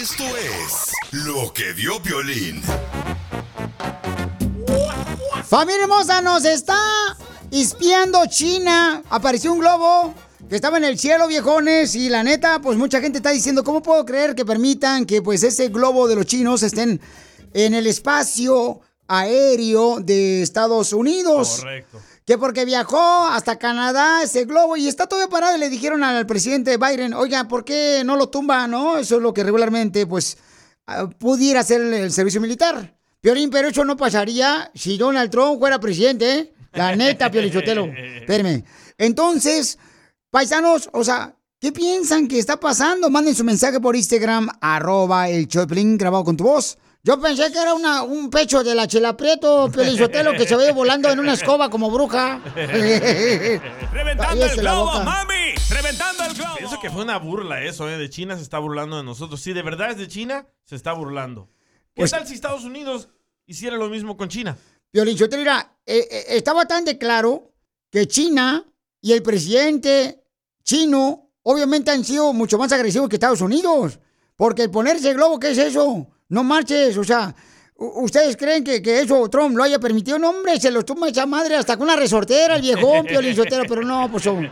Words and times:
Esto 0.00 0.24
es 0.36 0.92
lo 1.12 1.52
que 1.52 1.72
vio 1.72 2.00
Violín. 2.00 2.62
Familia 5.44 5.82
hermosa, 5.82 6.20
nos 6.20 6.44
está 6.44 6.78
espiando 7.50 8.18
China. 8.26 9.02
Apareció 9.10 9.52
un 9.52 9.60
globo 9.60 10.14
que 10.48 10.56
estaba 10.56 10.78
en 10.78 10.84
el 10.84 10.98
cielo, 10.98 11.28
viejones, 11.28 11.94
y 11.94 12.08
la 12.08 12.22
neta, 12.22 12.60
pues 12.60 12.76
mucha 12.78 13.00
gente 13.00 13.18
está 13.18 13.30
diciendo, 13.30 13.62
¿cómo 13.62 13.82
puedo 13.82 14.04
creer 14.04 14.34
que 14.34 14.44
permitan 14.44 15.06
que 15.06 15.22
pues 15.22 15.42
ese 15.42 15.68
globo 15.68 16.08
de 16.08 16.16
los 16.16 16.26
chinos 16.26 16.62
estén 16.62 17.00
en 17.52 17.74
el 17.74 17.86
espacio 17.86 18.80
aéreo 19.06 20.00
de 20.00 20.42
Estados 20.42 20.92
Unidos? 20.92 21.60
Correcto. 21.60 22.00
Que 22.26 22.38
porque 22.38 22.64
viajó 22.64 23.26
hasta 23.26 23.58
Canadá 23.58 24.22
ese 24.22 24.46
globo 24.46 24.78
y 24.78 24.88
está 24.88 25.06
todavía 25.06 25.28
parado 25.28 25.56
y 25.56 25.60
le 25.60 25.68
dijeron 25.68 26.02
al 26.02 26.26
presidente 26.26 26.78
Biden, 26.78 27.12
oiga, 27.12 27.46
¿por 27.48 27.66
qué 27.66 28.02
no 28.02 28.16
lo 28.16 28.30
tumba, 28.30 28.66
no? 28.66 28.96
Eso 28.96 29.16
es 29.16 29.22
lo 29.22 29.34
que 29.34 29.44
regularmente, 29.44 30.06
pues, 30.06 30.38
ah, 30.86 31.10
pudiera 31.18 31.60
hacer 31.60 31.82
el, 31.82 32.10
servicio 32.10 32.40
militar. 32.40 32.96
Piolín, 33.20 33.50
pero 33.50 33.68
eso 33.68 33.84
no 33.84 33.96
pasaría 33.96 34.70
si 34.74 34.96
Donald 34.96 35.30
Trump 35.30 35.58
fuera 35.58 35.78
presidente, 35.78 36.32
¿eh? 36.32 36.54
La 36.72 36.96
neta, 36.96 37.30
Piolín 37.30 37.52
Sotelo. 37.52 37.84
Espérame. 38.20 38.64
Entonces, 38.96 39.78
paisanos, 40.30 40.88
o 40.94 41.04
sea, 41.04 41.36
¿qué 41.60 41.72
piensan 41.72 42.26
que 42.26 42.38
está 42.38 42.58
pasando? 42.58 43.10
Manden 43.10 43.34
su 43.34 43.44
mensaje 43.44 43.80
por 43.80 43.96
Instagram, 43.96 44.48
arroba 44.62 45.28
el 45.28 45.46
Piolín, 45.46 45.98
grabado 45.98 46.24
con 46.24 46.38
tu 46.38 46.44
voz. 46.44 46.78
Yo 47.06 47.20
pensé 47.20 47.52
que 47.52 47.58
era 47.60 47.74
una, 47.74 48.02
un 48.02 48.30
pecho 48.30 48.64
de 48.64 48.74
la 48.74 48.86
chela 48.88 49.14
prieto, 49.14 49.70
Piolín 49.70 49.98
Sotelo, 49.98 50.32
que 50.32 50.48
se 50.48 50.56
ve 50.56 50.72
volando 50.72 51.10
en 51.10 51.20
una 51.20 51.34
escoba 51.34 51.68
como 51.68 51.90
bruja. 51.90 52.40
¡Reventando 52.54 54.22
Cállese 54.22 54.54
el 54.54 54.60
globo, 54.62 55.02
mami! 55.02 55.52
¡Reventando 55.68 56.24
el 56.24 56.32
globo! 56.32 56.56
Pienso 56.56 56.80
que 56.80 56.88
fue 56.90 57.02
una 57.02 57.18
burla 57.18 57.62
eso, 57.62 57.90
¿eh? 57.90 57.98
De 57.98 58.08
China 58.08 58.36
se 58.36 58.42
está 58.42 58.58
burlando 58.58 58.96
de 58.96 59.02
nosotros. 59.02 59.38
Si 59.42 59.52
de 59.52 59.60
verdad 59.60 59.90
es 59.90 59.98
de 59.98 60.08
China, 60.08 60.46
se 60.64 60.76
está 60.76 60.94
burlando. 60.94 61.46
¿Qué 61.94 62.00
Pues- 62.00 62.10
tal 62.10 62.26
si 62.26 62.32
Estados 62.32 62.64
Unidos 62.64 63.10
hiciera 63.44 63.76
lo 63.76 63.90
mismo 63.90 64.16
con 64.16 64.30
China? 64.30 64.56
Piolín 64.90 65.18
Sotelo, 65.18 65.42
mira, 65.42 65.76
eh, 65.84 66.08
eh, 66.10 66.24
está 66.30 66.54
bastante 66.54 66.96
claro 66.96 67.52
que 67.90 68.08
China 68.08 68.64
y 69.02 69.12
el 69.12 69.22
presidente 69.22 70.24
chino 70.62 71.28
obviamente 71.42 71.90
han 71.90 72.02
sido 72.02 72.32
mucho 72.32 72.56
más 72.56 72.72
agresivos 72.72 73.10
que 73.10 73.16
Estados 73.16 73.42
Unidos. 73.42 73.98
Porque 74.36 74.62
el 74.62 74.70
ponerse 74.70 75.10
el 75.10 75.16
globo, 75.16 75.38
¿qué 75.38 75.50
es 75.50 75.58
eso? 75.58 76.08
No 76.28 76.42
marches, 76.44 76.96
o 76.96 77.04
sea, 77.04 77.34
¿ustedes 77.76 78.36
creen 78.36 78.64
que, 78.64 78.80
que 78.82 79.00
eso 79.00 79.28
Trump 79.28 79.56
lo 79.56 79.62
haya 79.62 79.78
permitido? 79.78 80.18
No, 80.18 80.30
hombre, 80.30 80.58
se 80.60 80.70
lo 80.70 80.84
toma 80.84 81.08
esa 81.08 81.26
madre 81.26 81.56
hasta 81.56 81.76
con 81.76 81.84
una 81.84 81.96
resortera, 81.96 82.56
el 82.56 82.62
viejón, 82.62 83.06
Piolín 83.08 83.36
Sotelo, 83.36 83.64
pero 83.68 83.82
no, 83.82 84.10
pues 84.10 84.24
son... 84.24 84.50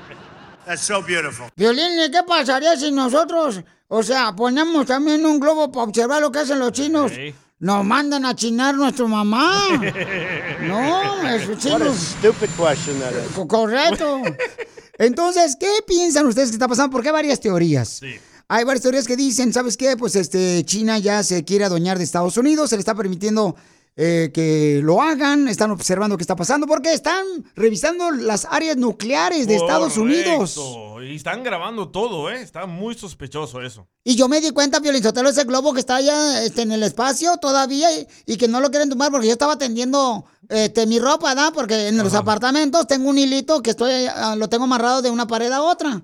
That's 0.67 0.83
so 0.83 1.03
beautiful. 1.03 1.47
Violín, 1.57 1.99
¿y 2.07 2.11
¿qué 2.11 2.23
pasaría 2.27 2.77
si 2.77 2.93
nosotros, 2.93 3.61
o 3.89 4.03
sea, 4.03 4.33
ponemos 4.37 4.87
también 4.87 5.25
un 5.27 5.41
globo 5.41 5.73
para 5.73 5.85
observar 5.85 6.21
lo 6.21 6.31
que 6.31 6.39
hacen 6.41 6.59
los 6.61 6.71
chinos? 6.73 7.11
Nos 7.59 7.85
mandan 7.85 8.25
a 8.27 8.35
chinar 8.35 8.75
nuestra 8.75 9.07
mamá. 9.07 9.69
No, 10.63 11.29
es 11.29 11.49
What 11.49 11.57
a 11.57 11.59
chino. 11.59 11.95
stupid 11.95 12.49
question 12.57 12.99
that 13.01 13.13
is. 13.13 13.47
Correcto. 13.49 14.21
Entonces, 14.99 15.57
¿qué 15.59 15.69
piensan 15.87 16.27
ustedes 16.27 16.51
que 16.51 16.55
está 16.57 16.69
pasando? 16.69 16.93
Porque 16.93 17.09
hay 17.09 17.13
varias 17.13 17.41
teorías. 17.41 17.89
Sí. 17.89 18.15
Hay 18.55 18.65
varias 18.65 18.83
teorías 18.83 19.07
que 19.07 19.17
dicen, 19.17 19.51
¿sabes 19.51 19.79
qué? 19.79 19.97
Pues 19.97 20.15
este 20.15 20.63
China 20.67 20.99
ya 20.99 21.23
se 21.23 21.43
quiere 21.43 21.65
adueñar 21.65 21.97
de 21.97 22.05
Estados 22.05 22.37
Unidos, 22.37 22.69
se 22.69 22.77
le 22.77 22.81
está 22.81 22.95
permitiendo 22.95 23.57
eh, 23.97 24.31
que 24.35 24.81
lo 24.83 25.01
hagan, 25.01 25.49
están 25.49 25.71
observando 25.71 26.19
qué 26.19 26.23
está 26.23 26.37
pasando, 26.37 26.67
porque 26.67 26.93
están 26.93 27.25
revisando 27.55 28.11
las 28.11 28.47
áreas 28.51 28.77
nucleares 28.77 29.47
de 29.47 29.57
Estados 29.57 29.97
Unidos. 29.97 30.61
Y 31.01 31.17
están 31.17 31.43
grabando 31.43 31.89
todo, 31.89 32.31
¿eh? 32.31 32.43
Está 32.43 32.67
muy 32.67 32.95
sospechoso 32.95 33.63
eso. 33.63 33.89
Y 34.05 34.17
yo 34.17 34.29
me 34.29 34.43
di 34.43 34.51
cuenta, 34.51 34.81
Violizotelo, 34.81 35.31
ese 35.31 35.45
globo 35.45 35.73
que 35.73 35.81
está 35.81 35.97
allá 35.97 36.45
este, 36.45 36.61
en 36.61 36.73
el 36.73 36.83
espacio 36.83 37.39
todavía 37.39 37.91
y, 37.99 38.07
y 38.27 38.37
que 38.37 38.49
no 38.49 38.61
lo 38.61 38.71
quieren 38.71 38.91
tomar 38.91 39.11
porque 39.11 39.29
yo 39.29 39.33
estaba 39.33 39.57
tendiendo 39.57 40.27
este, 40.51 40.87
mi 40.87 40.99
ropa, 40.99 41.35
¿no? 41.35 41.55
Porque 41.55 41.89
en 41.89 41.97
los 41.97 42.13
apartamentos 42.13 42.87
tengo 42.87 43.09
un 43.09 43.17
hilito 43.17 43.63
que 43.63 43.71
estoy, 43.71 43.93
ah, 44.15 44.37
lo 44.37 44.51
tengo 44.51 44.65
amarrado 44.65 45.01
de 45.01 45.09
una 45.09 45.27
pared 45.27 45.51
a 45.51 45.63
otra. 45.63 46.03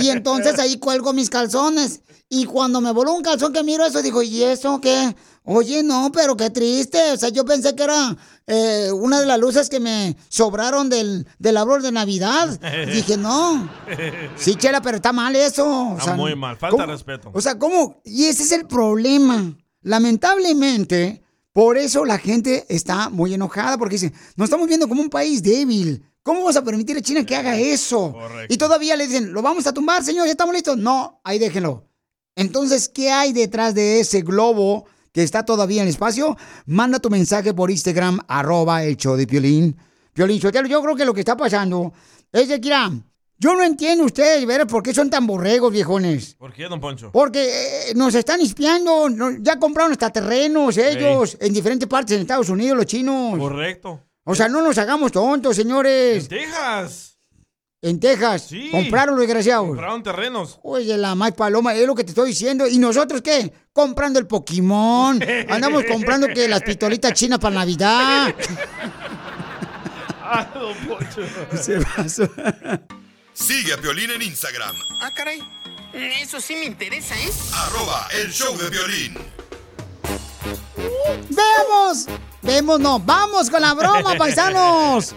Y 0.00 0.10
entonces 0.10 0.58
ahí 0.58 0.78
cuelgo 0.78 1.12
mis 1.12 1.30
calzones. 1.30 2.00
Y 2.28 2.44
cuando 2.44 2.80
me 2.80 2.92
voló 2.92 3.12
un 3.14 3.22
calzón 3.22 3.52
que 3.52 3.62
miro 3.64 3.84
eso, 3.84 4.02
digo, 4.02 4.22
¿y 4.22 4.42
eso 4.44 4.80
qué? 4.80 5.14
Oye, 5.42 5.82
no, 5.82 6.10
pero 6.12 6.36
qué 6.36 6.50
triste. 6.50 7.12
O 7.12 7.16
sea, 7.16 7.28
yo 7.30 7.44
pensé 7.44 7.74
que 7.74 7.82
era 7.82 8.16
eh, 8.46 8.90
una 8.92 9.20
de 9.20 9.26
las 9.26 9.38
luces 9.40 9.68
que 9.68 9.80
me 9.80 10.16
sobraron 10.28 10.88
del, 10.88 11.26
del 11.40 11.56
árbol 11.56 11.82
de 11.82 11.90
Navidad. 11.90 12.48
Dije, 12.92 13.16
no. 13.16 13.68
Sí, 14.36 14.54
chela, 14.54 14.80
pero 14.80 14.96
está 14.96 15.12
mal 15.12 15.34
eso. 15.34 15.66
O 15.66 15.92
Está 15.94 16.04
sea, 16.04 16.14
muy 16.14 16.36
mal, 16.36 16.56
falta 16.56 16.76
¿cómo? 16.76 16.86
respeto. 16.92 17.30
O 17.34 17.40
sea, 17.40 17.58
¿cómo? 17.58 18.00
Y 18.04 18.26
ese 18.26 18.44
es 18.44 18.52
el 18.52 18.66
problema. 18.66 19.56
Lamentablemente, 19.82 21.22
por 21.52 21.78
eso 21.78 22.04
la 22.04 22.18
gente 22.18 22.66
está 22.68 23.08
muy 23.08 23.34
enojada, 23.34 23.76
porque 23.78 23.94
dice, 23.96 24.12
nos 24.36 24.46
estamos 24.46 24.68
viendo 24.68 24.86
como 24.88 25.02
un 25.02 25.10
país 25.10 25.42
débil. 25.42 26.04
¿Cómo 26.22 26.40
vamos 26.40 26.56
a 26.56 26.62
permitir 26.64 26.96
a 26.96 27.00
China 27.00 27.24
que 27.24 27.34
haga 27.34 27.56
eso? 27.58 28.12
Correcto. 28.12 28.52
Y 28.52 28.58
todavía 28.58 28.94
le 28.96 29.06
dicen, 29.06 29.32
lo 29.32 29.40
vamos 29.42 29.66
a 29.66 29.72
tumbar, 29.72 30.04
señor, 30.04 30.26
ya 30.26 30.32
estamos 30.32 30.54
listos. 30.54 30.76
No, 30.76 31.20
ahí 31.24 31.38
déjenlo. 31.38 31.86
Entonces, 32.36 32.88
¿qué 32.88 33.10
hay 33.10 33.32
detrás 33.32 33.74
de 33.74 34.00
ese 34.00 34.20
globo 34.22 34.84
que 35.12 35.22
está 35.22 35.44
todavía 35.44 35.82
en 35.82 35.88
el 35.88 35.94
espacio? 35.94 36.36
Manda 36.66 36.98
tu 36.98 37.10
mensaje 37.10 37.54
por 37.54 37.70
Instagram, 37.70 38.20
arroba 38.28 38.84
el 38.84 38.96
show 38.96 39.16
de 39.16 39.26
Piolín. 39.26 39.76
Piolín 40.12 40.38
yo 40.40 40.50
creo 40.82 40.96
que 40.96 41.04
lo 41.04 41.14
que 41.14 41.20
está 41.20 41.36
pasando 41.36 41.92
es 42.32 42.48
de 42.48 42.60
que, 42.60 42.68
mira, 42.68 42.90
yo 43.38 43.54
no 43.54 43.64
entiendo 43.64 44.04
ustedes, 44.04 44.44
ver 44.46 44.66
por 44.66 44.82
qué 44.82 44.92
son 44.92 45.08
tan 45.08 45.26
borregos, 45.26 45.72
viejones. 45.72 46.34
¿Por 46.34 46.52
qué, 46.52 46.64
don 46.64 46.80
Poncho? 46.80 47.10
Porque 47.12 47.88
eh, 47.90 47.94
nos 47.94 48.14
están 48.14 48.40
espiando, 48.42 49.08
no- 49.08 49.30
ya 49.40 49.58
compraron 49.58 49.92
hasta 49.92 50.10
terrenos 50.10 50.76
ellos 50.76 51.38
en 51.40 51.52
diferentes 51.54 51.88
partes 51.88 52.14
en 52.16 52.20
Estados 52.22 52.50
Unidos, 52.50 52.76
los 52.76 52.84
chinos. 52.86 53.38
Correcto. 53.38 54.00
O 54.30 54.34
sea, 54.34 54.48
no 54.48 54.62
nos 54.62 54.78
hagamos 54.78 55.10
tontos, 55.12 55.58
En 55.58 55.64
señores. 55.64 56.28
Texas. 56.28 57.16
En 57.82 57.98
Texas, 57.98 58.46
Sí. 58.48 58.68
compraron 58.70 59.16
los 59.16 59.22
desgraciados. 59.26 59.66
Compraron 59.68 60.02
terrenos. 60.02 60.58
Oye, 60.62 60.96
la 60.98 61.14
Mike 61.14 61.32
Paloma, 61.36 61.74
es 61.74 61.86
lo 61.86 61.94
que 61.94 62.04
te 62.04 62.10
estoy 62.10 62.28
diciendo. 62.28 62.66
¿Y 62.66 62.78
nosotros 62.78 63.22
qué? 63.22 63.52
Comprando 63.72 64.18
el 64.18 64.26
Pokémon. 64.26 65.18
Andamos 65.48 65.84
comprando 65.84 66.28
que 66.28 66.46
las 66.46 66.62
pistolitas 66.62 67.12
chinas 67.14 67.38
para 67.38 67.54
Navidad. 67.56 68.34
Ah. 70.32 70.46
Se 71.60 71.80
pasó. 71.80 72.22
Sigue 73.32 73.72
a 73.72 73.76
Violín 73.78 74.12
en 74.12 74.22
Instagram, 74.22 74.76
Ah, 75.00 75.10
caray. 75.12 75.42
Eso 75.92 76.40
sí 76.40 76.54
me 76.54 76.66
interesa, 76.66 77.16
¿eh? 77.18 77.30
arroba 77.52 78.06
el 78.12 78.30
show 78.30 78.56
de 78.56 78.70
violín. 78.70 79.14
¡Vemos! 81.30 82.06
Vemos, 82.42 82.80
no. 82.80 82.98
Vamos 83.00 83.50
con 83.50 83.60
la 83.60 83.74
broma, 83.74 84.14
paisanos. 84.18 85.14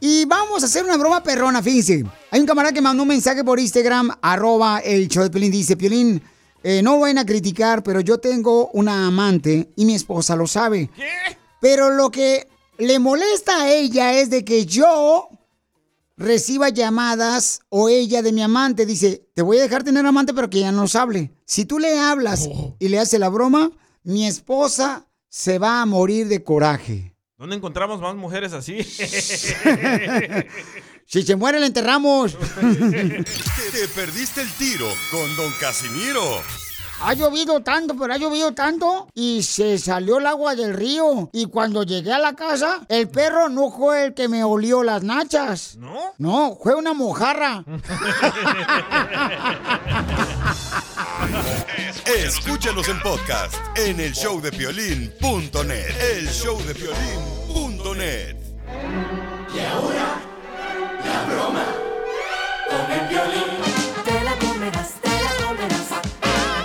Y 0.00 0.24
vamos 0.26 0.62
a 0.62 0.66
hacer 0.66 0.84
una 0.84 0.96
broma 0.96 1.22
perrona, 1.22 1.62
fíjense. 1.62 2.04
Hay 2.30 2.40
un 2.40 2.46
camarada 2.46 2.72
que 2.72 2.80
mandó 2.80 3.02
un 3.02 3.08
mensaje 3.08 3.42
por 3.42 3.58
Instagram, 3.58 4.16
arroba 4.22 4.78
el 4.78 5.08
show 5.08 5.24
de 5.24 5.30
Piolín. 5.30 5.50
Dice, 5.50 5.76
Piolín, 5.76 6.22
eh, 6.62 6.82
no 6.82 7.00
vayan 7.00 7.18
a 7.18 7.26
criticar, 7.26 7.82
pero 7.82 8.00
yo 8.00 8.18
tengo 8.18 8.68
una 8.74 9.06
amante 9.06 9.70
y 9.76 9.84
mi 9.84 9.94
esposa 9.94 10.36
lo 10.36 10.46
sabe. 10.46 10.90
¿Qué? 10.94 11.08
Pero 11.60 11.90
lo 11.90 12.10
que 12.10 12.48
le 12.78 12.98
molesta 13.00 13.62
a 13.62 13.70
ella 13.70 14.12
es 14.12 14.30
de 14.30 14.44
que 14.44 14.66
yo 14.66 15.28
reciba 16.16 16.68
llamadas 16.68 17.60
o 17.68 17.88
ella 17.88 18.22
de 18.22 18.32
mi 18.32 18.42
amante. 18.42 18.86
Dice, 18.86 19.26
te 19.34 19.42
voy 19.42 19.58
a 19.58 19.62
dejar 19.62 19.82
tener 19.82 20.06
amante, 20.06 20.34
pero 20.34 20.48
que 20.48 20.60
ya 20.60 20.70
no 20.70 20.82
nos 20.82 20.94
hable. 20.94 21.32
Si 21.44 21.64
tú 21.64 21.78
le 21.78 21.98
hablas 21.98 22.48
y 22.78 22.88
le 22.88 22.98
haces 23.00 23.18
la 23.18 23.28
broma, 23.28 23.72
mi 24.04 24.26
esposa 24.26 25.07
se 25.28 25.58
va 25.58 25.80
a 25.80 25.86
morir 25.86 26.28
de 26.28 26.42
coraje. 26.42 27.14
¿Dónde 27.36 27.56
encontramos 27.56 28.00
más 28.00 28.16
mujeres 28.16 28.52
así? 28.52 28.78
Si 31.10 31.22
se 31.22 31.36
muere, 31.36 31.58
la 31.58 31.64
enterramos. 31.64 32.36
Te 32.36 33.88
perdiste 33.94 34.42
el 34.42 34.52
tiro 34.58 34.86
con 35.10 35.36
Don 35.36 35.50
Casimiro. 35.58 36.20
Ha 37.00 37.14
llovido 37.14 37.62
tanto, 37.62 37.96
pero 37.96 38.12
ha 38.12 38.18
llovido 38.18 38.52
tanto 38.52 39.08
y 39.14 39.42
se 39.42 39.78
salió 39.78 40.18
el 40.18 40.26
agua 40.26 40.54
del 40.54 40.74
río. 40.74 41.30
Y 41.32 41.46
cuando 41.46 41.82
llegué 41.84 42.12
a 42.12 42.18
la 42.18 42.34
casa, 42.34 42.84
el 42.90 43.08
perro 43.08 43.48
no 43.48 43.70
fue 43.70 44.04
el 44.04 44.12
que 44.12 44.28
me 44.28 44.44
olió 44.44 44.82
las 44.82 45.02
nachas. 45.02 45.76
¿No? 45.78 46.12
No, 46.18 46.58
fue 46.62 46.74
una 46.74 46.92
mojarra. 46.92 47.64
Escúchanos 52.08 52.88
en 52.88 52.98
podcast 53.02 53.54
en 53.76 54.00
el 54.00 54.12
showdepiolín.net. 54.12 56.00
El 56.00 56.26
showdepiolín.net. 56.26 58.34
Te 64.06 64.24
la 64.24 64.38
comerás, 64.38 64.92
te 65.02 65.10
la 65.10 65.36
comerás. 65.46 65.88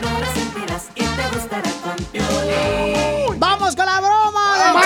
No 0.02 0.18
la 0.18 0.34
sentirás 0.34 0.84
y 0.96 1.04
te 1.04 1.28
gustará 1.36 1.70
con 1.84 1.96
Piolín. 2.06 3.38
¡Vamos 3.38 3.76
con 3.76 3.86
la 3.86 4.00
broma! 4.00 4.80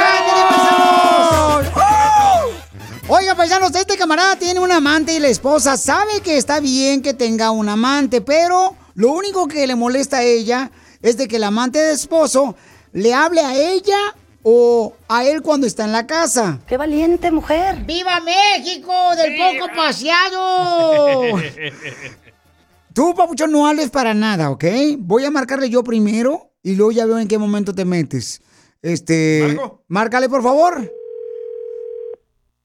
Oiga, 3.09 3.36
paisanos, 3.36 3.75
este 3.75 3.95
camarada 3.95 4.36
tiene 4.38 4.59
un 4.59 4.71
amante 4.71 5.13
y 5.13 5.19
la 5.19 5.27
esposa 5.27 5.77
sabe 5.77 6.21
que 6.21 6.38
está 6.38 6.59
bien 6.59 7.04
que 7.04 7.13
tenga 7.13 7.51
un 7.51 7.69
amante, 7.69 8.21
pero 8.21 8.75
lo 8.98 9.12
único 9.12 9.48
que 9.48 9.68
le 9.68 9.76
molesta 9.76 10.18
a 10.18 10.24
ella 10.24 10.72
es 11.04 11.18
de 11.18 11.28
que 11.28 11.36
el 11.36 11.44
amante 11.44 11.78
de 11.78 11.94
esposo 11.94 12.56
le 12.94 13.14
hable 13.14 13.42
a 13.42 13.56
ella 13.56 13.96
o 14.42 14.96
a 15.08 15.24
él 15.24 15.44
cuando 15.44 15.68
está 15.68 15.86
en 15.86 15.92
la 15.92 16.08
casa. 16.08 16.60
¡Qué 16.66 16.78
valiente 16.78 17.30
mujer! 17.30 17.86
¡Viva 17.86 18.20
México 18.22 18.92
del 19.16 19.38
poco 19.38 19.72
paseado! 19.76 21.38
Tú, 22.96 23.14
papuchón, 23.14 23.52
no 23.52 23.68
hables 23.68 23.92
para 23.92 24.16
nada, 24.16 24.50
¿ok? 24.50 24.66
Voy 24.98 25.26
a 25.26 25.30
marcarle 25.30 25.70
yo 25.70 25.84
primero 25.84 26.54
y 26.64 26.74
luego 26.74 26.92
ya 26.92 27.06
veo 27.06 27.20
en 27.20 27.28
qué 27.28 27.38
momento 27.38 27.76
te 27.76 27.86
metes. 27.86 28.42
Este. 28.82 29.44
¿Marco? 29.48 29.84
Márcale, 29.88 30.28
por 30.28 30.42
favor. 30.42 30.92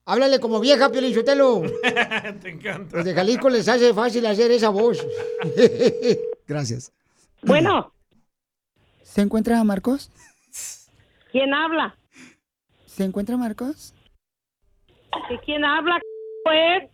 Háblale 0.05 0.41
como 0.41 0.59
vieja, 0.61 0.91
Piolichotelo. 0.91 1.63
Te 2.43 2.51
encanta. 2.51 2.97
Los 2.97 3.05
de 3.05 3.15
Jalisco 3.15 3.49
les 3.49 3.69
hace 3.69 3.95
fácil 3.95 4.27
hacer 4.27 4.51
esa 4.51 4.69
voz. 4.71 5.07
Gracias. 6.47 6.93
Bueno, 7.43 7.93
¿Se 9.03 9.21
encuentra 9.21 9.63
Marcos? 9.65 10.11
¿quién 11.31 11.53
habla? 11.55 11.97
¿Se 12.87 13.05
encuentra 13.05 13.37
Marcos? 13.37 13.95
¿De 15.29 15.39
quién 15.45 15.65
habla? 15.65 16.01
Pues, 16.45 16.91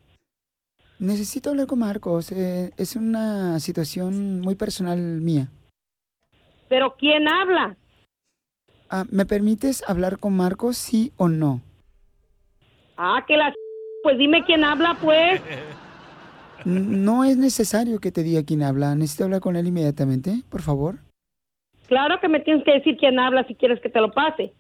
Necesito 0.99 1.51
hablar 1.51 1.67
con 1.67 1.79
Marcos. 1.79 2.33
eh, 2.33 2.73
es 2.77 2.97
una 2.97 3.59
situación 3.61 4.41
muy 4.41 4.55
personal 4.55 4.99
mía. 4.99 5.49
¿pero 6.69 6.97
quién 6.99 7.27
habla? 7.29 7.77
Ah, 8.91 9.05
¿Me 9.11 9.25
permites 9.25 9.83
hablar 9.89 10.19
con 10.19 10.37
Marcos, 10.37 10.77
sí 10.77 11.13
o 11.17 11.29
no? 11.29 11.63
Ah, 12.99 13.25
que 13.27 13.37
la... 13.37 13.55
Pues 14.03 14.19
dime 14.19 14.45
quién 14.45 14.65
habla, 14.65 14.99
pues. 15.01 15.41
No 16.65 17.25
es 17.25 17.37
necesario 17.37 18.01
que 18.01 18.11
te 18.11 18.25
diga 18.25 18.43
quién 18.43 18.63
habla. 18.63 18.95
Necesito 18.97 19.25
hablar 19.25 19.41
con 19.41 19.57
él 19.57 19.69
inmediatamente, 19.69 20.43
por 20.51 20.63
favor. 20.63 20.99
Claro 21.87 22.21
que 22.21 22.29
me 22.29 22.41
tienes 22.41 22.65
que 22.65 22.73
decir 22.73 22.97
quién 22.99 23.19
habla 23.19 23.47
si 23.47 23.55
quieres 23.55 23.81
que 23.81 23.89
te 23.89 24.01
lo 24.01 24.11
pase. 24.13 24.53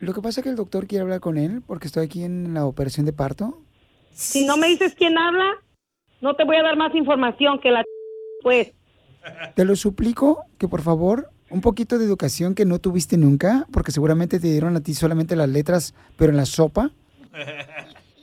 Lo 0.00 0.12
que 0.12 0.20
pasa 0.20 0.40
es 0.40 0.44
que 0.44 0.50
el 0.50 0.56
doctor 0.56 0.88
quiere 0.88 1.02
hablar 1.02 1.20
con 1.20 1.38
él 1.38 1.62
porque 1.64 1.86
estoy 1.86 2.04
aquí 2.04 2.24
en 2.24 2.52
la 2.52 2.66
operación 2.66 3.06
de 3.06 3.12
parto. 3.12 3.62
Si 4.10 4.44
no 4.44 4.56
me 4.56 4.66
dices 4.66 4.94
quién 4.96 5.16
habla, 5.16 5.62
no 6.20 6.34
te 6.34 6.44
voy 6.44 6.56
a 6.56 6.62
dar 6.62 6.76
más 6.76 6.94
información 6.94 7.60
que 7.60 7.70
la... 7.70 7.84
Pues, 8.42 8.72
Te 9.54 9.64
lo 9.64 9.76
suplico 9.76 10.44
que 10.58 10.66
por 10.66 10.82
favor, 10.82 11.30
un 11.50 11.60
poquito 11.60 11.98
de 11.98 12.04
educación 12.04 12.56
que 12.56 12.64
no 12.64 12.80
tuviste 12.80 13.16
nunca, 13.16 13.66
porque 13.72 13.92
seguramente 13.92 14.40
te 14.40 14.48
dieron 14.48 14.74
a 14.74 14.80
ti 14.80 14.94
solamente 14.94 15.36
las 15.36 15.48
letras, 15.48 15.94
pero 16.16 16.30
en 16.32 16.36
la 16.36 16.46
sopa. 16.46 16.90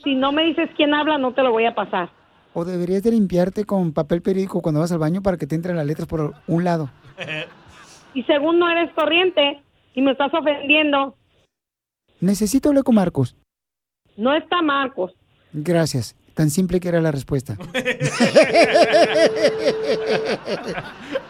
Si 0.03 0.15
no 0.15 0.31
me 0.31 0.43
dices 0.45 0.69
quién 0.75 0.93
habla, 0.93 1.17
no 1.17 1.33
te 1.33 1.43
lo 1.43 1.51
voy 1.51 1.65
a 1.65 1.75
pasar. 1.75 2.09
O 2.53 2.65
deberías 2.65 3.03
de 3.03 3.11
limpiarte 3.11 3.63
con 3.65 3.93
papel 3.93 4.21
periódico 4.21 4.61
cuando 4.61 4.81
vas 4.81 4.91
al 4.91 4.97
baño 4.99 5.21
para 5.21 5.37
que 5.37 5.45
te 5.47 5.55
entren 5.55 5.75
las 5.75 5.85
letras 5.85 6.07
por 6.07 6.33
un 6.47 6.63
lado. 6.63 6.89
Y 8.15 8.23
según 8.23 8.57
no 8.57 8.67
eres 8.67 8.91
corriente 8.93 9.61
y 9.93 10.01
me 10.01 10.13
estás 10.13 10.33
ofendiendo, 10.33 11.15
Necesito 12.19 12.69
hablar 12.69 12.83
con 12.83 12.95
Marcos. 12.95 13.35
no 14.17 14.33
está 14.33 14.63
Marcos. 14.63 15.13
Gracias. 15.53 16.15
Tan 16.39 16.49
simple 16.49 16.79
que 16.79 16.87
era 16.87 17.01
la 17.01 17.11
respuesta. 17.11 17.57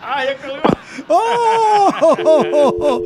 ¡Ah, 0.03 0.23
ya! 0.23 0.37
¡Oh! 1.07 3.03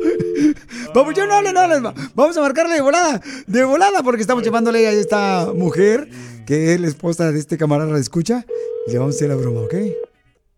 Vamos, 0.94 1.14
yo 1.14 1.26
no 1.26 1.32
hable, 1.32 1.54
no 1.54 1.60
hable. 1.60 1.80
Vamos 2.14 2.36
a 2.36 2.42
marcarle 2.42 2.74
de 2.74 2.82
volada, 2.82 3.22
de 3.46 3.64
volada, 3.64 4.02
porque 4.02 4.20
estamos 4.20 4.44
llamándole 4.44 4.86
a 4.86 4.92
esta 4.92 5.50
mujer, 5.56 6.10
que 6.46 6.74
es 6.74 6.80
la 6.82 6.88
esposa 6.88 7.32
de 7.32 7.38
este 7.38 7.56
camarada, 7.56 7.90
la 7.90 7.98
escucha, 7.98 8.44
y 8.86 8.92
le 8.92 8.98
vamos 8.98 9.14
a 9.14 9.16
hacer 9.16 9.30
la 9.30 9.36
broma, 9.36 9.62
¿ok? 9.62 9.74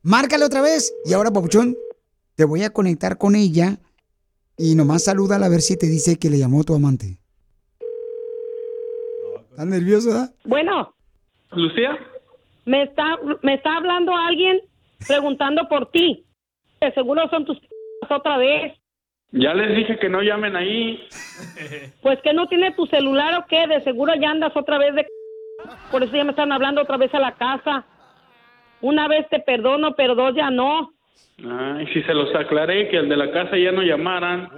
Márcale 0.02 0.44
otra 0.44 0.62
vez, 0.62 0.92
y 1.04 1.12
ahora, 1.12 1.30
papuchón, 1.30 1.76
te 2.34 2.44
voy 2.44 2.64
a 2.64 2.70
conectar 2.70 3.18
con 3.18 3.36
ella, 3.36 3.78
y 4.56 4.74
nomás 4.74 5.04
salúdala 5.04 5.46
a 5.46 5.48
ver 5.48 5.62
si 5.62 5.76
te 5.76 5.86
dice 5.86 6.16
que 6.16 6.28
le 6.28 6.38
llamó 6.38 6.64
tu 6.64 6.74
amante. 6.74 7.20
¿Estás 9.52 9.66
nervioso, 9.68 10.08
verdad? 10.08 10.34
Bueno, 10.44 10.95
Lucía, 11.52 11.98
me 12.64 12.82
está, 12.82 13.18
me 13.42 13.54
está 13.54 13.76
hablando 13.76 14.14
alguien 14.14 14.60
preguntando 15.06 15.68
por 15.68 15.90
ti. 15.90 16.24
De 16.80 16.92
seguro 16.92 17.28
son 17.30 17.44
tus 17.44 17.58
otra 18.08 18.36
vez. 18.38 18.74
ya 19.32 19.54
les 19.54 19.76
dije 19.76 19.98
que 19.98 20.08
no 20.08 20.22
llamen 20.22 20.56
ahí. 20.56 21.00
Pues 22.02 22.20
que 22.22 22.32
no 22.32 22.46
tiene 22.46 22.72
tu 22.72 22.86
celular 22.86 23.34
o 23.38 23.46
qué, 23.48 23.66
de 23.66 23.82
seguro 23.82 24.14
ya 24.14 24.30
andas 24.30 24.56
otra 24.56 24.78
vez 24.78 24.94
de... 24.94 25.06
Por 25.90 26.02
eso 26.02 26.16
ya 26.16 26.24
me 26.24 26.30
están 26.30 26.52
hablando 26.52 26.82
otra 26.82 26.96
vez 26.96 27.12
a 27.14 27.18
la 27.18 27.32
casa. 27.32 27.84
Una 28.80 29.08
vez 29.08 29.28
te 29.28 29.40
perdono, 29.40 29.94
pero 29.96 30.14
dos 30.14 30.34
ya 30.36 30.50
no. 30.50 30.92
Ay, 31.44 31.86
si 31.92 32.02
se 32.02 32.14
los 32.14 32.32
aclaré 32.34 32.88
que 32.88 32.98
el 32.98 33.08
de 33.08 33.16
la 33.16 33.30
casa 33.32 33.56
ya 33.56 33.72
no 33.72 33.82
llamaran. 33.82 34.50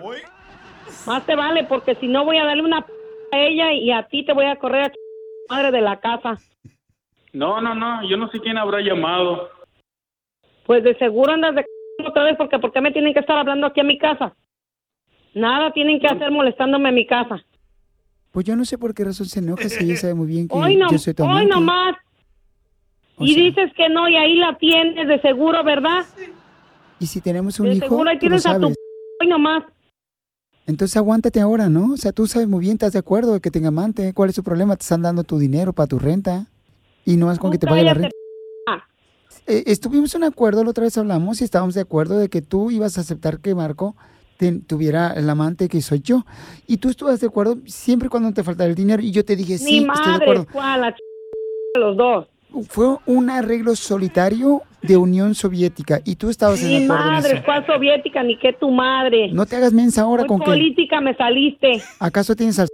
Más 1.07 1.25
te 1.25 1.35
vale, 1.35 1.65
porque 1.65 1.95
si 1.97 2.07
no 2.09 2.25
voy 2.25 2.39
a 2.39 2.45
darle 2.45 2.63
una 2.63 2.83
p 2.83 2.93
a 3.33 3.39
ella 3.39 3.73
y 3.73 3.91
a 3.91 4.03
ti 4.05 4.25
te 4.25 4.33
voy 4.33 4.47
a 4.47 4.57
correr 4.57 4.85
a 4.87 5.55
madre 5.55 5.71
de 5.71 5.81
la 5.81 5.99
casa. 6.01 6.39
No, 7.33 7.61
no, 7.61 7.75
no, 7.75 8.09
yo 8.09 8.17
no 8.17 8.31
sé 8.31 8.41
quién 8.41 8.57
habrá 8.59 8.81
llamado. 8.81 9.49
Pues 10.67 10.83
de 10.83 10.97
seguro 10.99 11.33
andas 11.33 11.55
de 11.55 11.63
c- 11.63 12.07
otra 12.07 12.25
vez, 12.25 12.37
porque 12.37 12.59
¿por 12.59 12.73
qué 12.73 12.81
me 12.81 12.93
tienen 12.93 13.13
que 13.13 13.21
estar 13.21 13.39
hablando 13.39 13.67
aquí 13.67 13.81
a 13.81 13.85
mi 13.85 13.99
casa? 13.99 14.35
Nada 15.35 15.73
tienen 15.73 16.01
que 16.01 16.07
hacer 16.07 16.31
molestándome 16.31 16.89
en 16.89 16.95
mi 16.95 17.07
casa. 17.07 17.45
Pues 18.33 18.47
yo 18.47 18.57
no 18.57 18.65
sé 18.65 18.79
por 18.79 18.95
qué 18.95 19.05
razón 19.05 19.27
se 19.27 19.41
enoja 19.41 19.69
si 19.69 19.85
ella 19.85 19.97
sabe 19.97 20.15
muy 20.15 20.27
bien 20.27 20.49
que 20.49 20.57
Hoy 20.57 20.77
no, 20.77 20.91
yo 20.91 20.99
soy 20.99 21.15
tu 21.15 21.23
hoy 21.25 21.31
amante. 21.31 21.49
nomás. 21.51 21.97
O 23.17 23.25
y 23.25 23.35
sea- 23.35 23.45
dices 23.45 23.73
que 23.77 23.89
no, 23.89 24.09
y 24.09 24.17
ahí 24.17 24.37
la 24.37 24.57
tienes 24.59 25.09
de 25.09 25.21
seguro, 25.21 25.63
¿verdad? 25.65 26.05
Y 27.01 27.07
si 27.07 27.21
tenemos 27.21 27.59
un 27.61 27.67
De 27.67 27.75
hijo, 27.75 27.87
seguro 27.89 28.11
ahí 28.11 28.19
tú 28.19 28.27
lo 28.29 28.37
tienes 28.39 28.47
a 28.47 28.55
tu 28.55 28.63
sabes. 28.67 28.77
hoy 29.21 29.29
nomás. 29.29 29.65
Entonces 30.67 30.97
aguántate 30.99 31.41
ahora, 31.41 31.69
¿no? 31.69 31.93
O 31.95 31.97
sea, 31.97 32.13
tú 32.13 32.27
sabes 32.27 32.47
muy 32.49 32.61
bien, 32.61 32.75
estás 32.75 32.93
de 32.93 32.99
acuerdo 32.99 33.33
de 33.35 33.41
que 33.41 33.51
tenga 33.51 33.69
amante. 33.69 34.13
¿Cuál 34.13 34.29
es 34.31 34.35
su 34.37 34.45
problema? 34.45 34.77
Te 34.77 34.83
están 34.83 35.03
dando 35.03 35.25
tu 35.25 35.39
dinero 35.39 35.73
para 35.73 35.87
tu 35.87 35.99
renta. 35.99 36.47
Y 37.09 37.17
no 37.17 37.33
es 37.33 37.39
con 37.39 37.51
que 37.51 37.59
te 37.59 37.67
pague 37.67 37.83
la 37.85 37.95
renta. 37.95 38.11
Eh, 39.47 39.63
estuvimos 39.67 40.15
en 40.15 40.25
acuerdo, 40.25 40.63
la 40.63 40.71
otra 40.71 40.85
vez 40.85 40.99
hablamos 40.99 41.41
y 41.41 41.45
estábamos 41.45 41.75
de 41.75 41.81
acuerdo 41.81 42.19
de 42.19 42.29
que 42.29 42.43
tú 42.43 42.71
ibas 42.71 42.99
a 42.99 43.01
aceptar 43.01 43.39
que 43.41 43.55
Marco 43.55 43.97
te- 44.37 44.61
tuviera 44.61 45.15
el 45.15 45.31
amante 45.31 45.69
que 45.69 45.81
soy 45.81 46.01
yo. 46.01 46.27
Y 46.67 46.77
tú 46.77 46.91
estuviste 46.91 47.21
de 47.25 47.29
acuerdo 47.31 47.57
siempre 47.65 48.11
cuando 48.11 48.31
te 48.33 48.45
faltara 48.45 48.69
el 48.69 48.75
dinero. 48.77 49.03
Y 49.03 49.11
yo 49.11 49.25
te 49.25 49.37
dije, 49.37 49.55
Ni 49.55 49.59
sí, 49.59 49.79
estoy 49.79 49.81
de 49.81 49.87
madre, 49.87 50.15
acuerdo. 50.25 50.47
¿cuál? 50.53 50.81
La 50.83 50.93
ch... 50.93 50.99
los 51.79 51.97
dos. 51.97 52.27
Fue 52.69 52.97
un 53.07 53.31
arreglo 53.31 53.75
solitario 53.75 54.63
de 54.83 54.99
Unión 54.99 55.35
Soviética 55.35 56.01
y 56.05 56.17
tú 56.17 56.29
estabas 56.29 56.63
Ni 56.63 56.75
en 56.77 56.85
acuerdo 56.91 57.05
en 57.07 57.13
madre. 57.15 57.43
¿cuál 57.45 57.67
soviética? 57.67 58.23
Ni 58.23 58.39
que 58.39 58.53
tu 58.53 58.71
madre. 58.71 59.33
No 59.33 59.47
te 59.47 59.57
hagas 59.57 59.73
mensa 59.73 60.03
ahora 60.03 60.25
Muy 60.25 60.29
con 60.29 60.41
que... 60.41 60.45
política 60.45 61.01
me 61.01 61.15
saliste. 61.17 61.83
¿Acaso 62.01 62.37
tienes 62.37 62.59
al... 62.59 62.69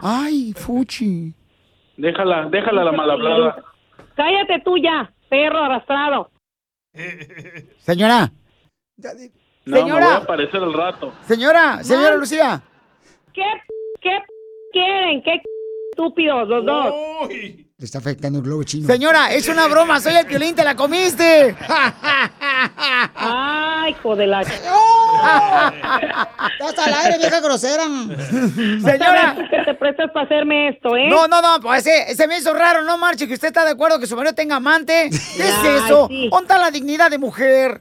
Ay, 0.00 0.52
Fuchi. 0.56 1.32
Déjala, 1.98 2.48
déjala 2.48 2.84
la 2.84 2.92
mal 2.92 3.10
hablada. 3.10 3.64
Cállate 4.14 4.60
tú 4.64 4.76
ya, 4.78 5.12
perro 5.28 5.58
arrastrado. 5.64 6.30
Señora. 7.78 8.30
No, 8.96 9.10
me 9.66 9.80
voy 9.80 9.80
Señora. 9.90 10.14
a 10.14 10.16
aparecer 10.18 10.62
al 10.62 10.72
rato. 10.72 11.12
Señora, 11.26 11.82
señora. 11.84 12.16
Lucía. 12.16 12.62
¿Qué, 13.34 13.44
qué 14.00 14.18
quieren? 14.72 15.22
¿Qué 15.22 15.42
estúpidos 15.92 16.48
los 16.48 16.64
dos? 16.64 16.94
Le 17.80 17.84
está 17.84 17.98
afectando 17.98 18.40
el 18.40 18.44
globo 18.44 18.64
chino. 18.64 18.88
Señora, 18.88 19.32
es 19.32 19.48
una 19.48 19.68
broma, 19.68 20.00
soy 20.00 20.16
el 20.16 20.26
violín, 20.26 20.52
te 20.52 20.64
la 20.64 20.74
comiste. 20.74 21.54
Ay, 23.14 23.92
hijo 23.92 24.16
de 24.16 24.26
la... 24.26 24.40
Estás 24.42 24.58
al 26.88 26.94
aire, 26.94 27.18
vieja 27.18 27.40
grosera. 27.40 27.84
Señora. 27.84 29.36
que 29.48 29.58
te 29.64 29.74
prestas 29.74 30.10
para 30.10 30.26
hacerme 30.26 30.70
esto, 30.70 30.96
¿eh? 30.96 31.06
No, 31.08 31.28
no, 31.28 31.40
no, 31.40 31.60
pues 31.60 31.86
ese, 31.86 32.10
ese 32.10 32.26
me 32.26 32.38
hizo 32.38 32.52
raro, 32.52 32.82
no 32.82 32.98
marche, 32.98 33.28
que 33.28 33.34
usted 33.34 33.46
está 33.46 33.64
de 33.64 33.70
acuerdo 33.70 34.00
que 34.00 34.08
su 34.08 34.16
marido 34.16 34.34
tenga 34.34 34.56
amante. 34.56 35.08
¿Qué 35.10 35.16
es 35.44 35.54
Ay, 35.62 35.76
eso? 35.84 36.08
sí. 36.08 36.28
¿Dónde 36.32 36.46
está 36.46 36.58
la 36.58 36.72
dignidad 36.72 37.12
de 37.12 37.18
mujer? 37.18 37.80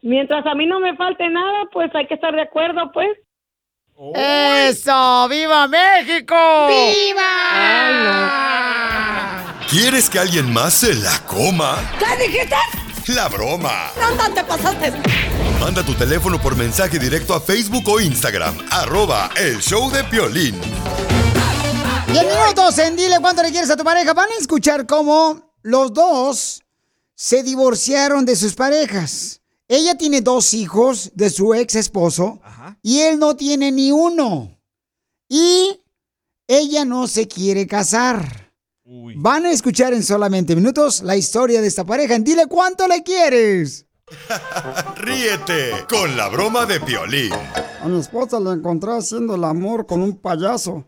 Mientras 0.00 0.46
a 0.46 0.54
mí 0.54 0.64
no 0.64 0.80
me 0.80 0.96
falte 0.96 1.28
nada, 1.28 1.64
pues 1.74 1.94
hay 1.94 2.06
que 2.06 2.14
estar 2.14 2.34
de 2.34 2.40
acuerdo, 2.40 2.90
pues. 2.90 3.10
¡Eso! 4.14 5.28
¡Viva 5.28 5.68
México! 5.68 6.34
¿Quieres 9.68 10.08
que 10.08 10.20
alguien 10.20 10.52
más 10.52 10.74
se 10.74 10.94
la 10.94 11.18
coma? 11.26 11.76
¿Qué 11.98 12.24
dijiste? 12.24 12.54
La 13.08 13.28
broma. 13.28 13.90
No, 14.00 14.14
no 14.14 14.32
te 14.32 14.44
pasaste. 14.44 14.92
Manda 15.60 15.82
tu 15.84 15.92
teléfono 15.94 16.40
por 16.40 16.56
mensaje 16.56 17.00
directo 17.00 17.34
a 17.34 17.40
Facebook 17.40 17.88
o 17.88 18.00
Instagram. 18.00 18.56
Arroba 18.70 19.28
el 19.36 19.60
show 19.60 19.90
de 19.90 20.04
Piolín. 20.04 20.54
Diez 22.06 22.24
minutos 22.24 22.78
en 22.78 22.94
Dile 22.94 23.18
cuánto 23.20 23.42
le 23.42 23.50
quieres 23.50 23.68
a 23.70 23.76
tu 23.76 23.82
pareja. 23.82 24.14
Van 24.14 24.30
a 24.30 24.40
escuchar 24.40 24.86
cómo 24.86 25.52
los 25.62 25.92
dos 25.92 26.62
se 27.16 27.42
divorciaron 27.42 28.24
de 28.24 28.36
sus 28.36 28.54
parejas. 28.54 29.40
Ella 29.66 29.96
tiene 29.96 30.20
dos 30.20 30.54
hijos 30.54 31.10
de 31.14 31.28
su 31.28 31.54
ex 31.54 31.74
esposo 31.74 32.40
y 32.82 33.00
él 33.00 33.18
no 33.18 33.34
tiene 33.34 33.72
ni 33.72 33.90
uno. 33.90 34.60
Y 35.28 35.80
ella 36.46 36.84
no 36.84 37.08
se 37.08 37.26
quiere 37.26 37.66
casar. 37.66 38.45
Van 39.16 39.46
a 39.46 39.50
escuchar 39.50 39.92
en 39.94 40.04
solamente 40.04 40.54
minutos 40.54 41.02
la 41.02 41.16
historia 41.16 41.60
de 41.60 41.66
esta 41.66 41.84
pareja. 41.84 42.14
En 42.14 42.22
Dile 42.22 42.46
cuánto 42.46 42.86
le 42.86 43.02
quieres. 43.02 43.84
Ríete 44.96 45.72
con 45.88 46.16
la 46.16 46.28
broma 46.28 46.66
de 46.66 46.78
Piolín. 46.78 47.32
A 47.82 47.88
mi 47.88 47.98
esposa 47.98 48.38
la 48.38 48.52
encontré 48.52 48.92
haciendo 48.92 49.34
el 49.34 49.42
amor 49.42 49.86
con 49.86 50.02
un 50.02 50.16
payaso. 50.16 50.84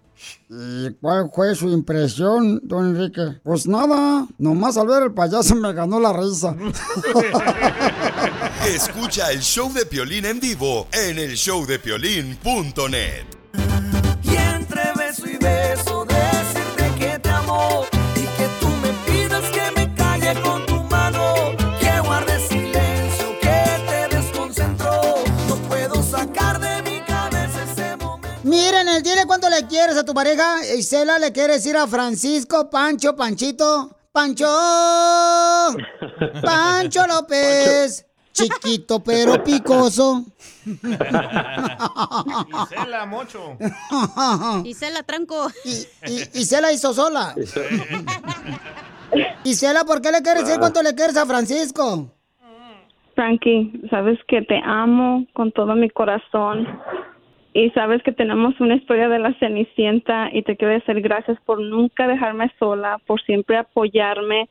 ¿Y 0.48 0.92
cuál 1.00 1.28
fue 1.34 1.56
su 1.56 1.68
impresión, 1.70 2.60
don 2.62 2.96
Enrique? 2.96 3.40
Pues 3.42 3.66
nada, 3.66 4.28
nomás 4.38 4.76
al 4.76 4.86
ver 4.86 5.02
el 5.04 5.12
payaso 5.12 5.56
me 5.56 5.72
ganó 5.72 5.98
la 5.98 6.12
risa. 6.12 6.54
Escucha 8.66 9.32
el 9.32 9.40
show 9.40 9.72
de 9.72 9.86
Piolín 9.86 10.24
en 10.24 10.38
vivo 10.38 10.86
en 10.92 11.18
el 11.18 11.34
showdepiolín.net. 11.34 13.37
Miren, 28.98 29.06
el 29.06 29.14
dile 29.14 29.26
cuánto 29.26 29.48
le 29.48 29.66
quieres 29.66 29.96
a 29.96 30.04
tu 30.04 30.12
pareja. 30.12 30.56
Isela 30.76 31.18
le 31.18 31.32
quiere 31.32 31.54
decir 31.54 31.76
a 31.76 31.86
Francisco, 31.86 32.68
Pancho, 32.70 33.14
Panchito, 33.14 33.96
Pancho, 34.12 34.46
Pancho 36.42 37.06
López. 37.06 38.04
Chiquito 38.32 39.00
pero 39.02 39.42
picoso. 39.42 40.24
Isela 42.66 43.06
Mocho. 43.06 43.56
Isela 44.64 45.02
Tranco. 45.02 45.48
Y, 45.64 45.86
y, 46.06 46.40
Isela 46.40 46.72
hizo 46.72 46.92
sola. 46.94 47.34
Isela, 49.44 49.84
¿por 49.84 50.00
qué 50.00 50.12
le 50.12 50.22
quieres 50.22 50.44
decir 50.44 50.60
cuánto 50.60 50.82
le 50.82 50.94
quieres 50.94 51.16
a 51.16 51.26
Francisco? 51.26 52.12
Frankie, 53.14 53.80
sabes 53.90 54.18
que 54.28 54.42
te 54.42 54.60
amo 54.64 55.26
con 55.34 55.50
todo 55.50 55.74
mi 55.74 55.90
corazón 55.90 56.68
y 57.58 57.70
sabes 57.70 58.04
que 58.04 58.12
tenemos 58.12 58.60
una 58.60 58.76
historia 58.76 59.08
de 59.08 59.18
la 59.18 59.34
Cenicienta 59.34 60.30
y 60.32 60.42
te 60.42 60.56
quiero 60.56 60.74
decir 60.74 61.00
gracias 61.00 61.40
por 61.44 61.60
nunca 61.60 62.06
dejarme 62.06 62.52
sola, 62.56 63.00
por 63.04 63.20
siempre 63.22 63.56
apoyarme 63.56 64.48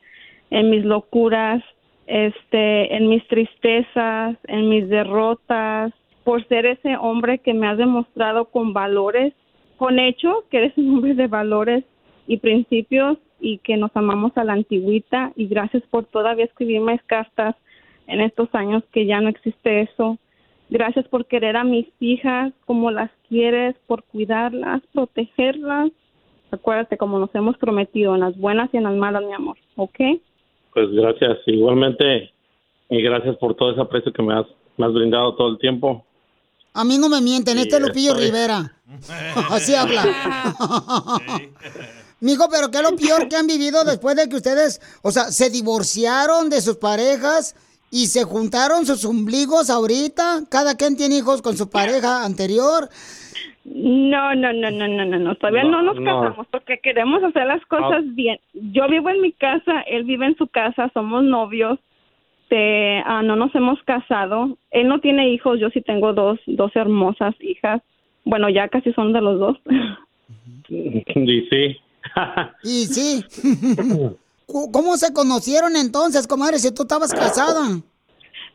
en 0.50 0.68
mis 0.68 0.84
locuras, 0.84 1.64
este, 2.06 2.94
en 2.94 3.08
mis 3.08 3.26
tristezas, 3.28 4.36
en 4.46 4.68
mis 4.68 4.90
derrotas, 4.90 5.94
por 6.22 6.46
ser 6.48 6.66
ese 6.66 6.98
hombre 6.98 7.38
que 7.38 7.54
me 7.54 7.66
has 7.66 7.78
demostrado 7.78 8.44
con 8.46 8.74
valores, 8.74 9.32
con 9.78 9.98
hecho 9.98 10.44
que 10.50 10.58
eres 10.58 10.76
un 10.76 10.96
hombre 10.96 11.14
de 11.14 11.28
valores 11.28 11.84
y 12.26 12.36
principios 12.36 13.16
y 13.40 13.56
que 13.58 13.78
nos 13.78 13.90
amamos 13.94 14.36
a 14.36 14.44
la 14.44 14.52
antigüita 14.52 15.32
y 15.34 15.46
gracias 15.46 15.82
por 15.84 16.04
todavía 16.04 16.44
escribirme 16.44 17.00
cartas 17.06 17.56
en 18.06 18.20
estos 18.20 18.54
años 18.54 18.84
que 18.92 19.06
ya 19.06 19.22
no 19.22 19.30
existe 19.30 19.80
eso. 19.80 20.18
Gracias 20.70 21.06
por 21.08 21.26
querer 21.26 21.56
a 21.56 21.64
mis 21.64 21.86
hijas 22.00 22.52
como 22.66 22.90
las 22.90 23.10
quieres, 23.28 23.74
por 23.86 24.04
cuidarlas, 24.04 24.82
protegerlas. 24.92 25.90
Acuérdate 26.50 26.96
como 26.98 27.18
nos 27.18 27.34
hemos 27.34 27.56
prometido, 27.58 28.14
en 28.14 28.20
las 28.20 28.36
buenas 28.36 28.68
y 28.72 28.76
en 28.78 28.84
las 28.84 28.94
malas, 28.94 29.22
mi 29.22 29.32
amor, 29.32 29.56
¿ok? 29.76 29.98
Pues 30.74 30.90
gracias, 30.92 31.38
igualmente, 31.46 32.30
y 32.90 33.02
gracias 33.02 33.36
por 33.36 33.54
todo 33.54 33.72
ese 33.72 33.80
aprecio 33.80 34.12
que 34.12 34.22
me 34.22 34.34
has, 34.34 34.46
me 34.76 34.86
has 34.86 34.92
brindado 34.92 35.34
todo 35.36 35.48
el 35.48 35.58
tiempo. 35.58 36.04
A 36.74 36.84
mí 36.84 36.96
no 36.98 37.08
me 37.08 37.20
mienten, 37.20 37.56
Sí, 37.56 37.62
este 37.62 37.76
es 37.76 37.82
Lupillo 37.82 38.12
estoy- 38.12 38.26
Rivera. 38.26 38.72
Así 39.50 39.74
habla. 39.74 40.02
Mijo, 42.20 42.48
pero 42.50 42.70
¿qué 42.70 42.78
es 42.78 42.82
lo 42.90 42.96
peor 42.96 43.28
que 43.28 43.36
han 43.36 43.46
vivido 43.46 43.84
después 43.84 44.16
de 44.16 44.28
que 44.28 44.36
ustedes, 44.36 44.80
o 45.02 45.10
sea, 45.12 45.24
se 45.24 45.50
divorciaron 45.50 46.50
de 46.50 46.60
sus 46.60 46.76
parejas 46.76 47.54
y 47.90 48.06
se 48.06 48.24
juntaron 48.24 48.86
sus 48.86 49.04
ombligos 49.04 49.70
ahorita? 49.70 50.40
Cada 50.50 50.76
quien 50.76 50.96
tiene 50.96 51.16
hijos 51.18 51.42
con 51.42 51.56
su 51.56 51.68
pareja 51.70 52.24
anterior. 52.24 52.88
No, 53.64 54.34
no, 54.34 54.52
no, 54.52 54.70
no, 54.70 54.88
no, 54.88 55.04
no, 55.04 55.18
no. 55.18 55.34
Todavía 55.36 55.64
no, 55.64 55.82
No, 55.82 55.94
nos 55.94 56.00
no. 56.00 56.04
casamos 56.22 56.46
porque 56.50 56.78
queremos 56.82 57.22
hacer 57.22 57.46
las 57.46 57.64
cosas 57.66 58.02
bien. 58.14 58.38
Yo 58.54 58.88
vivo 58.88 59.10
en 59.10 59.20
mi 59.20 59.32
casa, 59.32 59.80
él 59.86 60.04
vive 60.04 60.26
en 60.26 60.36
su 60.36 60.46
casa, 60.46 60.90
somos 60.94 61.22
novios. 61.24 61.78
Te- 62.48 63.02
ah, 63.04 63.22
no 63.22 63.36
nos 63.36 63.54
hemos 63.54 63.82
casado. 63.82 64.56
Él 64.70 64.88
no 64.88 65.00
tiene 65.00 65.30
hijos, 65.32 65.60
yo 65.60 65.68
sí 65.68 65.82
tengo 65.82 66.14
dos, 66.14 66.38
dos 66.46 66.74
hermosas 66.76 67.34
hijas. 67.40 67.82
Bueno, 68.24 68.48
ya 68.48 68.68
casi 68.68 68.92
son 68.94 69.12
de 69.12 69.20
los 69.20 69.38
dos. 69.38 69.56
Y 70.70 71.02
sí, 71.50 71.76
Y 72.62 72.84
sí. 72.86 73.24
¿Cómo 74.48 74.96
se 74.96 75.12
conocieron 75.12 75.76
entonces, 75.76 76.26
comadre, 76.26 76.58
si 76.58 76.74
tú 76.74 76.82
estabas 76.82 77.12
casada? 77.12 77.60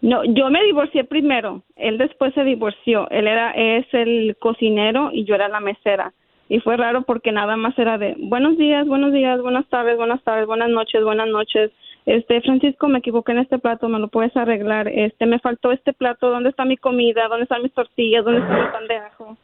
No, 0.01 0.25
yo 0.25 0.49
me 0.49 0.63
divorcié 0.63 1.03
primero. 1.03 1.61
Él 1.75 1.99
después 1.99 2.33
se 2.33 2.43
divorció. 2.43 3.07
Él 3.11 3.27
era 3.27 3.51
es 3.51 3.85
el 3.93 4.35
cocinero 4.39 5.11
y 5.13 5.23
yo 5.23 5.35
era 5.35 5.47
la 5.49 5.59
mesera. 5.59 6.11
Y 6.49 6.59
fue 6.59 6.77
raro 6.77 7.03
porque 7.03 7.31
nada 7.31 7.57
más 7.57 7.77
era 7.77 7.97
de 7.97 8.15
buenos 8.17 8.57
días, 8.57 8.87
buenos 8.87 9.13
días, 9.13 9.39
buenas 9.41 9.67
tardes, 9.69 9.95
buenas 9.95 10.21
tardes, 10.23 10.47
buenas 10.47 10.69
noches, 10.69 11.03
buenas 11.03 11.27
noches. 11.27 11.71
Este, 12.05 12.41
Francisco, 12.41 12.87
me 12.87 12.99
equivoqué 12.99 13.31
en 13.31 13.39
este 13.39 13.59
plato, 13.59 13.87
me 13.87 13.99
lo 13.99 14.07
puedes 14.07 14.35
arreglar. 14.35 14.87
Este, 14.87 15.25
me 15.27 15.39
faltó 15.39 15.71
este 15.71 15.93
plato, 15.93 16.29
¿dónde 16.31 16.49
está 16.49 16.65
mi 16.65 16.75
comida? 16.75 17.27
¿Dónde 17.29 17.43
están 17.43 17.61
mis 17.61 17.73
tortillas? 17.73 18.25
¿Dónde 18.25 18.41
está 18.41 18.53
mi 18.53 18.71
pan 18.71 18.87
de 18.87 18.95
ajo? 18.97 19.37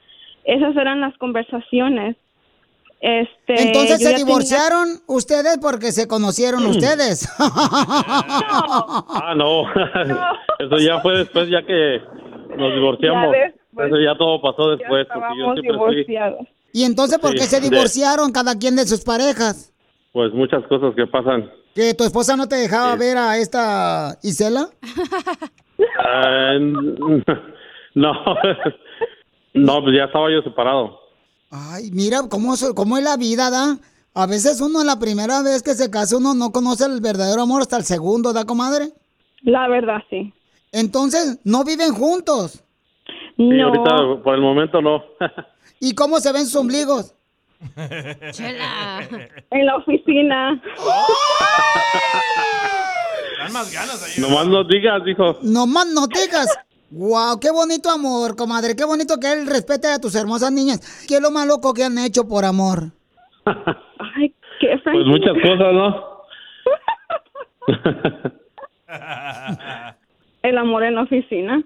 Esas 0.44 0.75
eran 0.75 1.00
las 1.00 1.15
conversaciones. 1.18 2.18
Este, 3.01 3.62
Entonces 3.62 3.98
se 3.98 4.03
ya 4.03 4.10
tenía- 4.12 4.25
divorciaron 4.25 4.88
ustedes 5.08 5.58
porque 5.62 5.91
se 5.94 6.08
conocieron 6.08 6.65
ustedes. 6.65 7.29
ah, 7.39 9.34
no, 9.38 9.63
eso 10.60 10.77
ya 10.79 11.00
fue 11.00 11.18
después, 11.20 11.50
ya 11.50 11.62
que 11.65 12.01
nos 12.58 12.74
divorciamos. 12.74 13.34
Ya 13.34 13.46
después. 13.46 13.88
Eso 13.88 14.00
ya 14.01 14.18
todo 14.18 14.41
pasó 14.41 14.72
después, 14.72 15.08
porque 15.13 15.27
yo 15.39 15.53
siempre 15.53 15.77
fui, 15.77 15.89
divorciados. 15.96 16.48
¿Y 16.74 16.84
entonces 16.84 17.18
por 17.20 17.32
qué 17.34 17.44
Sí, 17.44 17.48
se 17.56 17.62
de- 17.62 17.70
divorciaron 17.70 18.32
cada 18.32 18.58
quien 18.58 18.75
de 18.75 18.86
sus 18.86 19.01
parejas? 19.03 19.74
pues 20.12 20.34
muchas 20.34 20.63
cosas 20.68 20.94
que 20.96 21.06
pasan. 21.08 21.50
¿Que 21.75 21.94
tu 21.94 22.03
esposa 22.03 22.36
no 22.36 22.48
te 22.50 22.56
dejaba 22.56 22.96
ver 22.96 23.15
a 23.18 23.38
esta 23.38 24.18
Isela? 24.24 24.68
Ah, 26.03 26.53
no, 27.96 28.13
no, 29.53 29.84
pues 29.84 29.96
ya 29.96 30.06
estaba 30.06 30.32
yo 30.32 30.41
separado. 30.41 31.00
Ay, 31.51 31.89
mira 31.91 32.22
cómo, 32.29 32.53
es- 32.53 32.72
cómo 32.75 32.98
es 32.98 33.03
la 33.03 33.18
vida, 33.18 33.50
¿da? 33.50 33.77
A 34.13 34.25
veces 34.25 34.60
uno 34.62 34.84
la 34.84 35.00
primera 35.00 35.41
vez 35.41 35.63
que 35.63 35.74
se 35.75 35.89
casa 35.89 36.18
uno 36.18 36.34
no 36.34 36.51
conoce 36.51 36.86
el 36.86 37.00
verdadero 37.01 37.41
amor 37.41 37.62
hasta 37.62 37.77
el 37.77 37.86
segundo, 37.86 38.34
¿da, 38.34 38.46
comadre? 38.46 38.89
La 39.41 39.68
verdad, 39.68 40.00
sí. 40.10 40.34
Entonces, 40.72 41.39
¿no 41.44 41.63
viven 41.63 41.94
juntos? 41.94 42.63
Sí, 43.38 43.60
ahorita 43.62 44.22
por 44.24 44.36
el 44.36 44.41
momento 44.41 44.82
no. 44.82 45.03
¿Y 45.79 45.96
cómo 45.96 46.20
se 46.20 46.32
ven 46.34 46.46
sus 46.46 46.56
ombligos? 46.58 47.13
En 49.51 49.65
la 49.65 49.75
oficina. 49.77 50.62
Dan 53.39 53.53
más 53.53 53.72
ganas 53.74 54.01
ahí. 54.03 54.22
Nomás 54.22 54.48
no 54.48 54.63
digas, 54.63 55.03
dijo. 55.06 55.38
No 55.41 55.65
más 55.68 55.88
no 55.88 56.08
digas. 56.08 56.48
Wow, 56.91 57.39
qué 57.39 57.51
bonito 57.51 57.89
amor, 57.89 58.36
comadre. 58.36 58.75
Qué 58.75 58.84
bonito 58.84 59.19
que 59.19 59.31
él 59.31 59.46
respete 59.48 59.88
a 59.88 60.00
tus 60.00 60.15
hermosas 60.15 60.51
niñas. 60.51 61.05
¿Qué 61.08 61.15
es 61.15 61.22
lo 61.22 61.31
más 61.31 61.48
loco 61.48 61.74
que 61.74 61.84
han 61.84 61.98
hecho 62.00 62.27
por 62.27 62.46
amor? 62.46 62.91
Ay, 63.46 64.34
qué 64.60 64.79
Pues 64.84 65.05
muchas 65.05 65.34
cosas, 65.41 65.74
¿no? 65.74 66.10
El 70.41 70.58
amor 70.58 70.84
en 70.84 70.96
la 70.96 71.03
oficina. 71.03 71.62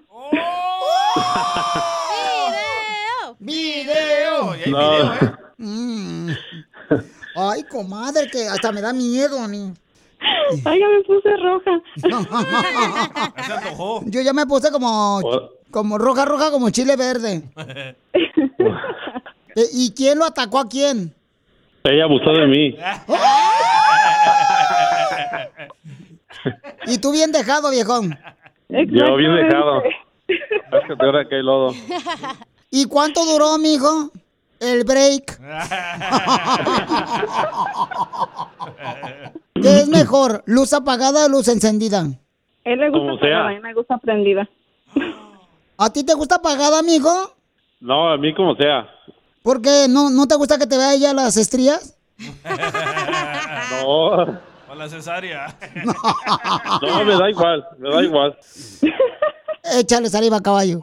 ¡Video! 3.38 4.54
No. 4.66 5.14
Mm. 5.58 6.30
Ay, 7.36 7.62
comadre, 7.64 8.28
que 8.30 8.46
hasta 8.46 8.72
me 8.72 8.80
da 8.80 8.92
miedo, 8.92 9.46
ni. 9.48 9.58
Ay, 9.58 9.74
ya 10.64 10.88
me 10.88 11.02
puse 11.02 11.36
roja. 11.36 11.80
Yo 14.06 14.20
ya 14.20 14.32
me 14.32 14.46
puse 14.46 14.70
como, 14.70 15.20
como 15.70 15.98
roja, 15.98 16.24
roja, 16.24 16.50
como 16.50 16.70
chile 16.70 16.96
verde. 16.96 17.42
Eh, 19.56 19.68
¿Y 19.72 19.94
quién 19.94 20.18
lo 20.18 20.24
atacó 20.24 20.58
a 20.58 20.68
quién? 20.68 21.14
Ella 21.84 22.06
abusó 22.06 22.32
de 22.32 22.46
mí. 22.48 22.76
Y 26.88 26.98
tú 26.98 27.12
bien 27.12 27.30
dejado, 27.30 27.70
viejón. 27.70 28.18
Yo 28.68 29.16
bien 29.16 29.36
dejado. 29.36 29.80
Es 30.26 30.40
que 30.88 30.94
ahora 30.98 31.28
que 31.28 31.36
hay 31.36 31.42
lodo. 31.44 31.72
¿Y 32.68 32.86
cuánto 32.86 33.24
duró, 33.24 33.56
mijo? 33.58 34.10
El 34.64 34.84
break. 34.84 35.38
¿Qué 39.54 39.78
es 39.80 39.88
mejor, 39.88 40.42
luz 40.46 40.72
apagada 40.72 41.26
o 41.26 41.28
luz 41.28 41.48
encendida? 41.48 42.06
Él 42.64 42.78
le 42.78 42.90
gusta 42.90 43.06
Como 43.06 43.18
sea. 43.18 43.40
apagada, 43.40 43.48
a 43.48 43.52
mí 43.52 43.60
me 43.60 43.74
gusta 43.74 43.98
prendida. 43.98 44.48
¿A 45.78 45.92
ti 45.92 46.04
te 46.04 46.14
gusta 46.14 46.36
apagada, 46.36 46.82
mijo? 46.82 47.34
No, 47.80 48.08
a 48.10 48.16
mí 48.16 48.34
como 48.34 48.54
sea. 48.56 48.88
¿Por 49.42 49.60
qué? 49.60 49.86
¿No, 49.88 50.08
¿No 50.10 50.26
te 50.26 50.36
gusta 50.36 50.58
que 50.58 50.66
te 50.66 50.76
vea 50.78 50.94
ella 50.94 51.12
las 51.12 51.36
estrías? 51.36 51.98
No, 53.82 54.40
O 54.70 54.74
la 54.76 54.88
cesárea. 54.88 55.46
no, 56.82 57.04
me 57.04 57.14
da 57.16 57.30
igual, 57.30 57.64
me 57.78 57.90
da 57.90 58.02
igual. 58.02 58.36
Échale 59.64 60.10
saliva, 60.10 60.40
caballo. 60.42 60.80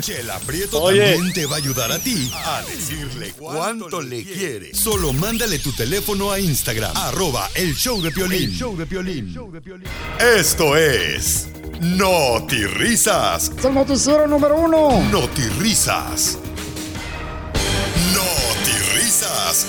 Chela 0.00 0.38
Prieto 0.46 0.82
Oye. 0.82 1.12
también 1.12 1.32
te 1.32 1.46
va 1.46 1.56
a 1.56 1.58
ayudar 1.58 1.92
a 1.92 1.98
ti 1.98 2.30
a 2.34 2.62
decirle 2.62 3.32
cuánto 3.38 4.00
le 4.00 4.24
quiere. 4.24 4.74
Solo 4.74 5.12
mándale 5.12 5.58
tu 5.58 5.72
teléfono 5.72 6.32
a 6.32 6.40
Instagram, 6.40 6.96
arroba 6.96 7.48
el 7.54 7.74
show 7.74 8.00
de 8.00 8.10
Piolín. 8.10 8.50
show 8.50 8.76
de 8.76 8.86
Piolín. 8.86 9.34
Esto 10.18 10.76
es 10.76 11.48
Risas. 12.74 13.52
Es 13.56 13.64
el 13.64 13.74
noticiero 13.74 14.26
número 14.26 14.56
uno. 14.56 15.02
Risas. 15.58 16.38
Risas. 18.94 19.66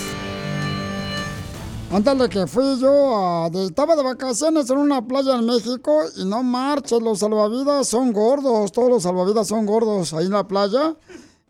Ándale 1.92 2.28
que 2.28 2.46
fui 2.46 2.78
yo, 2.80 3.16
a- 3.16 3.48
de- 3.50 3.66
estaba 3.66 3.94
de 3.96 4.02
vacaciones 4.02 4.68
en 4.70 4.78
una 4.78 5.06
playa 5.06 5.36
en 5.36 5.46
México 5.46 6.00
y 6.16 6.24
no 6.24 6.42
marches, 6.42 7.00
los 7.00 7.20
salvavidas 7.20 7.88
son 7.88 8.12
gordos, 8.12 8.72
todos 8.72 8.88
los 8.90 9.02
salvavidas 9.04 9.46
son 9.48 9.64
gordos 9.66 10.12
ahí 10.12 10.26
en 10.26 10.32
la 10.32 10.46
playa. 10.46 10.96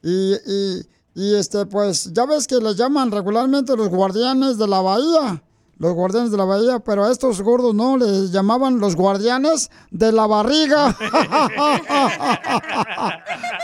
Y, 0.03 0.35
y, 0.35 0.83
y, 1.15 1.35
este, 1.35 1.65
pues 1.67 2.13
ya 2.13 2.27
ves 2.27 2.47
que 2.47 2.57
les 2.57 2.77
llaman 2.77 3.11
regularmente 3.11 3.75
los 3.77 3.89
guardianes 3.89 4.59
de 4.59 4.69
la 4.69 4.83
bahía, 4.83 5.43
los 5.79 5.95
guardianes 5.95 6.31
de 6.31 6.37
la 6.37 6.45
bahía, 6.45 6.79
pero 6.81 7.05
a 7.05 7.11
estos 7.11 7.41
gordos 7.41 7.75
no, 7.75 7.97
les 7.97 8.31
llamaban 8.31 8.79
los 8.79 8.95
guardianes 8.95 9.71
de 9.91 10.13
la 10.13 10.27
barriga. 10.27 10.95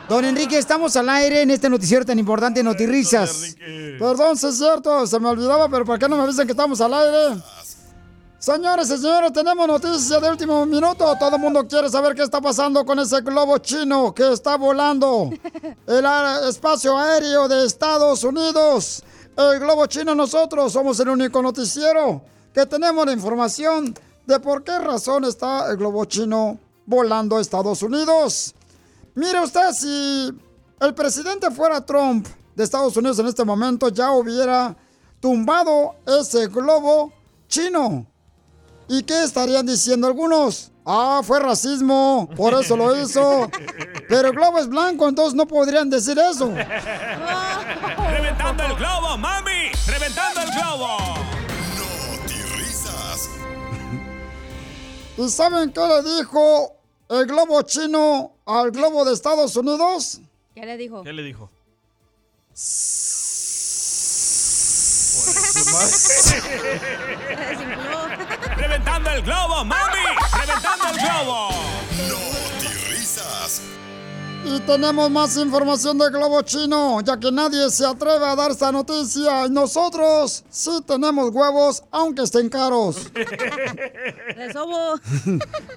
Don 0.09 0.25
Enrique, 0.25 0.57
estamos 0.57 0.95
al 0.95 1.09
aire 1.09 1.43
en 1.43 1.51
este 1.51 1.69
noticiero 1.69 2.05
tan 2.05 2.17
importante, 2.17 2.63
Notirrisas. 2.63 3.57
Perdón, 3.99 4.37
sí 4.37 4.47
es 4.47 4.57
cierto, 4.57 5.05
se 5.05 5.19
me 5.19 5.29
olvidaba, 5.29 5.69
pero 5.69 5.85
¿por 5.85 5.99
qué 5.99 6.09
no 6.09 6.17
me 6.17 6.23
avisan 6.23 6.47
que 6.47 6.53
estamos 6.53 6.81
al 6.81 6.95
aire? 6.95 7.43
Señores 8.39 8.89
y 8.91 8.99
señores, 8.99 9.33
tenemos 9.33 9.67
noticias 9.67 10.23
de 10.23 10.31
último 10.31 10.65
minuto. 10.65 11.13
Todo 11.19 11.35
el 11.35 11.43
mundo 11.43 11.67
quiere 11.67 11.89
saber 11.89 12.15
qué 12.15 12.23
está 12.23 12.41
pasando 12.41 12.87
con 12.87 13.01
ese 13.01 13.21
globo 13.23 13.59
chino 13.59 14.15
que 14.15 14.33
está 14.33 14.57
volando 14.57 15.31
el 15.89 16.07
espacio 16.49 16.97
aéreo 16.97 17.49
de 17.49 17.67
Estados 17.67 18.23
Unidos. 18.23 19.03
El 19.37 19.59
globo 19.59 19.87
chino, 19.87 20.15
nosotros 20.15 20.73
somos 20.73 21.01
el 21.01 21.09
único 21.09 21.43
noticiero 21.43 22.23
que 22.55 22.65
tenemos 22.67 23.05
la 23.07 23.13
información 23.13 23.93
de 24.25 24.39
por 24.39 24.63
qué 24.63 24.79
razón 24.79 25.25
está 25.25 25.69
el 25.69 25.77
globo 25.77 26.05
chino 26.05 26.61
volando 26.85 27.39
a 27.39 27.41
Estados 27.41 27.83
Unidos. 27.83 28.55
Mire 29.17 29.41
usted, 29.41 29.73
si 29.73 30.31
el 30.79 30.95
presidente 30.95 31.51
fuera 31.51 31.81
Trump 31.81 32.29
de 32.55 32.63
Estados 32.63 32.95
Unidos 32.99 33.19
en 33.19 33.27
este 33.27 33.45
momento, 33.45 33.89
ya 33.89 34.13
hubiera 34.13 34.77
tumbado 35.21 35.95
ese 36.07 36.49
globo 36.49 37.15
chino. 37.49 38.07
¿Y 38.89 39.03
qué 39.05 39.25
estarían 39.25 39.65
diciendo 39.65 40.07
algunos? 40.07 40.71
Ah, 40.85 41.23
fue 41.25 41.41
racismo, 41.41 42.29
por 42.37 42.53
eso 42.61 42.77
lo 42.77 42.95
hizo. 42.95 43.51
Pero 44.07 44.29
el 44.29 44.35
globo 44.35 44.59
es 44.59 44.69
blanco, 44.69 45.09
entonces 45.09 45.33
no 45.33 45.47
podrían 45.47 45.89
decir 45.89 46.19
eso. 46.19 46.53
¡Reventando 48.11 48.65
el 48.65 48.75
globo, 48.75 49.17
mami! 49.17 49.71
¡Reventando 49.87 50.43
el 50.43 50.51
globo! 50.51 50.99
Risas. 52.55 53.31
¿Y 55.17 55.27
saben 55.31 55.73
qué 55.73 55.81
le 55.81 56.03
dijo 56.03 56.77
el 57.09 57.25
globo 57.25 57.63
chino 57.63 58.36
al 58.47 58.71
globo 58.71 59.05
de 59.05 59.13
Estados 59.13 59.57
Unidos? 59.57 60.21
¿Qué 60.55 60.65
le 60.65 60.77
dijo? 60.77 61.03
¿Qué 61.03 61.13
le 61.13 61.23
dijo? 61.23 61.51
¡Reventando 68.57 69.11
el 69.11 69.23
globo, 69.23 69.65
mami! 69.65 70.07
¡Reventando 70.41 70.85
el 70.89 70.99
globo! 71.01 71.49
Risas. 72.89 73.61
Y 74.45 74.61
tenemos 74.61 75.11
más 75.11 75.37
información 75.37 75.99
del 75.99 76.13
globo 76.13 76.41
chino, 76.43 77.01
ya 77.01 77.19
que 77.19 77.33
nadie 77.33 77.69
se 77.71 77.85
atreve 77.85 78.25
a 78.25 78.37
dar 78.37 78.53
esta 78.53 78.71
noticia. 78.71 79.47
Y 79.47 79.51
nosotros 79.51 80.45
sí 80.49 80.71
tenemos 80.87 81.31
huevos, 81.35 81.83
aunque 81.91 82.23
estén 82.23 82.49
caros. 82.49 83.13
De 83.13 84.53
sobo. 84.53 84.95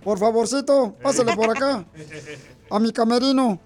Por 0.04 0.20
favorcito, 0.20 0.96
pásale 1.02 1.36
por 1.36 1.50
acá, 1.50 1.84
a 2.70 2.80
mi 2.80 2.92
camerino. 2.92 3.60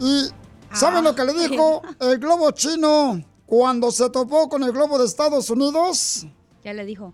¿Y 0.00 0.28
saben 0.72 1.04
lo 1.04 1.14
que 1.14 1.24
le 1.24 1.48
dijo 1.48 1.82
el 2.00 2.18
globo 2.18 2.50
chino 2.52 3.22
cuando 3.46 3.90
se 3.90 4.08
topó 4.10 4.48
con 4.48 4.62
el 4.62 4.72
globo 4.72 4.98
de 4.98 5.06
Estados 5.06 5.50
Unidos? 5.50 6.26
¿Qué 6.62 6.72
le 6.74 6.84
dijo? 6.84 7.12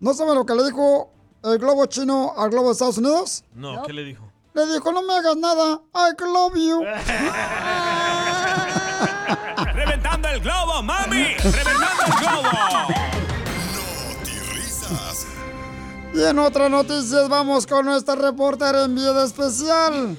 ¿No 0.00 0.12
saben 0.14 0.34
lo 0.34 0.44
que 0.44 0.54
le 0.54 0.64
dijo 0.64 1.10
el 1.42 1.58
globo 1.58 1.86
chino 1.86 2.34
al 2.36 2.50
globo 2.50 2.66
de 2.68 2.72
Estados 2.72 2.98
Unidos? 2.98 3.44
No, 3.54 3.82
¿qué 3.84 3.92
le 3.92 4.04
dijo? 4.04 4.24
Le 4.54 4.66
dijo, 4.72 4.90
no 4.90 5.02
me 5.02 5.12
hagas 5.14 5.36
nada, 5.36 5.82
I 5.94 6.12
love 6.22 6.54
you. 6.54 6.82
¡Reventando 9.74 10.28
el 10.28 10.40
globo, 10.40 10.82
mami! 10.82 11.34
¡Reventando 11.34 12.02
el 12.06 12.12
globo! 12.20 12.48
Risas. 14.54 15.26
Y 16.14 16.22
en 16.22 16.38
otras 16.38 16.70
noticias 16.70 17.28
vamos 17.28 17.66
con 17.66 17.84
nuestra 17.84 18.14
reportera 18.14 18.84
en 18.84 18.94
vida 18.94 19.24
especial. 19.24 20.16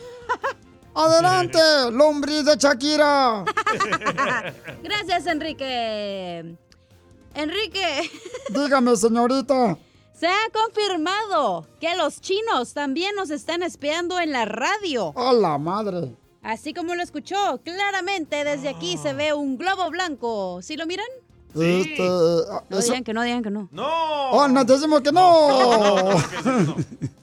Adelante, 0.93 1.59
lombriz 1.91 2.45
de 2.45 2.55
Shakira. 2.57 3.45
Gracias, 4.83 5.27
Enrique. 5.27 6.55
Enrique. 7.35 8.11
Dígame, 8.49 8.95
señorita. 8.95 9.77
Se 10.13 10.25
ha 10.27 10.49
confirmado 10.51 11.67
que 11.79 11.95
los 11.95 12.19
chinos 12.19 12.73
también 12.73 13.13
nos 13.15 13.29
están 13.29 13.61
espiando 13.61 14.19
en 14.19 14.31
la 14.31 14.45
radio. 14.45 15.13
A 15.15 15.31
la 15.33 15.59
madre. 15.59 16.15
Así 16.41 16.73
como 16.73 16.95
lo 16.95 17.03
escuchó, 17.03 17.59
claramente 17.63 18.43
desde 18.43 18.69
aquí 18.69 18.97
se 18.97 19.13
ve 19.13 19.33
un 19.33 19.57
globo 19.57 19.91
blanco. 19.91 20.59
¿Sí 20.63 20.75
lo 20.77 20.87
miran? 20.87 21.05
Este, 21.53 22.07
ah, 22.51 22.63
No 22.69 22.79
eso- 22.79 22.87
digan 22.87 23.03
que 23.03 23.13
no, 23.13 23.21
digan 23.21 23.43
que 23.43 23.49
no. 23.51 23.67
¡No! 23.71 24.31
Oh, 24.31 24.47
no, 24.47 24.63
decimos 24.63 25.01
que 25.01 25.11
no. 25.11 26.09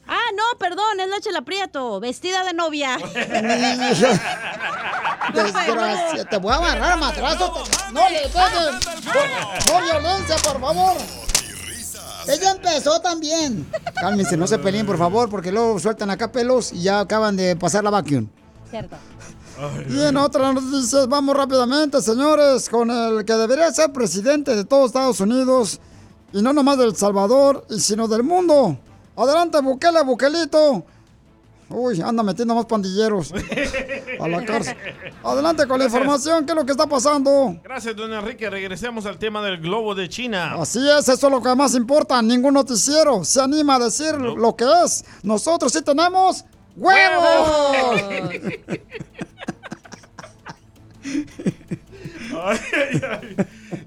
Ah, 0.06 0.30
no, 0.36 0.58
perdón, 0.58 1.00
es 1.00 1.08
la 1.08 1.18
Chela 1.20 1.42
Prieto, 1.42 1.98
vestida 2.00 2.44
de 2.44 2.52
novia. 2.52 2.98
Desgracia, 5.34 6.24
te 6.24 6.36
voy 6.36 6.52
a 6.52 6.56
agarrar 6.56 6.92
a 6.92 6.96
matrazo. 6.96 7.52
No 7.92 8.08
le 8.10 8.28
peguen. 8.28 8.74
No 9.66 9.82
violencia, 9.82 10.36
por 10.36 10.60
favor. 10.60 10.96
Ella 12.26 12.52
empezó 12.52 13.00
también. 13.00 13.66
Cálmense, 13.94 14.36
no 14.36 14.46
se 14.46 14.58
peleen, 14.58 14.86
por 14.86 14.98
favor, 14.98 15.28
porque 15.28 15.52
luego 15.52 15.78
sueltan 15.78 16.10
acá 16.10 16.32
pelos 16.32 16.72
y 16.72 16.82
ya 16.82 17.00
acaban 17.00 17.36
de 17.36 17.56
pasar 17.56 17.84
la 17.84 17.90
vacuum. 17.90 18.28
Cierto. 18.70 18.96
Y 19.88 20.00
en 20.00 20.16
otras 20.16 20.54
noticias, 20.54 21.08
vamos 21.08 21.36
rápidamente, 21.36 22.00
señores, 22.02 22.68
con 22.68 22.90
el 22.90 23.24
que 23.24 23.34
debería 23.34 23.70
ser 23.72 23.92
presidente 23.92 24.56
de 24.56 24.64
todos 24.64 24.86
Estados 24.86 25.20
Unidos, 25.20 25.80
y 26.32 26.42
no 26.42 26.52
nomás 26.52 26.78
del 26.78 26.96
Salvador, 26.96 27.64
sino 27.78 28.08
del 28.08 28.24
mundo. 28.24 28.78
Adelante, 29.16 29.61
Bukele, 29.61 30.03
Bukelito. 30.03 30.85
Uy, 31.70 32.00
anda 32.03 32.22
metiendo 32.22 32.55
más 32.55 32.66
pandilleros 32.66 33.33
a 34.20 34.29
la 34.29 34.44
cárcel. 34.44 34.77
Adelante 35.22 35.66
con 35.66 35.79
la 35.79 35.87
información, 35.87 36.44
¿qué 36.44 36.53
es 36.53 36.57
lo 36.57 36.66
que 36.66 36.72
está 36.72 36.87
pasando? 36.87 37.59
Gracias, 37.64 37.96
don 37.96 38.12
Enrique. 38.12 38.50
Regresemos 38.50 39.07
al 39.07 39.18
tema 39.18 39.42
del 39.42 39.61
globo 39.61 39.94
de 39.94 40.09
China. 40.09 40.55
Así 40.61 40.79
es, 40.79 41.09
eso 41.09 41.27
es 41.27 41.33
lo 41.33 41.42
que 41.42 41.55
más 41.55 41.74
importa. 41.74 42.20
Ningún 42.20 42.55
noticiero 42.55 43.24
se 43.24 43.40
anima 43.40 43.77
a 43.77 43.79
decir 43.79 44.14
lo 44.14 44.55
que 44.55 44.66
es. 44.85 45.05
Nosotros 45.22 45.72
sí 45.72 45.83
tenemos 45.83 46.44
huevos. 46.77 47.48
Ay, 52.37 52.59
ay, 52.72 53.00
ay. 53.11 53.37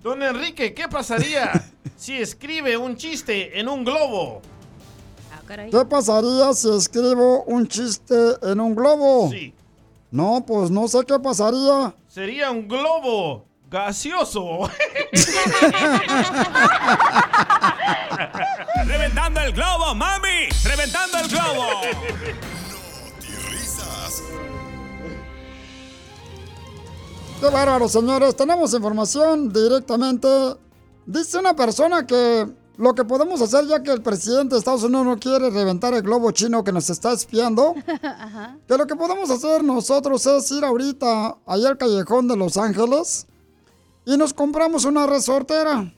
Don 0.02 0.24
Enrique, 0.24 0.74
¿qué 0.74 0.88
pasaría 0.88 1.52
si 1.98 2.18
escribe 2.18 2.78
un 2.78 2.96
chiste 2.96 3.60
en 3.60 3.68
un 3.68 3.84
globo? 3.84 4.42
¿Qué 5.48 5.86
pasaría 5.90 6.54
si 6.54 6.76
escribo 6.76 7.44
un 7.44 7.68
chiste 7.68 8.16
en 8.42 8.60
un 8.60 8.76
globo? 8.76 9.30
Sí. 9.32 9.54
No, 10.12 10.44
pues 10.46 10.70
no 10.70 10.88
sé 10.90 11.00
qué 11.08 11.18
pasaría. 11.20 11.96
Sería 12.08 12.52
un 12.52 12.68
globo 12.68 13.46
gaseoso. 13.70 14.70
¡Reventando 18.86 19.40
el 19.42 19.54
globo, 19.54 19.96
mami! 19.96 20.50
¡Reventando 20.64 21.18
el 21.20 21.28
globo! 21.30 21.82
risas. 23.52 24.22
Qué 27.40 27.48
bárbaro, 27.50 27.88
señores. 27.88 28.36
Tenemos 28.36 28.74
información 28.74 29.52
directamente. 29.52 30.28
Dice 31.06 31.38
una 31.38 31.56
persona 31.56 32.06
que 32.06 32.48
lo 32.78 32.94
que 32.94 33.04
podemos 33.06 33.42
hacer, 33.42 33.66
ya 33.68 33.82
que 33.82 33.92
el 33.92 34.02
presidente 34.02 34.56
de 34.56 34.60
Estados 34.60 34.84
Unidos 34.84 35.06
no 35.06 35.18
quiere 35.20 35.50
reventar 35.50 35.94
el 35.94 36.02
globo 36.04 36.32
chino 36.32 36.64
que 36.64 36.72
nos 36.72 36.90
está 36.90 37.12
espiando, 37.12 37.74
que 38.68 38.78
lo 38.78 38.86
que 38.86 38.96
podemos 38.96 39.30
hacer 39.32 39.64
nosotros 39.64 40.26
es 40.26 40.52
ir 40.52 40.64
ahorita 40.64 41.38
allá 41.46 41.70
al 41.70 41.78
callejón 41.78 42.28
de 42.28 42.38
Los 42.38 42.56
Ángeles 42.58 43.26
y 44.06 44.16
nos 44.18 44.34
compramos 44.34 44.86
una 44.86 45.08
resortera 45.08 45.92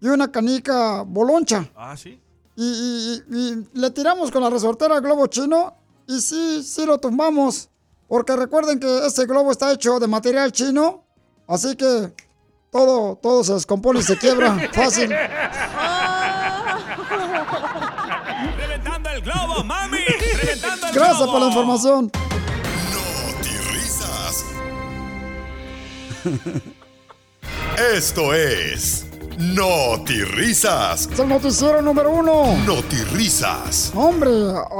y 0.00 0.08
una 0.08 0.30
canica 0.30 1.02
boloncha. 1.02 1.70
Ah, 1.76 1.96
sí. 1.96 2.20
Y, 2.56 2.64
y- 2.64 3.22
y- 3.30 3.36
y 3.38 3.68
le 3.80 3.90
tiramos 3.90 4.30
con 4.30 4.42
la 4.42 4.50
resortera 4.50 4.96
al 4.96 5.02
globo 5.02 5.26
chino 5.28 5.74
y 6.06 6.20
sí, 6.20 6.62
sí 6.62 6.84
lo 6.86 6.98
tumbamos. 6.98 7.68
Porque 8.08 8.34
recuerden 8.36 8.78
que 8.78 9.06
este 9.06 9.26
globo 9.26 9.50
está 9.52 9.72
hecho 9.72 9.98
de 9.98 10.06
material 10.06 10.52
chino, 10.52 11.04
así 11.48 11.74
que 11.76 12.12
todo, 12.70 13.16
todo 13.16 13.42
se 13.42 13.54
descompone 13.54 14.00
y 14.00 14.02
se 14.02 14.16
quiebra 14.16 14.56
fácil. 14.72 15.10
Gracias 20.96 21.28
por 21.28 21.40
la 21.40 21.46
información. 21.48 22.10
risas. 23.74 24.44
Esto 27.94 28.32
es 28.32 29.06
Risas. 30.34 31.08
Es 31.12 31.18
el 31.18 31.28
noticiero 31.28 31.82
número 31.82 32.10
uno. 32.10 32.44
Risas. 33.12 33.92
Hombre, 33.94 34.30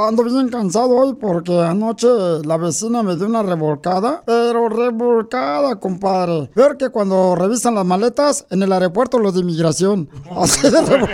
ando 0.09 0.25
bien 0.25 0.49
cansado 0.49 0.97
hoy 0.97 1.15
porque 1.15 1.53
anoche 1.61 2.07
la 2.45 2.57
vecina 2.57 3.03
me 3.03 3.17
dio 3.17 3.27
una 3.27 3.43
revolcada, 3.43 4.23
pero 4.25 4.71
revolcada, 4.71 5.79
compadre. 5.79 6.51
Peor 6.55 6.79
que 6.79 6.89
cuando 6.89 7.35
revisan 7.35 7.75
las 7.75 7.85
maletas 7.85 8.47
en 8.49 8.63
el 8.63 8.73
aeropuerto 8.73 9.19
los 9.19 9.35
de 9.35 9.41
inmigración. 9.41 10.09
Así 10.35 10.63
de 10.63 10.81
revol- 10.81 11.11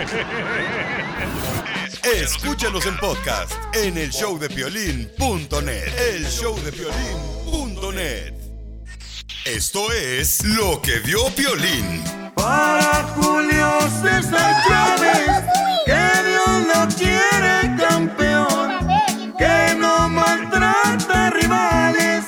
Escúchanos 2.23 2.85
en 2.85 2.95
podcast 2.99 3.51
en 3.73 3.97
el 3.97 4.09
showdepiolín.net. 4.09 5.99
El 5.99 6.23
showdepiolín.net. 6.23 8.33
Esto 9.43 9.91
es 9.91 10.45
lo 10.45 10.81
que 10.81 10.99
vio 10.99 11.25
Piolín. 11.35 12.01
Para 12.33 13.03
Julio 13.17 13.81
César 14.01 14.55
Chávez, 14.65 15.43
que 15.85 16.29
Dios 16.29 16.65
lo 16.65 16.87
quiere 16.95 17.75
campeón, 17.75 18.87
que 19.37 19.75
no 19.75 20.07
maltrata 20.07 21.29
rivales, 21.31 22.23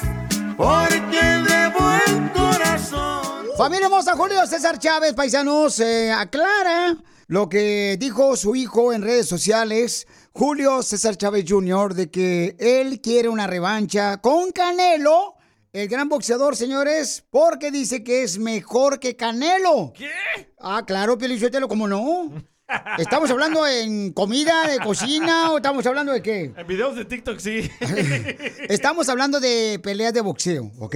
porque 0.57 1.21
de 1.21 1.69
buen 1.69 2.27
corazón. 2.33 3.47
Familia 3.57 3.85
hermosa, 3.85 4.13
Julio 4.17 4.45
César 4.45 4.77
Chávez, 4.77 5.13
paisanos, 5.13 5.79
eh, 5.79 6.11
aclara 6.11 6.97
lo 7.27 7.49
que 7.49 7.97
dijo 7.99 8.35
su 8.35 8.55
hijo 8.55 8.93
en 8.93 9.01
redes 9.01 9.27
sociales, 9.27 10.07
Julio 10.31 10.83
César 10.83 11.17
Chávez 11.17 11.45
Jr., 11.47 11.95
de 11.95 12.11
que 12.11 12.55
él 12.59 13.01
quiere 13.01 13.29
una 13.29 13.47
revancha 13.47 14.17
con 14.21 14.51
Canelo, 14.51 15.35
el 15.73 15.87
gran 15.87 16.07
boxeador, 16.07 16.55
señores, 16.55 17.25
porque 17.31 17.71
dice 17.71 18.03
que 18.03 18.23
es 18.23 18.37
mejor 18.37 18.99
que 18.99 19.15
Canelo. 19.15 19.91
¿Qué? 19.95 20.11
Ah, 20.59 20.83
claro, 20.85 21.17
Pielichotelo, 21.17 21.67
¿cómo 21.67 21.87
no? 21.87 22.31
¿Estamos 22.97 23.29
hablando 23.29 23.67
en 23.67 24.11
comida, 24.13 24.67
de 24.67 24.79
cocina 24.79 25.51
o 25.51 25.57
estamos 25.57 25.85
hablando 25.85 26.13
de 26.13 26.21
qué? 26.21 26.53
En 26.55 26.67
videos 26.67 26.95
de 26.95 27.05
TikTok, 27.05 27.39
sí. 27.39 27.69
Estamos 28.69 29.07
hablando 29.09 29.39
de 29.39 29.79
peleas 29.83 30.13
de 30.13 30.21
boxeo, 30.21 30.71
¿ok? 30.79 30.95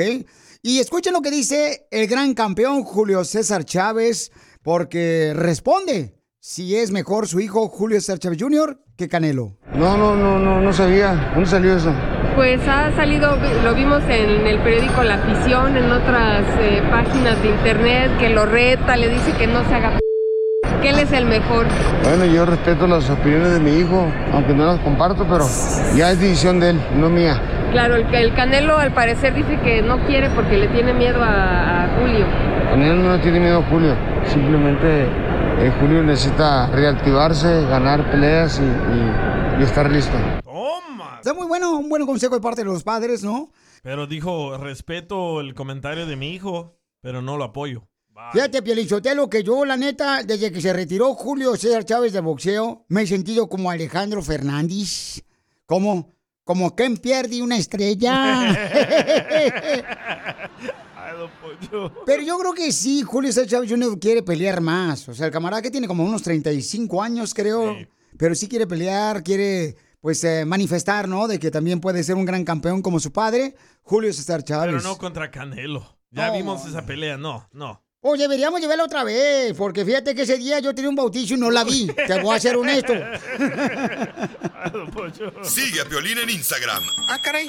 Y 0.61 0.79
escuchen 0.79 1.13
lo 1.13 1.21
que 1.21 1.29
dice 1.29 1.87
el 1.91 2.07
gran 2.07 2.33
campeón 2.33 2.83
Julio 2.83 3.23
César 3.23 3.65
Chávez, 3.65 4.31
porque 4.63 5.33
responde 5.35 6.18
si 6.41 6.77
es 6.77 6.91
mejor 6.91 7.27
su 7.27 7.41
hijo 7.41 7.67
Julio 7.67 7.99
César 7.99 8.17
Chávez 8.19 8.39
Jr. 8.41 8.79
que 8.97 9.09
Canelo. 9.09 9.57
No, 9.73 9.97
no, 9.97 10.15
no, 10.15 10.39
no, 10.39 10.61
no 10.61 10.73
sabía. 10.73 11.31
¿Dónde 11.33 11.49
salió 11.49 11.75
eso? 11.75 11.93
Pues 12.35 12.65
ha 12.67 12.95
salido, 12.95 13.37
lo 13.63 13.75
vimos 13.75 14.01
en 14.03 14.47
el 14.47 14.59
periódico 14.59 15.03
La 15.03 15.15
Afición, 15.15 15.75
en 15.75 15.91
otras 15.91 16.45
eh, 16.61 16.81
páginas 16.89 17.41
de 17.41 17.49
internet, 17.49 18.11
que 18.19 18.29
lo 18.29 18.45
reta, 18.45 18.95
le 18.95 19.09
dice 19.09 19.33
que 19.33 19.47
no 19.47 19.67
se 19.67 19.75
haga 19.75 19.91
p 19.91 19.99
que 20.81 20.89
él 20.89 20.99
es 20.99 21.11
el 21.11 21.25
mejor. 21.25 21.65
Bueno, 22.05 22.23
yo 22.25 22.45
respeto 22.45 22.87
las 22.87 23.09
opiniones 23.09 23.51
de 23.51 23.59
mi 23.59 23.71
hijo, 23.79 24.07
aunque 24.31 24.53
no 24.53 24.65
las 24.65 24.79
comparto, 24.79 25.25
pero 25.29 25.45
ya 25.97 26.11
es 26.11 26.21
decisión 26.21 26.61
de 26.61 26.69
él, 26.69 26.81
no 26.95 27.09
mía. 27.09 27.41
Claro, 27.71 27.95
el, 27.95 28.15
el 28.15 28.33
Canelo 28.33 28.77
al 28.77 28.93
parecer 28.93 29.33
dice 29.33 29.59
que 29.61 29.81
no 29.81 29.99
quiere 30.05 30.29
porque 30.29 30.57
le 30.57 30.69
tiene 30.69 30.93
miedo 30.93 31.21
a, 31.21 31.83
a 31.83 31.99
Julio. 31.99 32.25
Canelo 32.69 32.95
no 32.95 33.17
le 33.17 33.21
tiene 33.21 33.41
miedo 33.41 33.59
a 33.59 33.63
Julio, 33.63 33.93
simplemente 34.25 35.07
eh, 35.59 35.71
Julio 35.79 36.03
necesita 36.03 36.67
reactivarse, 36.67 37.63
ganar 37.65 38.09
peleas 38.11 38.59
y, 38.59 38.63
y- 38.63 39.61
y 39.61 39.63
estar 39.63 39.89
listo. 39.91 40.13
Está 41.17 41.33
muy 41.33 41.47
bueno, 41.47 41.77
un 41.77 41.89
buen 41.89 42.05
consejo 42.05 42.35
de 42.35 42.41
parte 42.41 42.61
de 42.61 42.65
los 42.65 42.83
padres, 42.83 43.23
¿no? 43.23 43.51
Pero 43.83 44.07
dijo, 44.07 44.57
respeto 44.57 45.41
el 45.41 45.53
comentario 45.53 46.05
de 46.05 46.15
mi 46.15 46.33
hijo, 46.33 46.77
pero 47.01 47.21
no 47.21 47.37
lo 47.37 47.43
apoyo. 47.43 47.83
Fíjate, 48.33 48.61
Pielichotelo, 48.61 49.29
que 49.29 49.43
yo, 49.43 49.63
la 49.65 49.77
neta, 49.77 50.23
desde 50.23 50.51
que 50.51 50.61
se 50.61 50.73
retiró 50.73 51.13
Julio 51.13 51.55
César 51.55 51.85
Chávez 51.85 52.11
de 52.13 52.19
boxeo, 52.19 52.85
me 52.89 53.03
he 53.03 53.07
sentido 53.07 53.47
como 53.47 53.71
Alejandro 53.71 54.21
Fernández. 54.21 55.23
Como, 55.65 56.13
como 56.43 56.75
quien 56.75 56.97
pierde 56.97 57.41
una 57.41 57.57
estrella. 57.57 58.53
Ay, 61.19 61.19
don 61.19 61.31
Poncho. 61.41 61.91
Pero 62.05 62.23
yo 62.23 62.37
creo 62.39 62.53
que 62.53 62.71
sí, 62.71 63.03
Julio 63.03 63.31
César 63.31 63.49
Chávez 63.49 63.69
Jr. 63.69 63.99
quiere 63.99 64.23
pelear 64.23 64.61
más. 64.61 65.07
O 65.09 65.13
sea, 65.13 65.27
el 65.27 65.31
camarada 65.31 65.61
que 65.61 65.71
tiene 65.71 65.87
como 65.87 66.03
unos 66.03 66.21
35 66.23 67.01
años, 67.01 67.33
creo. 67.33 67.75
Pero 68.17 68.35
sí 68.35 68.47
quiere 68.47 68.67
pelear, 68.67 69.23
quiere, 69.23 69.75
pues, 70.01 70.23
eh, 70.23 70.45
manifestar, 70.45 71.07
¿no? 71.07 71.27
De 71.27 71.39
que 71.39 71.51
también 71.51 71.79
puede 71.79 72.03
ser 72.03 72.15
un 72.15 72.25
gran 72.25 72.43
campeón 72.43 72.81
como 72.81 72.99
su 72.99 73.11
padre, 73.11 73.55
Julio 73.83 74.11
César 74.13 74.43
Chávez. 74.43 74.75
Pero 74.75 74.81
no 74.81 74.97
contra 74.97 75.31
Canelo. 75.31 75.97
Ya 76.11 76.27
No, 76.27 76.33
vimos 76.33 76.65
esa 76.65 76.85
pelea, 76.85 77.17
no, 77.17 77.47
no. 77.53 77.83
Oye, 78.01 78.23
deberíamos 78.23 78.61
llevarla 78.61 78.85
otra 78.85 79.03
vez, 79.03 79.53
porque 79.57 79.83
fíjate 79.83 80.15
que 80.15 80.21
ese 80.21 80.37
día 80.37 80.59
yo 80.59 80.73
tenía 80.73 80.89
un 80.89 80.95
bautizo 80.95 81.33
y 81.33 81.37
no 81.37 81.51
la 81.51 81.65
vi. 81.65 81.87
Te 82.07 82.21
voy 82.21 82.35
a 82.35 82.39
ser 82.39 82.55
honesto. 82.55 82.93
Sigue 85.43 85.81
a 85.81 85.85
Piolín 85.85 86.17
en 86.17 86.29
Instagram. 86.29 86.81
Ah, 87.09 87.19
caray. 87.21 87.47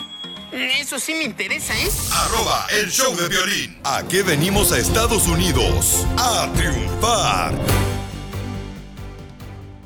Eso 0.52 0.98
sí 0.98 1.14
me 1.14 1.24
interesa, 1.24 1.72
¿eh? 1.78 1.88
Arroba 2.12 2.66
el 2.80 2.90
show 2.90 3.14
de 3.16 3.28
violín. 3.28 3.78
¿A 3.84 4.02
qué 4.08 4.22
venimos 4.22 4.72
a 4.72 4.78
Estados 4.78 5.28
Unidos? 5.28 6.04
A 6.16 6.50
triunfar. 6.54 7.54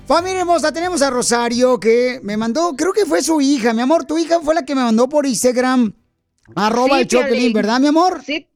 Familia 0.07 0.41
hermosa, 0.41 0.73
tenemos 0.73 1.03
a 1.03 1.11
Rosario 1.11 1.79
que 1.81 2.21
me 2.23 2.37
mandó, 2.37 2.75
creo 2.77 2.93
que 2.93 3.05
fue 3.07 3.23
su 3.23 3.41
hija, 3.41 3.73
mi 3.75 3.83
amor. 3.83 4.05
Tu 4.05 4.19
hija 4.19 4.41
fue 4.41 4.55
la 4.55 4.65
que 4.65 4.75
me 4.75 4.83
mandó 4.83 5.09
por 5.09 5.27
Instagram. 5.27 5.93
Arroba 6.55 6.97
Sí, 6.97 7.03
el 7.03 7.09
show 7.09 7.21
de 7.23 7.27
Piolín, 7.29 7.43
Piolín. 7.43 7.53
¿verdad, 7.55 7.81
mi 7.81 7.87
amor? 7.87 8.23
Sí, 8.25 8.49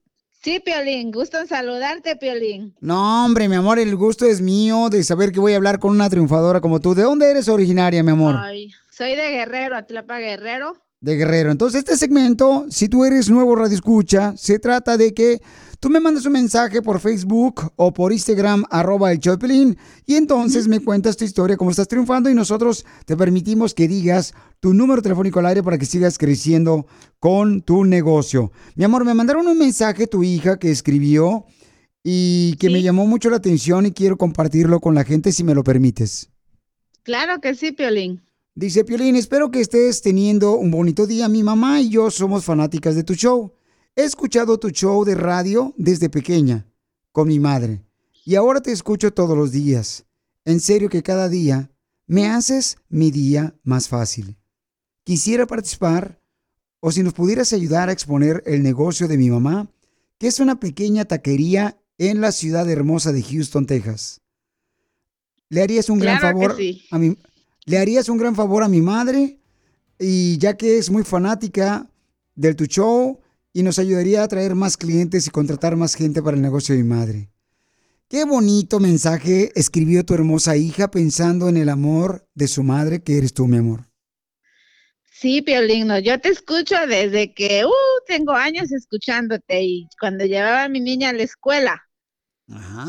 sí, 0.42 0.61
Piolín. 0.61 1.11
Gusto 1.11 1.38
en 1.38 1.49
saludarte, 1.49 2.16
Piolín. 2.16 2.75
No, 2.81 3.25
hombre, 3.27 3.49
mi 3.49 3.57
amor, 3.57 3.79
el 3.79 3.94
gusto 3.97 4.25
es 4.27 4.40
mío 4.40 4.88
de 4.90 5.05
saber 5.05 5.33
que 5.33 5.40
voy 5.40 5.53
a 5.53 5.57
hablar 5.57 5.79
con 5.79 5.90
una 5.90 6.09
triunfadora 6.09 6.61
como 6.61 6.81
tú. 6.81 6.94
¿De 6.94 7.03
dónde 7.03 7.31
eres 7.31 7.49
originaria, 7.49 8.03
mi 8.03 8.12
amor? 8.12 8.37
Ay, 8.38 8.71
soy 8.90 9.14
de 9.14 9.31
Guerrero, 9.31 9.77
Atlapa 9.77 10.18
Guerrero. 10.18 10.75
De 11.01 11.17
Guerrero. 11.17 11.51
Entonces, 11.51 11.81
este 11.81 11.97
segmento, 11.97 12.67
si 12.71 12.89
tú 12.89 13.05
eres 13.05 13.31
nuevo 13.31 13.55
Radio 13.55 13.75
Escucha, 13.75 14.37
se 14.37 14.59
trata 14.59 14.97
de 14.97 15.15
que 15.15 15.41
tú 15.79 15.91
me 15.91 16.01
mandas 16.01 16.27
un 16.27 16.33
mensaje 16.33 16.83
por 16.83 16.99
Facebook 16.99 17.73
o 17.77 17.93
por 17.93 18.13
Instagram, 18.13 18.65
arroba 18.71 19.13
el 19.13 19.21
Choplin, 19.21 19.77
y 20.07 20.17
entonces 20.17 20.67
me 20.67 20.81
cuentas 20.81 21.17
tu 21.17 21.25
historia, 21.25 21.57
cómo 21.57 21.71
estás 21.71 21.89
triunfando, 21.89 22.29
y 22.29 22.35
nosotros 22.35 22.85
te 23.07 23.17
permitimos 23.17 23.75
que 23.75 23.87
digas 23.87 24.35
tu 24.61 24.75
número 24.75 25.01
telefónico 25.03 25.39
al 25.39 25.47
aire 25.47 25.63
para 25.63 25.79
que 25.79 25.87
sigas 25.87 26.19
creciendo 26.19 26.87
con 27.21 27.63
tu 27.63 27.85
negocio. 27.85 28.51
Mi 28.75 28.85
amor, 28.85 29.05
me 29.05 29.15
mandaron 29.15 29.47
un 29.47 29.59
mensaje 29.59 30.09
tu 30.09 30.25
hija 30.25 30.59
que 30.59 30.71
escribió 30.71 31.47
y 32.03 32.57
que 32.57 32.71
me 32.71 32.83
llamó 32.83 33.07
mucho 33.07 33.31
la 33.31 33.37
atención 33.37 33.87
y 33.87 33.93
quiero 33.93 34.17
compartirlo 34.17 34.81
con 34.81 34.95
la 34.95 35.05
gente 35.05 35.31
si 35.31 35.45
me 35.45 35.55
lo 35.55 35.63
permites. 35.63 36.31
Claro 37.03 37.41
que 37.41 37.55
sí, 37.55 37.73
Piolín. 37.73 38.28
Dice 38.59 38.85
Piolín, 38.85 39.14
espero 39.14 39.53
que 39.53 39.61
estés 39.61 40.03
teniendo 40.03 40.57
un 40.57 40.73
bonito 40.73 41.07
día. 41.07 41.29
Mi 41.29 41.44
mamá 41.44 41.81
y 41.81 41.90
yo 41.90 42.11
somos 42.11 42.44
fanáticas 42.44 42.97
de 42.97 43.05
tu 43.05 43.14
show. 43.14 43.53
He 43.94 44.03
escuchado 44.03 44.59
tu 44.59 44.71
show 44.71 45.05
de 45.05 45.14
radio 45.14 45.75
desde 45.77 46.11
pequeña, 46.11 46.66
con 47.12 47.29
mi 47.29 47.38
madre. 47.38 47.85
Y 48.25 48.35
ahora 48.35 48.61
te 48.61 48.73
escucho 48.73 49.12
todos 49.12 49.38
los 49.38 49.53
días. 49.53 50.07
En 50.44 50.59
serio 50.59 50.88
que 50.88 51.05
cada 51.05 51.29
día 51.29 51.71
me 52.09 52.27
haces 52.27 52.79
mi 52.88 53.12
día 53.12 53.55
más 53.62 53.87
fácil. 53.87 54.37
Quisiera 55.05 55.47
participar 55.47 56.21
o 56.81 56.90
si 56.90 57.05
nos 57.05 57.12
pudieras 57.12 57.53
ayudar 57.53 57.90
a 57.90 57.92
exponer 57.92 58.42
el 58.44 58.64
negocio 58.64 59.07
de 59.07 59.18
mi 59.18 59.31
mamá, 59.31 59.71
que 60.18 60.27
es 60.27 60.40
una 60.40 60.59
pequeña 60.59 61.05
taquería 61.05 61.81
en 61.97 62.21
la 62.21 62.33
ciudad 62.33 62.68
hermosa 62.68 63.12
de 63.12 63.23
Houston, 63.23 63.66
Texas. 63.66 64.21
Le 65.49 65.62
harías 65.62 65.88
un 65.90 66.01
gran 66.01 66.18
Claro 66.18 66.40
favor 66.40 66.57
sí. 66.57 66.83
a 66.90 66.99
mi 66.99 67.16
le 67.69 67.77
harías 67.77 68.09
un 68.09 68.17
gran 68.17 68.35
favor 68.35 68.63
a 68.63 68.69
mi 68.69 68.81
madre 68.81 69.39
y 69.99 70.39
ya 70.39 70.57
que 70.57 70.79
es 70.79 70.91
muy 70.91 71.05
fanática 71.05 71.87
del 72.35 72.57
tu 72.57 72.65
show 72.65 73.21
y 73.53 73.63
nos 73.63 73.79
ayudaría 73.79 74.23
a 74.23 74.29
traer 74.29 74.55
más 74.55 74.79
clientes 74.79 75.27
y 75.27 75.31
contratar 75.31 75.77
más 75.77 75.95
gente 75.95 76.23
para 76.23 76.35
el 76.35 76.43
negocio 76.43 76.75
de 76.75 76.83
mi 76.83 76.89
madre. 76.89 77.29
Qué 78.09 78.25
bonito 78.25 78.81
mensaje 78.81 79.53
escribió 79.55 80.03
tu 80.03 80.15
hermosa 80.15 80.57
hija 80.57 80.91
pensando 80.91 81.51
en 81.51 81.59
el 81.59 81.69
amor 81.69 82.27
de 82.35 82.49
su 82.49 82.63
madre 82.63 83.03
que 83.03 83.19
eres 83.19 83.35
tú, 83.35 83.47
mi 83.47 83.59
amor. 83.59 83.85
Sí, 85.13 85.43
Piolín, 85.43 85.89
no, 85.89 85.99
yo 85.99 86.19
te 86.21 86.31
escucho 86.31 86.75
desde 86.87 87.35
que 87.35 87.67
uh, 87.67 88.05
tengo 88.07 88.33
años 88.33 88.73
escuchándote 88.73 89.63
y 89.63 89.89
cuando 90.01 90.25
llevaba 90.25 90.65
a 90.65 90.69
mi 90.71 90.81
niña 90.81 91.11
a 91.11 91.13
la 91.13 91.25
escuela. 91.25 91.88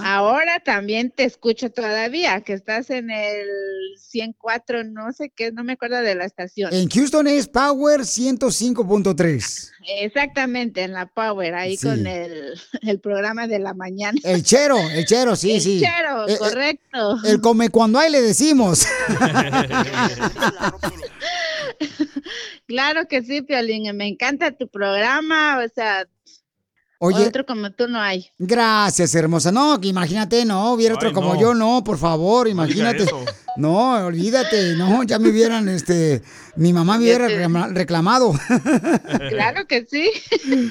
Ahora 0.03 0.59
también 0.63 1.11
te 1.11 1.25
escucho 1.25 1.69
todavía, 1.69 2.39
que 2.41 2.53
estás 2.53 2.89
en 2.89 3.11
el 3.11 3.45
104, 3.97 4.85
no 4.85 5.11
sé 5.11 5.31
qué, 5.35 5.51
no 5.51 5.65
me 5.65 5.73
acuerdo 5.73 5.97
de 5.97 6.15
la 6.15 6.23
estación. 6.23 6.73
En 6.73 6.87
Houston 6.89 7.27
es 7.27 7.47
Power 7.49 8.01
105.3. 8.01 9.71
Exactamente, 9.99 10.83
en 10.83 10.93
la 10.93 11.07
Power, 11.07 11.55
ahí 11.55 11.75
Sí. 11.75 11.87
con 11.87 12.07
el, 12.07 12.53
el 12.83 12.99
programa 13.01 13.47
de 13.47 13.59
la 13.59 13.73
mañana. 13.73 14.17
El 14.23 14.43
chero, 14.43 14.77
el 14.93 15.05
chero, 15.05 15.35
sí, 15.35 15.55
El 15.55 15.61
sí. 15.61 15.81
chero, 15.81 16.27
Eh, 16.29 16.33
eh, 16.33 16.37
correcto. 16.37 17.17
El 17.25 17.41
come 17.41 17.69
cuando 17.69 17.99
hay 17.99 18.11
le 18.11 18.21
decimos. 18.21 18.85
Claro 22.67 23.07
que 23.07 23.23
sí, 23.23 23.41
Piolín, 23.41 23.95
me 23.97 24.07
encanta 24.07 24.51
tu 24.51 24.67
programa, 24.67 25.59
o 25.65 25.67
sea, 25.73 26.05
Oye. 27.01 27.25
otro 27.27 27.45
como 27.45 27.71
tú 27.71 27.87
no 27.87 27.99
hay. 27.99 28.27
Gracias, 28.37 29.15
hermosa. 29.15 29.51
No, 29.53 29.79
imagínate, 29.81 30.43
no, 30.43 30.73
hubiera 30.73 30.95
otro 30.95 31.09
Ay, 31.09 31.13
como 31.13 31.33
no. 31.33 31.39
yo, 31.39 31.53
no, 31.53 31.81
por 31.83 31.97
favor, 31.97 32.47
imagínate. 32.49 33.05
No, 33.55 34.05
olvídate, 34.05 34.75
no, 34.75 35.03
ya 35.03 35.17
me 35.17 35.29
hubieran, 35.29 35.69
este, 35.69 36.21
mi 36.57 36.73
mamá 36.73 36.97
me 36.97 37.05
hubiera 37.05 37.27
reclama- 37.29 37.69
reclamado. 37.73 38.33
Claro 39.29 39.65
que 39.67 39.85
sí. 39.89 40.09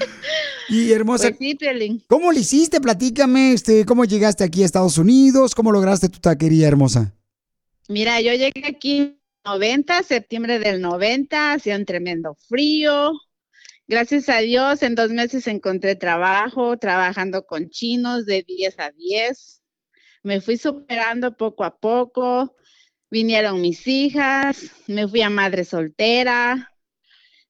Y 0.70 0.92
hermosa, 0.92 1.30
Pues 1.30 1.56
sí. 1.58 2.04
¿cómo 2.08 2.30
le 2.30 2.40
hiciste? 2.40 2.78
Platícame, 2.80 3.54
este, 3.54 3.86
cómo 3.86 4.04
llegaste 4.04 4.44
aquí 4.44 4.62
a 4.62 4.66
Estados 4.66 4.98
Unidos, 4.98 5.54
cómo 5.54 5.72
lograste 5.72 6.10
tu 6.10 6.18
taquería, 6.18 6.68
hermosa. 6.68 7.14
Mira, 7.88 8.20
yo 8.20 8.32
llegué 8.34 8.66
aquí 8.66 8.98
en 8.98 9.18
90, 9.46 10.02
septiembre 10.02 10.58
del 10.58 10.82
90, 10.82 11.52
hacía 11.54 11.74
un 11.76 11.86
tremendo 11.86 12.36
frío. 12.50 13.12
Gracias 13.90 14.28
a 14.28 14.40
Dios, 14.40 14.82
en 14.82 14.94
dos 14.94 15.10
meses 15.12 15.46
encontré 15.46 15.96
trabajo, 15.96 16.76
trabajando 16.76 17.46
con 17.46 17.70
chinos 17.70 18.26
de 18.26 18.42
10 18.42 18.78
a 18.80 18.90
10. 18.90 19.62
Me 20.22 20.42
fui 20.42 20.58
superando 20.58 21.34
poco 21.38 21.64
a 21.64 21.78
poco. 21.78 22.54
Vinieron 23.10 23.62
mis 23.62 23.86
hijas, 23.86 24.70
me 24.88 25.08
fui 25.08 25.22
a 25.22 25.30
madre 25.30 25.64
soltera. 25.64 26.70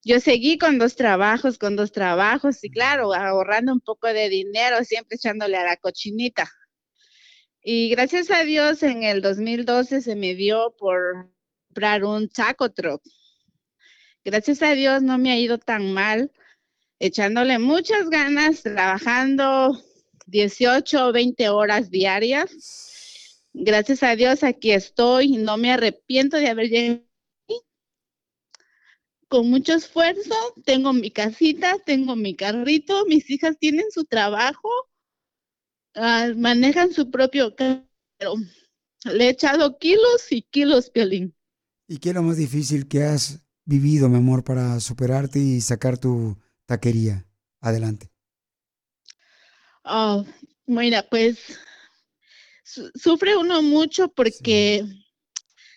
Yo 0.04 0.20
seguí 0.20 0.58
con 0.58 0.78
dos 0.78 0.94
trabajos, 0.94 1.58
con 1.58 1.74
dos 1.74 1.90
trabajos 1.90 2.62
y 2.62 2.70
claro, 2.70 3.12
ahorrando 3.12 3.72
un 3.72 3.80
poco 3.80 4.06
de 4.06 4.28
dinero, 4.28 4.84
siempre 4.84 5.16
echándole 5.16 5.56
a 5.56 5.64
la 5.64 5.76
cochinita. 5.76 6.48
Y 7.60 7.88
gracias 7.88 8.30
a 8.30 8.44
Dios 8.44 8.84
en 8.84 9.02
el 9.02 9.22
2012 9.22 10.02
se 10.02 10.14
me 10.14 10.36
dio 10.36 10.72
por 10.78 11.32
comprar 11.66 12.04
un 12.04 12.28
taco 12.28 12.70
truck. 12.70 13.02
Gracias 14.24 14.62
a 14.62 14.74
Dios 14.74 15.02
no 15.02 15.18
me 15.18 15.30
ha 15.30 15.38
ido 15.38 15.58
tan 15.58 15.92
mal, 15.92 16.32
echándole 16.98 17.58
muchas 17.58 18.10
ganas, 18.10 18.62
trabajando 18.62 19.80
18 20.26 21.06
o 21.06 21.12
20 21.12 21.48
horas 21.48 21.90
diarias. 21.90 23.42
Gracias 23.52 24.02
a 24.02 24.16
Dios 24.16 24.44
aquí 24.44 24.72
estoy, 24.72 25.36
no 25.36 25.56
me 25.56 25.72
arrepiento 25.72 26.36
de 26.36 26.48
haber 26.48 26.68
llegado. 26.68 27.04
Con 29.28 29.50
mucho 29.50 29.74
esfuerzo, 29.74 30.34
tengo 30.64 30.92
mi 30.92 31.10
casita, 31.10 31.76
tengo 31.84 32.16
mi 32.16 32.34
carrito, 32.34 33.04
mis 33.06 33.28
hijas 33.30 33.58
tienen 33.58 33.90
su 33.90 34.04
trabajo, 34.04 34.70
ah, 35.94 36.28
manejan 36.34 36.92
su 36.92 37.10
propio 37.10 37.54
carro. 37.54 37.84
Le 39.04 39.24
he 39.26 39.28
echado 39.28 39.78
kilos 39.78 40.30
y 40.32 40.42
kilos, 40.42 40.90
Piolín. 40.90 41.34
¿Y 41.88 41.98
qué 41.98 42.10
es 42.10 42.14
lo 42.14 42.22
más 42.22 42.38
difícil 42.38 42.88
que 42.88 43.02
has 43.02 43.47
vivido, 43.68 44.08
mi 44.08 44.16
amor, 44.18 44.44
para 44.44 44.80
superarte 44.80 45.38
y 45.38 45.60
sacar 45.60 45.98
tu 45.98 46.36
taquería 46.66 47.26
adelante? 47.60 48.10
Ah, 49.84 50.24
mira, 50.66 51.02
pues 51.08 51.58
su- 52.64 52.90
sufre 52.94 53.36
uno 53.36 53.62
mucho 53.62 54.08
porque 54.08 54.84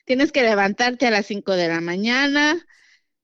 tienes 0.06 0.32
que 0.32 0.43
levantarte 0.43 1.08
a 1.08 1.12
las 1.12 1.25
5 1.27 1.54
de 1.54 1.67
la 1.67 1.82
mañana, 1.82 2.65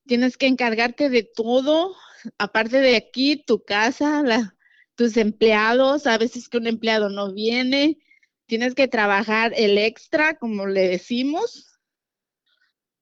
tienes 0.07 0.37
que 0.37 0.47
encargarte 0.47 1.09
de 1.09 1.23
todo, 1.23 1.95
aparte 2.39 2.79
de 2.79 2.95
aquí, 2.97 3.37
tu 3.45 3.63
casa, 3.65 4.23
la- 4.23 4.55
tus 4.95 5.17
empleados, 5.17 6.07
a 6.07 6.17
veces 6.19 6.49
que 6.49 6.57
un 6.57 6.67
empleado 6.67 7.09
no 7.09 7.33
viene, 7.33 7.99
tienes 8.47 8.75
que 8.75 8.87
trabajar 8.89 9.53
el 9.57 9.77
extra, 9.79 10.37
como 10.37 10.67
le 10.67 10.89
decimos, 10.89 11.76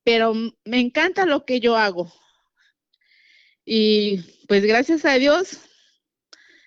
pero 0.06 0.34
me 0.64 0.80
encanta 0.80 1.26
lo 1.26 1.44
que 1.44 1.60
yo 1.60 1.76
hago. 1.76 2.10
Y 3.66 4.20
pues 4.48 4.64
gracias 4.64 5.04
a 5.04 5.16
Dios, 5.16 5.60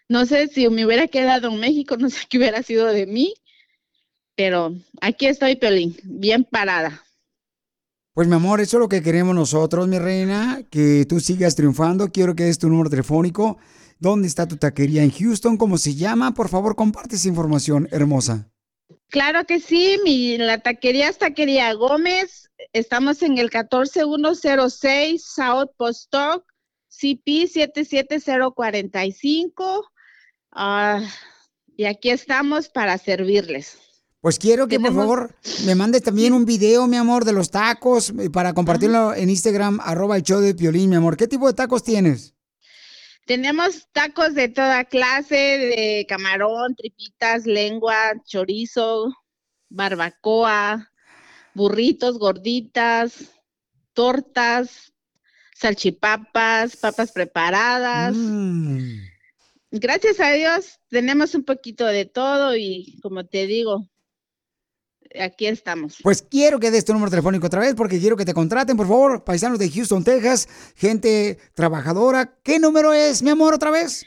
no 0.08 0.26
sé 0.26 0.48
si 0.48 0.68
me 0.68 0.84
hubiera 0.84 1.06
quedado 1.06 1.48
en 1.48 1.60
México, 1.60 1.96
no 1.96 2.10
sé 2.10 2.26
qué 2.28 2.36
hubiera 2.36 2.62
sido 2.62 2.86
de 2.86 3.06
mí, 3.06 3.32
pero 4.36 4.74
aquí 5.00 5.26
estoy, 5.26 5.56
Piolín, 5.56 5.96
bien 6.02 6.44
parada. 6.44 7.02
Pues 8.12 8.26
mi 8.26 8.34
amor, 8.34 8.60
eso 8.60 8.78
es 8.78 8.80
lo 8.80 8.88
que 8.88 9.00
queremos 9.00 9.34
nosotros, 9.34 9.86
mi 9.86 10.00
reina, 10.00 10.62
que 10.70 11.06
tú 11.08 11.20
sigas 11.20 11.54
triunfando. 11.54 12.10
Quiero 12.10 12.34
que 12.34 12.44
des 12.44 12.58
tu 12.58 12.68
número 12.68 12.90
telefónico. 12.90 13.58
¿Dónde 14.00 14.26
está 14.26 14.48
tu 14.48 14.56
taquería 14.56 15.04
en 15.04 15.12
Houston? 15.12 15.56
¿Cómo 15.56 15.78
se 15.78 15.94
llama? 15.94 16.34
Por 16.34 16.48
favor, 16.48 16.74
comparte 16.74 17.14
esa 17.14 17.28
información 17.28 17.88
hermosa. 17.92 18.50
Claro 19.10 19.44
que 19.44 19.60
sí, 19.60 19.98
mi, 20.04 20.38
la 20.38 20.58
taquería 20.58 21.08
es 21.08 21.18
Taquería 21.18 21.72
Gómez. 21.74 22.50
Estamos 22.72 23.22
en 23.22 23.38
el 23.38 23.50
14106 23.50 25.24
South 25.24 25.70
Postoc, 25.76 26.44
CP 26.88 27.46
77045. 27.46 29.86
Ah, 30.52 31.02
y 31.76 31.84
aquí 31.84 32.10
estamos 32.10 32.68
para 32.68 32.98
servirles. 32.98 33.78
Pues 34.20 34.38
quiero 34.38 34.66
que 34.66 34.80
por 34.80 34.94
favor 34.94 35.36
me 35.64 35.76
mandes 35.76 36.02
también 36.02 36.32
un 36.32 36.44
video, 36.44 36.88
mi 36.88 36.96
amor, 36.96 37.24
de 37.24 37.32
los 37.32 37.50
tacos 37.50 38.12
eh, 38.18 38.30
para 38.30 38.52
compartirlo 38.52 39.14
en 39.14 39.30
Instagram, 39.30 39.78
arroba 39.80 40.16
el 40.16 40.24
show 40.24 40.40
de 40.40 40.54
Piolín, 40.54 40.90
mi 40.90 40.96
amor. 40.96 41.16
¿Qué 41.16 41.28
tipo 41.28 41.46
de 41.46 41.54
tacos 41.54 41.84
tienes? 41.84 42.34
Tenemos 43.28 43.86
tacos 43.92 44.34
de 44.34 44.48
toda 44.48 44.86
clase, 44.86 45.36
de 45.36 46.06
camarón, 46.08 46.74
tripitas, 46.74 47.44
lengua, 47.44 48.14
chorizo, 48.24 49.14
barbacoa, 49.68 50.90
burritos, 51.52 52.18
gorditas, 52.18 53.30
tortas, 53.92 54.94
salchipapas, 55.54 56.76
papas 56.76 57.12
preparadas. 57.12 58.16
Mm. 58.16 58.96
Gracias 59.72 60.20
a 60.20 60.30
Dios 60.30 60.80
tenemos 60.88 61.34
un 61.34 61.44
poquito 61.44 61.84
de 61.84 62.06
todo 62.06 62.56
y 62.56 62.98
como 63.02 63.26
te 63.26 63.46
digo, 63.46 63.86
aquí 65.20 65.46
estamos. 65.46 65.98
Pues 66.02 66.22
quiero 66.22 66.58
que 66.58 66.70
des 66.70 66.84
tu 66.84 66.92
número 66.92 67.10
telefónico 67.10 67.46
otra 67.46 67.60
vez 67.60 67.74
porque 67.74 67.98
quiero 67.98 68.16
que 68.16 68.24
te 68.24 68.34
contraten, 68.34 68.76
por 68.76 68.86
favor, 68.86 69.24
paisanos 69.24 69.58
de 69.58 69.70
Houston, 69.70 70.04
Texas, 70.04 70.48
gente 70.76 71.38
trabajadora. 71.54 72.38
¿Qué 72.42 72.58
número 72.58 72.92
es, 72.92 73.22
mi 73.22 73.30
amor, 73.30 73.54
otra 73.54 73.70
vez? 73.70 74.04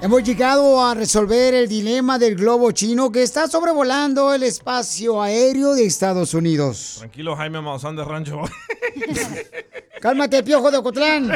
Hemos 0.00 0.22
llegado 0.22 0.80
a 0.80 0.94
resolver 0.94 1.52
el 1.52 1.68
dilema 1.68 2.16
del 2.16 2.37
globo 2.37 2.70
chino 2.70 3.11
que 3.11 3.24
está 3.24 3.48
sobrevolando 3.48 4.32
el 4.32 4.44
espacio 4.44 5.20
aéreo 5.20 5.74
de 5.74 5.85
Estados 5.85 6.32
Unidos. 6.35 6.96
Tranquilo, 6.98 7.35
Jaime 7.35 7.61
Maussan 7.61 7.96
de 7.96 8.04
Rancho. 8.04 8.42
Cálmate, 10.00 10.44
piojo 10.44 10.70
de 10.70 10.76
Ocotlán. 10.76 11.32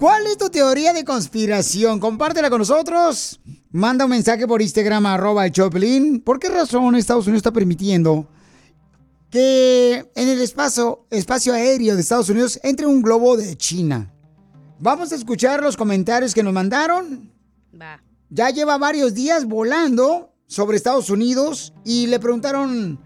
¿Cuál 0.00 0.26
es 0.26 0.36
tu 0.36 0.50
teoría 0.50 0.92
de 0.92 1.04
conspiración? 1.04 2.00
Compártela 2.00 2.50
con 2.50 2.58
nosotros. 2.58 3.38
Manda 3.70 4.04
un 4.04 4.10
mensaje 4.10 4.48
por 4.48 4.60
Instagram, 4.62 5.06
arroba 5.06 5.46
el 5.46 5.52
Choplin. 5.52 6.22
¿Por 6.22 6.40
qué 6.40 6.48
razón 6.48 6.96
Estados 6.96 7.28
Unidos 7.28 7.40
está 7.40 7.52
permitiendo 7.52 8.26
que 9.30 10.10
en 10.14 10.28
el 10.28 10.40
espacio, 10.40 11.06
espacio 11.10 11.52
aéreo 11.52 11.94
de 11.94 12.00
Estados 12.00 12.28
Unidos 12.28 12.58
entre 12.62 12.86
un 12.86 13.00
globo 13.00 13.36
de 13.36 13.56
China? 13.56 14.12
Vamos 14.78 15.12
a 15.12 15.14
escuchar 15.14 15.62
los 15.62 15.76
comentarios 15.76 16.34
que 16.34 16.42
nos 16.42 16.52
mandaron. 16.52 17.32
Va. 17.80 18.02
Ya 18.28 18.50
lleva 18.50 18.78
varios 18.78 19.14
días 19.14 19.44
volando 19.44 20.32
sobre 20.46 20.76
Estados 20.76 21.10
Unidos 21.10 21.72
y 21.84 22.06
le 22.06 22.18
preguntaron, 22.18 22.98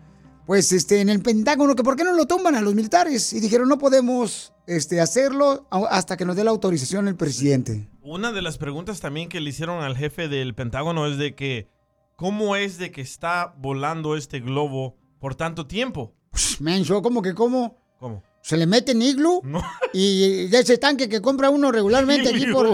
pues, 0.46 0.72
este, 0.72 1.00
en 1.00 1.08
el 1.08 1.20
Pentágono, 1.20 1.74
que 1.74 1.82
por 1.82 1.96
qué 1.96 2.04
no 2.04 2.14
lo 2.14 2.26
tumban 2.26 2.54
a 2.54 2.60
los 2.60 2.74
militares. 2.74 3.32
Y 3.32 3.40
dijeron, 3.40 3.68
no 3.68 3.78
podemos 3.78 4.54
este, 4.66 5.00
hacerlo 5.00 5.66
hasta 5.70 6.16
que 6.16 6.24
nos 6.24 6.36
dé 6.36 6.44
la 6.44 6.50
autorización 6.50 7.08
el 7.08 7.16
presidente. 7.16 7.88
Una 8.02 8.32
de 8.32 8.42
las 8.42 8.56
preguntas 8.58 9.00
también 9.00 9.28
que 9.28 9.40
le 9.40 9.50
hicieron 9.50 9.82
al 9.82 9.96
jefe 9.96 10.28
del 10.28 10.54
Pentágono 10.54 11.06
es 11.06 11.18
de 11.18 11.34
que, 11.34 11.68
¿cómo 12.16 12.56
es 12.56 12.78
de 12.78 12.90
que 12.90 13.00
está 13.00 13.54
volando 13.58 14.16
este 14.16 14.40
globo 14.40 14.96
por 15.24 15.34
tanto 15.36 15.66
tiempo? 15.66 16.12
Menso, 16.60 17.00
¿cómo 17.00 17.22
que 17.22 17.32
cómo? 17.32 17.78
¿Cómo? 17.98 18.22
Se 18.42 18.58
le 18.58 18.66
mete 18.66 18.92
en 18.92 19.00
iglu 19.00 19.40
y 19.94 20.48
de 20.48 20.58
ese 20.58 20.76
tanque 20.76 21.08
que 21.08 21.22
compra 21.22 21.48
uno 21.48 21.72
regularmente 21.72 22.28
aquí 22.28 22.44
por... 22.52 22.68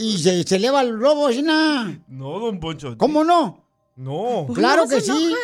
Y 0.00 0.16
se, 0.16 0.42
se 0.44 0.56
eleva 0.56 0.80
el 0.80 0.96
globo, 0.96 1.26
así 1.26 1.42
nada. 1.42 1.98
No, 2.08 2.38
don 2.38 2.58
Poncho. 2.60 2.96
¿Cómo 2.96 3.22
no? 3.24 3.62
No. 3.96 4.46
Claro 4.54 4.88
que 4.88 5.02
sí. 5.02 5.34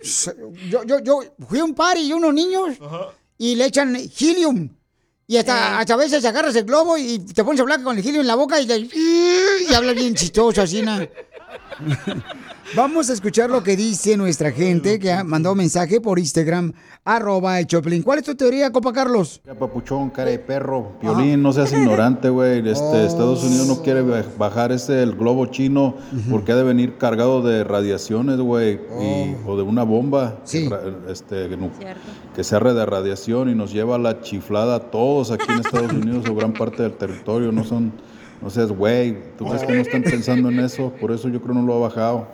Yo, 0.70 0.84
yo, 0.84 0.98
yo 1.02 1.20
fui 1.48 1.58
a 1.60 1.64
un 1.64 1.74
party 1.74 2.02
y 2.02 2.12
unos 2.12 2.34
niños 2.34 2.76
y 3.38 3.54
le 3.56 3.64
echan 3.64 3.96
helium. 3.96 4.68
Y 5.26 5.38
hasta, 5.38 5.78
hasta 5.78 5.94
a 5.94 5.96
veces 5.96 6.22
agarras 6.26 6.54
el 6.56 6.64
globo 6.64 6.98
y 6.98 7.18
te 7.20 7.42
pones 7.42 7.60
a 7.60 7.62
hablar 7.62 7.82
con 7.82 7.96
el 7.96 8.06
helium 8.06 8.20
en 8.20 8.26
la 8.26 8.34
boca 8.34 8.60
y, 8.60 8.66
le- 8.66 8.90
y 9.70 9.72
hablas 9.72 9.94
bien 9.94 10.14
chistoso 10.14 10.60
así, 10.60 10.82
¿no? 10.82 10.98
Vamos 12.76 13.10
a 13.10 13.12
escuchar 13.12 13.50
lo 13.50 13.62
que 13.62 13.76
dice 13.76 14.16
nuestra 14.16 14.50
gente 14.50 14.98
que 14.98 15.12
ha 15.12 15.22
mandado 15.22 15.54
mensaje 15.54 16.00
por 16.00 16.18
Instagram, 16.18 16.72
arroba 17.04 17.60
el 17.60 17.66
Choplin. 17.66 18.02
¿Cuál 18.02 18.18
es 18.20 18.24
tu 18.24 18.34
teoría, 18.34 18.72
Copa 18.72 18.92
Carlos? 18.92 19.40
Papuchón, 19.58 20.10
cara 20.10 20.30
de 20.30 20.38
perro. 20.38 20.92
Violín, 21.00 21.42
no 21.42 21.52
seas 21.52 21.72
ignorante, 21.74 22.28
güey. 22.30 22.58
Este, 22.68 22.84
Oh. 22.84 22.96
Estados 23.06 23.44
Unidos 23.44 23.66
no 23.66 23.82
quiere 23.82 24.02
ba- 24.02 24.24
bajar 24.38 24.72
este 24.72 25.02
el 25.02 25.14
globo 25.14 25.46
chino 25.46 25.94
porque 26.30 26.52
ha 26.52 26.56
de 26.56 26.62
venir 26.64 26.96
cargado 26.96 27.42
de 27.42 27.64
radiaciones, 27.64 28.38
güey, 28.38 28.80
y- 29.00 29.36
o 29.46 29.56
de 29.56 29.62
una 29.62 29.82
bomba 29.84 30.38
ra- 30.68 30.80
este, 31.08 31.48
que 32.34 32.44
sea 32.44 32.60
de 32.60 32.86
radiación 32.86 33.50
y 33.50 33.54
nos 33.54 33.72
lleva 33.72 33.96
a 33.96 33.98
la 33.98 34.20
chiflada 34.20 34.76
a 34.76 34.80
todos 34.80 35.30
aquí 35.30 35.44
en 35.52 35.60
Estados 35.60 35.92
Unidos 35.92 36.24
o 36.28 36.34
gran 36.34 36.52
parte 36.52 36.82
del 36.82 36.92
territorio. 36.92 37.52
No 37.52 37.62
son, 37.64 37.92
no 38.44 38.50
seas, 38.50 38.70
güey. 38.70 39.18
¿Tú 39.38 39.46
crees 39.46 39.62
que 39.64 39.72
no 39.72 39.80
están 39.80 40.02
pensando 40.14 40.50
en 40.50 40.60
eso? 40.60 40.92
Por 41.00 41.10
eso 41.10 41.30
yo 41.30 41.40
creo 41.40 41.54
no 41.54 41.62
lo 41.62 41.74
ha 41.76 41.88
bajado. 41.88 42.28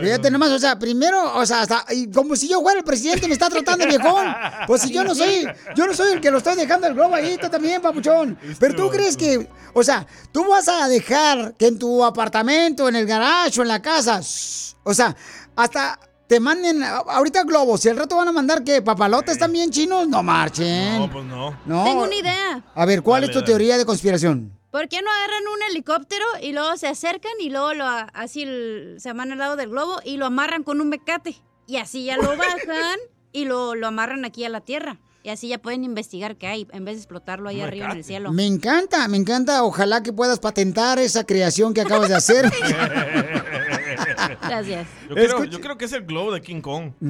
Fíjate 0.00 0.28
nomás, 0.30 0.50
o 0.50 0.58
sea, 0.58 0.76
primero, 0.76 1.36
o 1.36 1.46
sea, 1.46 1.60
hasta, 1.60 1.84
y 1.94 2.10
como 2.10 2.34
si 2.34 2.48
yo 2.48 2.60
fuera 2.62 2.80
el 2.80 2.84
presidente, 2.84 3.28
me 3.28 3.34
está 3.34 3.48
tratando 3.48 3.84
de 3.84 3.90
viejón. 3.96 4.26
Pues 4.66 4.82
si 4.82 4.92
yo 4.92 5.04
no 5.04 5.14
soy, 5.14 5.46
yo 5.76 5.86
no 5.86 5.94
soy 5.94 6.14
el 6.14 6.20
que 6.20 6.32
lo 6.32 6.38
estoy 6.38 6.56
dejando 6.56 6.88
el 6.88 6.94
globo 6.94 7.14
ahí, 7.14 7.38
tú 7.40 7.48
también, 7.48 7.80
papuchón. 7.80 8.36
Pero 8.58 8.74
tú 8.74 8.88
crees 8.88 9.16
que, 9.16 9.48
o 9.74 9.84
sea, 9.84 10.04
tú 10.32 10.48
vas 10.48 10.66
a 10.66 10.88
dejar 10.88 11.54
que 11.56 11.68
en 11.68 11.78
tu 11.78 12.04
apartamento, 12.04 12.88
en 12.88 12.96
el 12.96 13.06
garage 13.06 13.60
o 13.60 13.62
en 13.62 13.68
la 13.68 13.80
casa, 13.80 14.20
shh, 14.20 14.74
o 14.82 14.92
sea, 14.92 15.14
hasta 15.54 16.00
te 16.26 16.40
manden, 16.40 16.82
ahorita 16.82 17.44
globos, 17.44 17.84
y 17.84 17.90
al 17.90 17.98
rato 17.98 18.16
van 18.16 18.26
a 18.26 18.32
mandar 18.32 18.64
que 18.64 18.82
papalotes 18.82 19.38
también 19.38 19.70
chinos, 19.70 20.08
no 20.08 20.24
marchen. 20.24 20.98
No, 20.98 21.10
pues 21.12 21.24
no. 21.24 21.56
No. 21.66 21.84
Tengo 21.84 22.02
una 22.02 22.14
idea. 22.16 22.64
A 22.74 22.84
ver, 22.84 23.02
¿cuál 23.02 23.20
Dale, 23.20 23.26
es 23.26 23.32
tu 23.32 23.40
dale. 23.42 23.46
teoría 23.46 23.78
de 23.78 23.84
conspiración? 23.84 24.57
¿Por 24.70 24.88
qué 24.88 25.00
no 25.02 25.10
agarran 25.10 25.42
un 25.54 25.62
helicóptero 25.70 26.24
y 26.42 26.52
luego 26.52 26.76
se 26.76 26.88
acercan 26.88 27.32
y 27.40 27.48
luego 27.50 27.72
lo, 27.74 27.84
así 27.86 28.46
se 28.98 29.12
van 29.14 29.32
al 29.32 29.38
lado 29.38 29.56
del 29.56 29.70
globo 29.70 30.00
y 30.04 30.18
lo 30.18 30.26
amarran 30.26 30.62
con 30.62 30.80
un 30.80 30.88
mecate? 30.90 31.36
Y 31.66 31.76
así 31.78 32.04
ya 32.04 32.16
lo 32.16 32.36
bajan 32.36 32.98
y 33.32 33.44
lo, 33.46 33.74
lo 33.74 33.86
amarran 33.86 34.24
aquí 34.26 34.44
a 34.44 34.48
la 34.50 34.60
tierra. 34.60 34.98
Y 35.22 35.30
así 35.30 35.48
ya 35.48 35.58
pueden 35.58 35.84
investigar 35.84 36.36
qué 36.36 36.46
hay 36.46 36.66
en 36.72 36.84
vez 36.84 36.94
de 36.96 37.00
explotarlo 37.00 37.48
ahí 37.48 37.60
arriba 37.60 37.86
en 37.90 37.96
el 37.98 38.04
cielo. 38.04 38.32
Me 38.32 38.46
encanta, 38.46 39.06
me 39.08 39.16
encanta. 39.16 39.64
Ojalá 39.64 40.02
que 40.02 40.12
puedas 40.12 40.38
patentar 40.38 40.98
esa 40.98 41.24
creación 41.24 41.74
que 41.74 41.80
acabas 41.82 42.08
de 42.08 42.14
hacer. 42.14 42.50
Gracias. 44.42 44.86
Yo 45.08 45.14
creo, 45.14 45.38
Escuche- 45.38 45.48
yo 45.50 45.60
creo 45.60 45.76
que 45.76 45.84
es 45.86 45.92
el 45.92 46.04
globo 46.04 46.32
de 46.32 46.40
King 46.40 46.60
Kong. 46.60 46.92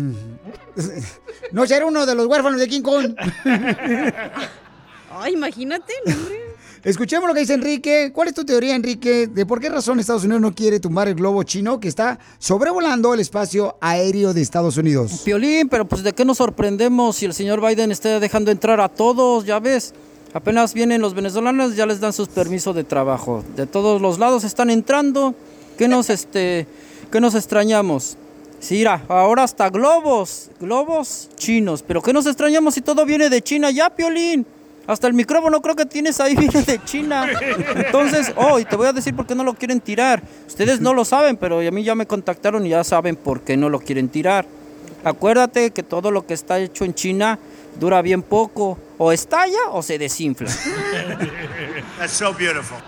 No 1.53 1.67
será 1.67 1.87
uno 1.87 2.05
de 2.07 2.15
los 2.15 2.27
huérfanos 2.27 2.61
de 2.61 2.69
King 2.69 2.83
Kong. 2.83 3.15
Ay, 5.11 5.33
imagínate, 5.33 5.93
no, 6.07 6.15
hombre. 6.15 6.48
Escuchemos 6.85 7.29
lo 7.29 7.35
que 7.35 7.41
dice 7.41 7.55
Enrique. 7.55 8.13
¿Cuál 8.15 8.29
es 8.29 8.35
tu 8.35 8.45
teoría, 8.45 8.77
Enrique, 8.77 9.27
de 9.27 9.45
por 9.45 9.61
qué 9.61 9.69
razón 9.69 9.99
Estados 9.99 10.25
Unidos 10.25 10.41
no 10.41 10.55
quiere 10.55 10.79
tumbar 10.79 11.09
el 11.09 11.15
globo 11.15 11.43
chino 11.43 11.81
que 11.81 11.89
está 11.89 12.19
sobrevolando 12.39 13.15
el 13.15 13.21
espacio 13.21 13.77
aéreo 13.81 14.33
de 14.33 14.43
Estados 14.43 14.77
Unidos? 14.77 15.23
Piolín, 15.25 15.69
pero 15.69 15.87
pues 15.87 16.05
de 16.05 16.13
qué 16.13 16.25
nos 16.25 16.39
sorprendemos 16.39 17.17
si 17.17 17.27
el 17.27 17.35
señor 17.35 17.61
Biden 17.61 17.91
está 17.91 18.21
dejando 18.21 18.51
entrar 18.53 18.81
a 18.81 18.89
todos, 18.89 19.45
ya 19.45 19.59
ves. 19.59 19.93
Apenas 20.35 20.73
vienen 20.73 21.01
los 21.01 21.15
venezolanos, 21.15 21.75
ya 21.75 21.87
les 21.87 22.01
dan 22.01 22.13
sus 22.13 22.29
permisos 22.29 22.75
de 22.77 22.85
trabajo. 22.85 23.43
De 23.57 23.67
todos 23.67 24.01
los 24.01 24.19
lados 24.19 24.45
están 24.45 24.71
entrando. 24.71 25.35
¿Qué 25.77 25.89
nos 25.89 26.11
este 26.11 26.67
qué 27.11 27.21
nos 27.21 27.35
extrañamos? 27.35 28.17
Sí, 28.61 28.75
mira, 28.75 29.05
ahora 29.09 29.45
hasta 29.45 29.69
globos, 29.71 30.51
globos 30.61 31.31
chinos. 31.37 31.83
Pero 31.83 32.03
¿qué 32.03 32.13
nos 32.13 32.27
extrañamos 32.27 32.75
si 32.75 32.83
todo 32.83 33.05
viene 33.05 33.31
de 33.31 33.43
China 33.43 33.71
ya, 33.71 33.91
Piolín? 33.91 34.47
Hasta 34.89 35.07
el 35.07 35.13
micrófono 35.13 35.61
creo 35.61 35.77
que 35.77 35.85
tienes 35.85 36.19
ahí 36.19 36.35
viene 36.37 36.63
de 36.63 36.83
China. 36.83 37.27
Entonces, 37.77 38.33
oh, 38.37 38.59
y 38.59 38.65
te 38.65 38.75
voy 38.75 38.87
a 38.87 38.93
decir 38.95 39.15
por 39.15 39.27
qué 39.27 39.35
no 39.35 39.45
lo 39.45 39.53
quieren 39.53 39.81
tirar. 39.81 40.23
Ustedes 40.47 40.81
no 40.81 40.95
lo 40.95 41.05
saben, 41.05 41.37
pero 41.37 41.61
a 41.61 41.71
mí 41.71 41.85
ya 41.85 41.95
me 41.95 42.07
contactaron 42.07 42.65
y 42.65 42.71
ya 42.71 42.83
saben 42.83 43.15
por 43.15 43.43
qué 43.43 43.59
no 43.59 43.69
lo 43.69 43.81
quieren 43.81 44.09
tirar. 44.09 44.47
Acuérdate 45.05 45.73
que 45.73 45.83
todo 45.83 46.11
lo 46.11 46.27
que 46.27 46.33
está 46.33 46.59
hecho 46.59 46.87
en 46.87 46.95
China 46.95 47.39
dura 47.79 48.03
bien 48.03 48.23
poco. 48.23 48.79
o 48.99 49.13
estalla 49.13 49.71
o 49.71 49.81
se 49.81 49.97
desinfla. 49.97 50.51
That's 51.99 52.13
so 52.13 52.35
beautiful. 52.35 52.79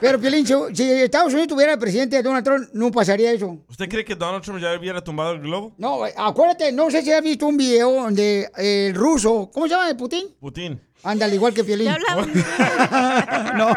Pero, 0.00 0.20
Piolín, 0.20 0.46
si, 0.46 0.82
Estados 0.82 1.32
Unidos 1.32 1.48
tuviera 1.48 1.72
el 1.72 1.78
presidente 1.78 2.22
Donald 2.22 2.44
Trump, 2.44 2.68
no 2.74 2.90
pasaría 2.90 3.32
eso. 3.32 3.58
¿Usted 3.68 3.88
cree 3.88 4.04
que 4.04 4.14
Donald 4.14 4.44
Trump 4.44 4.60
ya 4.60 4.78
hubiera 4.78 5.02
tumbado 5.02 5.32
el 5.32 5.40
globo? 5.40 5.72
No, 5.78 6.04
acuérdate, 6.04 6.70
no 6.72 6.90
sé 6.90 7.02
si 7.02 7.10
has 7.10 7.22
visto 7.22 7.46
un 7.46 7.56
video 7.56 7.90
donde 7.92 8.50
el 8.56 8.94
ruso, 8.94 9.50
¿cómo 9.52 9.66
se 9.66 9.74
llama? 9.74 9.88
¿El 9.88 9.96
Putin? 9.96 10.26
Putin. 10.38 10.80
Anda, 11.04 11.26
al 11.26 11.34
igual 11.34 11.52
que 11.52 11.64
Piolín. 11.64 11.88
No. 13.56 13.74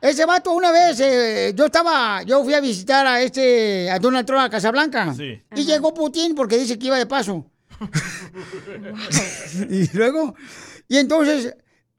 Ese 0.00 0.24
vato 0.24 0.52
una 0.52 0.72
vez, 0.72 1.00
eh, 1.00 1.52
yo 1.54 1.66
estaba, 1.66 2.22
yo 2.22 2.42
fui 2.42 2.54
a 2.54 2.60
visitar 2.60 3.06
a 3.06 3.20
este, 3.20 3.90
a 3.90 3.98
Donald 3.98 4.26
Trump 4.26 4.42
a 4.42 4.48
Casablanca. 4.50 5.12
Sí. 5.14 5.42
Y 5.54 5.64
llegó 5.64 5.92
Putin 5.92 6.34
porque 6.34 6.56
dice 6.56 6.78
que 6.78 6.86
iba 6.86 6.96
de 6.96 7.06
paso. 7.06 7.44
y 9.70 9.96
luego, 9.96 10.34
y 10.88 10.96
entonces, 10.98 11.54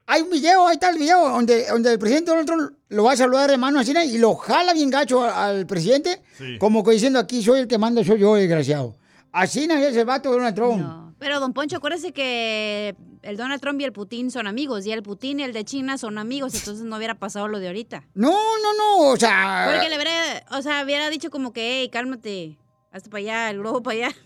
hay 0.06 0.22
un 0.22 0.30
video, 0.30 0.66
ahí 0.66 0.74
está 0.74 0.90
el 0.90 0.98
video, 0.98 1.28
donde, 1.28 1.66
donde 1.66 1.92
el 1.92 1.98
presidente 1.98 2.30
Donald 2.30 2.46
Trump 2.46 2.72
lo 2.88 3.04
va 3.04 3.12
a 3.12 3.16
saludar 3.16 3.50
de 3.50 3.56
mano 3.56 3.80
así, 3.80 3.92
y 3.92 4.18
lo 4.18 4.34
jala 4.34 4.72
bien 4.74 4.90
gacho 4.90 5.24
al 5.24 5.66
presidente, 5.66 6.20
Sí. 6.36 6.58
como 6.58 6.84
que 6.84 6.92
diciendo, 6.92 7.18
aquí 7.18 7.42
soy 7.42 7.60
el 7.60 7.68
que 7.68 7.78
manda, 7.78 8.04
soy 8.04 8.18
yo, 8.20 8.34
desgraciado. 8.34 8.96
Así 9.32 9.66
no 9.66 9.74
es 9.74 9.96
el 9.96 10.04
vato 10.04 10.30
de 10.30 10.36
Donald 10.36 10.54
Trump. 10.54 11.14
Pero, 11.18 11.38
don 11.40 11.52
Poncho, 11.52 11.76
acuérdese 11.76 12.12
que 12.12 12.96
el 13.22 13.36
Donald 13.36 13.60
Trump 13.62 13.80
y 13.80 13.84
el 13.84 13.92
Putin 13.92 14.30
son 14.32 14.46
amigos, 14.48 14.84
y 14.86 14.90
el 14.92 15.02
Putin 15.04 15.38
y 15.40 15.44
el 15.44 15.52
de 15.52 15.64
China 15.64 15.96
son 15.96 16.18
amigos, 16.18 16.52
entonces 16.54 16.84
no 16.84 16.96
hubiera 16.96 17.14
pasado 17.14 17.46
lo 17.48 17.60
de 17.60 17.68
ahorita. 17.68 18.02
No, 18.14 18.32
no, 18.32 18.74
no, 18.76 19.10
o 19.12 19.16
sea... 19.16 19.70
Porque 19.72 19.88
le 19.88 19.94
hubiera, 19.94 20.44
o 20.50 20.60
sea, 20.62 20.84
hubiera 20.84 21.08
dicho 21.10 21.30
como 21.30 21.52
que, 21.52 21.80
hey, 21.80 21.88
cálmate, 21.90 22.58
hasta 22.92 23.08
para 23.08 23.20
allá, 23.20 23.50
el 23.50 23.58
globo 23.58 23.82
para 23.82 23.96
allá. 24.06 24.16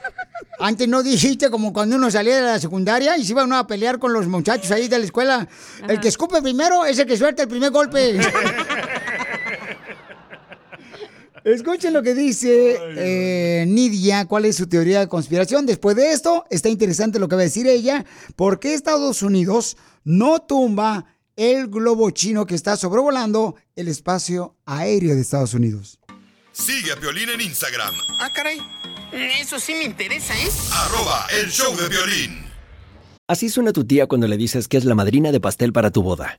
Antes 0.60 0.88
no 0.88 1.02
dijiste 1.02 1.50
como 1.50 1.72
cuando 1.72 1.96
uno 1.96 2.10
salía 2.10 2.36
de 2.36 2.42
la 2.42 2.58
secundaria 2.60 3.16
y 3.16 3.24
se 3.24 3.32
iba 3.32 3.42
uno 3.42 3.56
a 3.56 3.66
pelear 3.66 3.98
con 3.98 4.12
los 4.12 4.28
muchachos 4.28 4.70
ahí 4.70 4.86
de 4.86 4.98
la 4.98 5.04
escuela. 5.04 5.48
El 5.88 5.98
que 5.98 6.08
escupe 6.08 6.40
primero 6.40 6.84
es 6.84 6.98
el 6.98 7.06
que 7.06 7.16
suelta 7.16 7.42
el 7.42 7.48
primer 7.48 7.70
golpe. 7.72 8.20
Escuchen 11.44 11.92
lo 11.92 12.04
que 12.04 12.14
dice 12.14 12.78
eh, 12.80 13.64
Nidia, 13.66 14.26
cuál 14.26 14.44
es 14.44 14.54
su 14.54 14.68
teoría 14.68 15.00
de 15.00 15.08
conspiración. 15.08 15.66
Después 15.66 15.96
de 15.96 16.12
esto, 16.12 16.44
está 16.50 16.68
interesante 16.68 17.18
lo 17.18 17.26
que 17.26 17.34
va 17.34 17.42
a 17.42 17.44
decir 17.44 17.66
ella. 17.66 18.04
¿Por 18.36 18.60
qué 18.60 18.74
Estados 18.74 19.22
Unidos 19.22 19.76
no 20.04 20.38
tumba 20.42 21.06
el 21.34 21.66
globo 21.66 22.10
chino 22.10 22.46
que 22.46 22.54
está 22.54 22.76
sobrevolando 22.76 23.56
el 23.74 23.88
espacio 23.88 24.54
aéreo 24.66 25.16
de 25.16 25.22
Estados 25.22 25.54
Unidos? 25.54 25.98
Sigue 26.52 26.92
a 26.92 26.96
Piolín 26.96 27.30
en 27.30 27.40
Instagram, 27.40 27.94
Ah, 28.18 28.30
caray. 28.32 28.60
Eso 29.12 29.58
sí 29.58 29.74
me 29.74 29.84
interesa, 29.84 30.34
¿eh? 30.38 30.48
arroba 30.72 31.26
el 31.40 31.50
show 31.50 31.74
de 31.76 31.88
violín. 31.88 32.44
Así 33.28 33.48
suena 33.50 33.72
tu 33.72 33.84
tía 33.84 34.06
cuando 34.06 34.26
le 34.26 34.36
dices 34.36 34.68
que 34.68 34.76
es 34.76 34.84
la 34.84 34.94
madrina 34.94 35.32
de 35.32 35.40
pastel 35.40 35.72
para 35.72 35.90
tu 35.90 36.02
boda. 36.02 36.38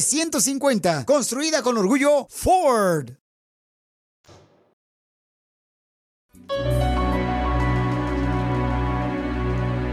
F-150. 0.01 1.05
Construida 1.05 1.61
con 1.61 1.77
orgullo 1.77 2.25
Ford. 2.29 3.11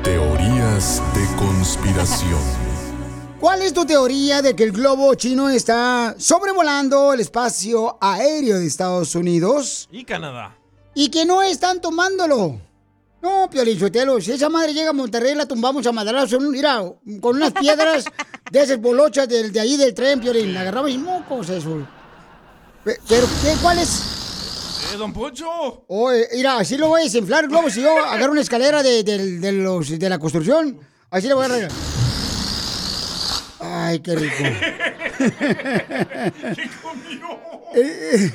Teorías 0.02 1.02
de 1.14 1.26
conspiración. 1.36 2.40
¿Cuál 3.40 3.62
es 3.62 3.72
tu 3.72 3.84
teoría 3.84 4.42
de 4.42 4.56
que 4.56 4.64
el 4.64 4.72
globo 4.72 5.14
chino 5.14 5.48
está 5.48 6.14
sobrevolando 6.18 7.12
el 7.12 7.20
espacio 7.20 7.96
aéreo 8.00 8.59
de 8.59 8.66
Estados 8.66 9.14
Unidos 9.14 9.88
Y 9.92 10.04
Canadá. 10.04 10.56
y 10.94 11.09
que 11.11 11.24
no 11.24 11.42
están 11.42 11.80
tomándolo? 11.80 12.61
No, 13.20 13.50
Piolichotelo, 13.50 14.20
si 14.20 14.32
esa 14.32 14.48
madre 14.48 14.72
llega 14.72 14.90
a 14.90 14.92
Monterrey, 14.92 15.34
la 15.34 15.46
tumbamos 15.46 15.84
a 15.86 15.92
madrazo, 15.92 16.38
mira, 16.40 16.80
con 17.20 17.36
unas 17.36 17.52
piedras 17.52 18.04
de 18.52 18.62
esas 18.62 18.80
bolochas 18.80 19.28
del, 19.28 19.52
de 19.52 19.58
ahí 19.60 19.76
del 19.76 19.92
tren, 19.92 20.20
Piolín, 20.20 20.54
la 20.54 20.60
agarramos 20.60 20.90
y 20.92 20.98
mocos 20.98 21.48
eso. 21.50 21.84
Pe- 22.84 22.98
Pero, 23.08 23.26
¿qué, 23.42 23.54
¿cuál 23.60 23.78
es? 23.78 24.02
¡Eh, 24.94 24.96
don 24.96 25.12
Poncho! 25.12 25.84
Oh, 25.88 26.12
eh, 26.12 26.28
mira, 26.32 26.58
así 26.58 26.76
lo 26.76 26.88
voy 26.88 27.00
a 27.00 27.04
desinflar 27.04 27.44
el 27.44 27.50
globo 27.50 27.68
si 27.70 27.82
yo 27.82 27.90
agarro 28.06 28.30
una 28.32 28.40
escalera 28.40 28.82
de, 28.84 29.02
de- 29.02 29.38
de 29.40 29.52
los, 29.52 29.98
de 29.98 30.08
la 30.08 30.18
construcción. 30.20 30.78
Así 31.10 31.26
le 31.26 31.34
voy 31.34 31.42
a 31.42 31.46
arreglar. 31.46 31.72
Ay, 33.60 33.98
qué 34.00 34.14
rico. 34.14 34.36
Eh, 37.74 38.10
eh, 38.14 38.32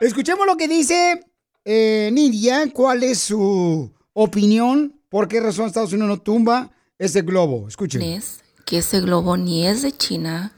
escuchemos 0.00 0.46
lo 0.46 0.56
que 0.56 0.68
dice 0.68 1.20
eh, 1.64 2.10
Nidia, 2.12 2.70
cuál 2.72 3.02
es 3.02 3.18
su 3.18 3.92
opinión, 4.12 5.00
por 5.08 5.28
qué 5.28 5.40
razón 5.40 5.66
Estados 5.66 5.92
Unidos 5.92 6.08
no 6.08 6.20
tumba 6.20 6.70
ese 6.98 7.22
globo. 7.22 7.68
Escuchen. 7.68 8.02
es 8.02 8.40
que 8.64 8.78
ese 8.78 9.00
globo 9.00 9.36
ni 9.36 9.66
es 9.66 9.82
de 9.82 9.92
China, 9.92 10.52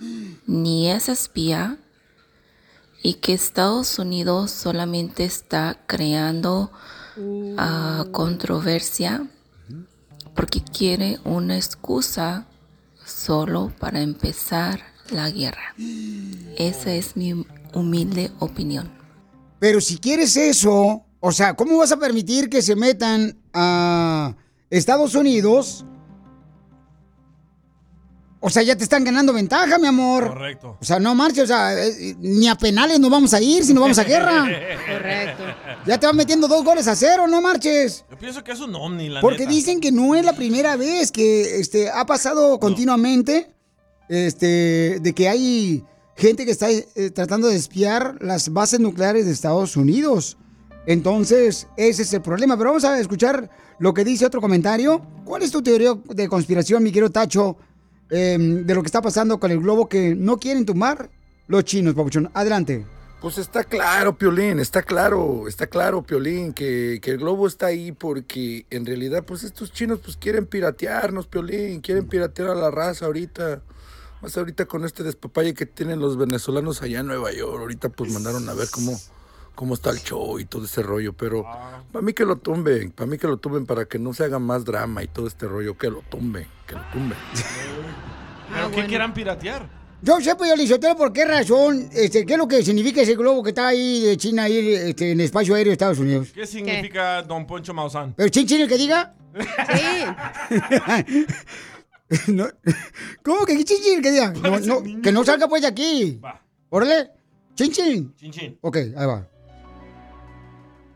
ni 0.46 0.90
es 0.90 1.09
espía, 1.09 1.78
y 3.03 3.14
que 3.14 3.32
Estados 3.32 3.98
Unidos 3.98 4.50
solamente 4.50 5.24
está 5.24 5.80
creando 5.86 6.70
ah, 7.57 8.07
controversia 8.12 9.26
porque 10.34 10.62
quiere 10.62 11.18
una 11.24 11.57
excusa 11.57 12.46
solo 13.05 13.72
para 13.78 14.00
empezar 14.00 14.82
la 15.11 15.30
guerra. 15.30 15.74
Esa 16.57 16.94
es 16.94 17.16
mi 17.16 17.46
humilde 17.74 18.30
opinión. 18.38 18.90
Pero 19.59 19.80
si 19.80 19.98
quieres 19.98 20.36
eso, 20.36 21.05
o 21.24 21.30
sea, 21.30 21.54
¿cómo 21.54 21.78
vas 21.78 21.92
a 21.92 21.96
permitir 21.96 22.50
que 22.50 22.60
se 22.62 22.74
metan 22.74 23.38
a 23.54 24.34
Estados 24.68 25.14
Unidos? 25.14 25.86
O 28.40 28.50
sea, 28.50 28.64
ya 28.64 28.74
te 28.74 28.82
están 28.82 29.04
ganando 29.04 29.32
ventaja, 29.32 29.78
mi 29.78 29.86
amor. 29.86 30.26
Correcto. 30.26 30.76
O 30.80 30.84
sea, 30.84 30.98
no 30.98 31.14
marches, 31.14 31.44
o 31.44 31.46
sea, 31.46 31.80
eh, 31.80 32.16
ni 32.18 32.48
a 32.48 32.56
penales 32.56 32.98
nos 32.98 33.08
vamos 33.08 33.32
a 33.34 33.40
ir 33.40 33.64
si 33.64 33.72
nos 33.72 33.82
vamos 33.82 33.98
a 34.00 34.02
guerra. 34.02 34.40
Correcto. 34.88 35.44
Ya 35.86 36.00
te 36.00 36.06
van 36.08 36.16
metiendo 36.16 36.48
dos 36.48 36.64
goles 36.64 36.88
a 36.88 36.96
cero, 36.96 37.28
no 37.28 37.40
marches. 37.40 38.04
Yo 38.10 38.18
pienso 38.18 38.42
que 38.42 38.50
es 38.50 38.58
un 38.58 38.74
ovni, 38.74 39.08
la 39.08 39.20
Porque 39.20 39.44
neta. 39.44 39.50
dicen 39.52 39.80
que 39.80 39.92
no 39.92 40.16
es 40.16 40.24
la 40.24 40.32
primera 40.32 40.74
vez 40.74 41.12
que 41.12 41.60
este, 41.60 41.88
ha 41.88 42.04
pasado 42.04 42.58
continuamente 42.58 43.54
este, 44.08 44.98
de 45.00 45.12
que 45.14 45.28
hay 45.28 45.84
gente 46.16 46.44
que 46.44 46.50
está 46.50 46.68
eh, 46.68 46.84
tratando 47.14 47.46
de 47.46 47.54
espiar 47.54 48.16
las 48.20 48.52
bases 48.52 48.80
nucleares 48.80 49.24
de 49.24 49.30
Estados 49.30 49.76
Unidos. 49.76 50.36
Entonces, 50.87 51.66
ese 51.76 52.03
es 52.03 52.12
el 52.12 52.22
problema. 52.22 52.57
Pero 52.57 52.70
vamos 52.70 52.85
a 52.85 52.99
escuchar 52.99 53.51
lo 53.78 53.95
que 53.95 54.05
dice 54.05 54.26
otro 54.26 54.41
comentario. 54.41 55.01
¿Cuál 55.24 55.43
es 55.43 55.51
tu 55.51 55.62
teoría 55.62 55.95
de 56.05 56.28
conspiración, 56.28 56.83
mi 56.83 56.91
querido 56.91 57.11
Tacho, 57.11 57.57
eh, 58.11 58.37
de 58.39 58.74
lo 58.74 58.83
que 58.83 58.87
está 58.87 59.03
pasando 59.03 59.39
con 59.39 59.51
el 59.51 59.61
globo 59.61 59.89
que 59.89 60.14
no 60.14 60.39
quieren 60.39 60.66
tumbar 60.66 61.11
los 61.47 61.64
chinos, 61.64 61.95
Papuchón? 61.95 62.30
Adelante. 62.35 62.85
Pues 63.20 63.39
está 63.39 63.62
claro, 63.62 64.18
Piolín, 64.18 64.59
está 64.59 64.83
claro, 64.83 65.47
está 65.47 65.68
claro, 65.68 66.03
Piolín, 66.03 66.53
que, 66.53 66.99
que 67.01 67.12
el 67.12 67.18
globo 67.18 67.47
está 67.47 67.66
ahí 67.66 67.93
porque 67.93 68.66
en 68.68 68.85
realidad, 68.85 69.22
pues 69.24 69.45
estos 69.45 69.72
chinos 69.72 70.01
pues 70.05 70.16
quieren 70.16 70.45
piratearnos, 70.45 71.28
Piolín, 71.28 71.80
quieren 71.83 72.09
piratear 72.09 72.49
a 72.49 72.57
la 72.57 72.72
raza 72.72 73.07
ahorita. 73.07 73.62
Más 74.22 74.37
ahorita 74.37 74.66
con 74.66 74.85
este 74.85 75.05
despapalle 75.05 75.55
que 75.55 75.66
tienen 75.66 76.01
los 76.01 76.16
venezolanos 76.16 76.83
allá 76.83 77.01
en 77.01 77.07
Nueva 77.07 77.33
York, 77.33 77.61
ahorita 77.61 77.89
pues 77.91 78.12
mandaron 78.12 78.49
a 78.49 78.55
ver 78.55 78.68
cómo, 78.70 78.99
cómo 79.55 79.74
está 79.74 79.90
el 79.90 79.98
show 79.98 80.38
y 80.38 80.44
todo 80.44 80.64
ese 80.64 80.82
rollo, 80.82 81.12
pero 81.12 81.44
para 81.92 82.03
mí 82.03 82.12
que 82.12 82.24
lo 82.24 82.36
tumben, 82.36 82.90
para 82.90 83.07
mí 83.09 83.18
que 83.18 83.26
lo 83.26 83.36
tumben 83.36 83.66
para 83.66 83.84
que 83.84 83.98
no 83.98 84.12
se 84.14 84.24
haga 84.24 84.38
más 84.38 84.64
drama 84.64 85.03
y 85.03 85.09
todo 85.09 85.26
este 85.26 85.46
rollo, 85.46 85.76
que 85.76 85.90
lo 85.90 86.03
tumben, 86.03 86.46
que 86.66 86.74
lo 86.74 86.82
tumben. 86.92 87.18
¿Pero 88.53 88.70
qué 88.70 88.86
quieran 88.86 89.14
piratear? 89.14 89.82
Yo 90.05 90.20
sé, 90.20 90.34
pues, 90.34 90.59
Lizotero, 90.59 90.96
por 90.96 91.12
qué 91.12 91.24
razón, 91.24 91.88
este, 91.92 92.26
qué 92.26 92.32
es 92.32 92.38
lo 92.38 92.48
que 92.48 92.62
significa 92.64 93.03
ese 93.03 93.14
globo 93.14 93.40
que 93.42 93.50
está 93.50 93.68
ahí 93.68 94.00
de 94.00 94.16
China, 94.16 94.42
ahí 94.44 94.74
este, 94.74 95.12
en 95.12 95.20
el 95.20 95.26
espacio 95.26 95.55
aéreo 95.55 95.70
de 95.70 95.74
Estados 95.74 96.00
Unidos. 96.00 96.30
¿Qué 96.34 96.44
significa 96.44 97.22
Don 97.22 97.46
Poncho 97.46 97.72
Maussan? 97.72 98.12
¿Pero 98.14 98.28
chin 98.28 98.44
chin 98.44 98.62
el 98.62 98.68
que 98.68 98.78
diga? 98.78 99.14
No, 102.28 102.46
¿Cómo 103.22 103.46
que 103.46 103.55
chin 103.64 103.78
chin 103.82 103.96
el 103.96 104.03
que 104.03 104.11
diga? 104.11 104.32
No, 104.32 104.61
no, 104.61 104.82
que 105.00 105.12
no 105.12 105.24
salga 105.24 105.48
pues 105.48 105.62
de 105.62 105.68
aquí. 105.68 106.20
Órale. 106.68 107.11
Chin 107.55 107.72
chin. 107.72 108.14
Chin 108.16 108.30
chin. 108.30 108.59
Ok, 108.61 108.76
ahí 108.76 109.07
va. 109.07 109.26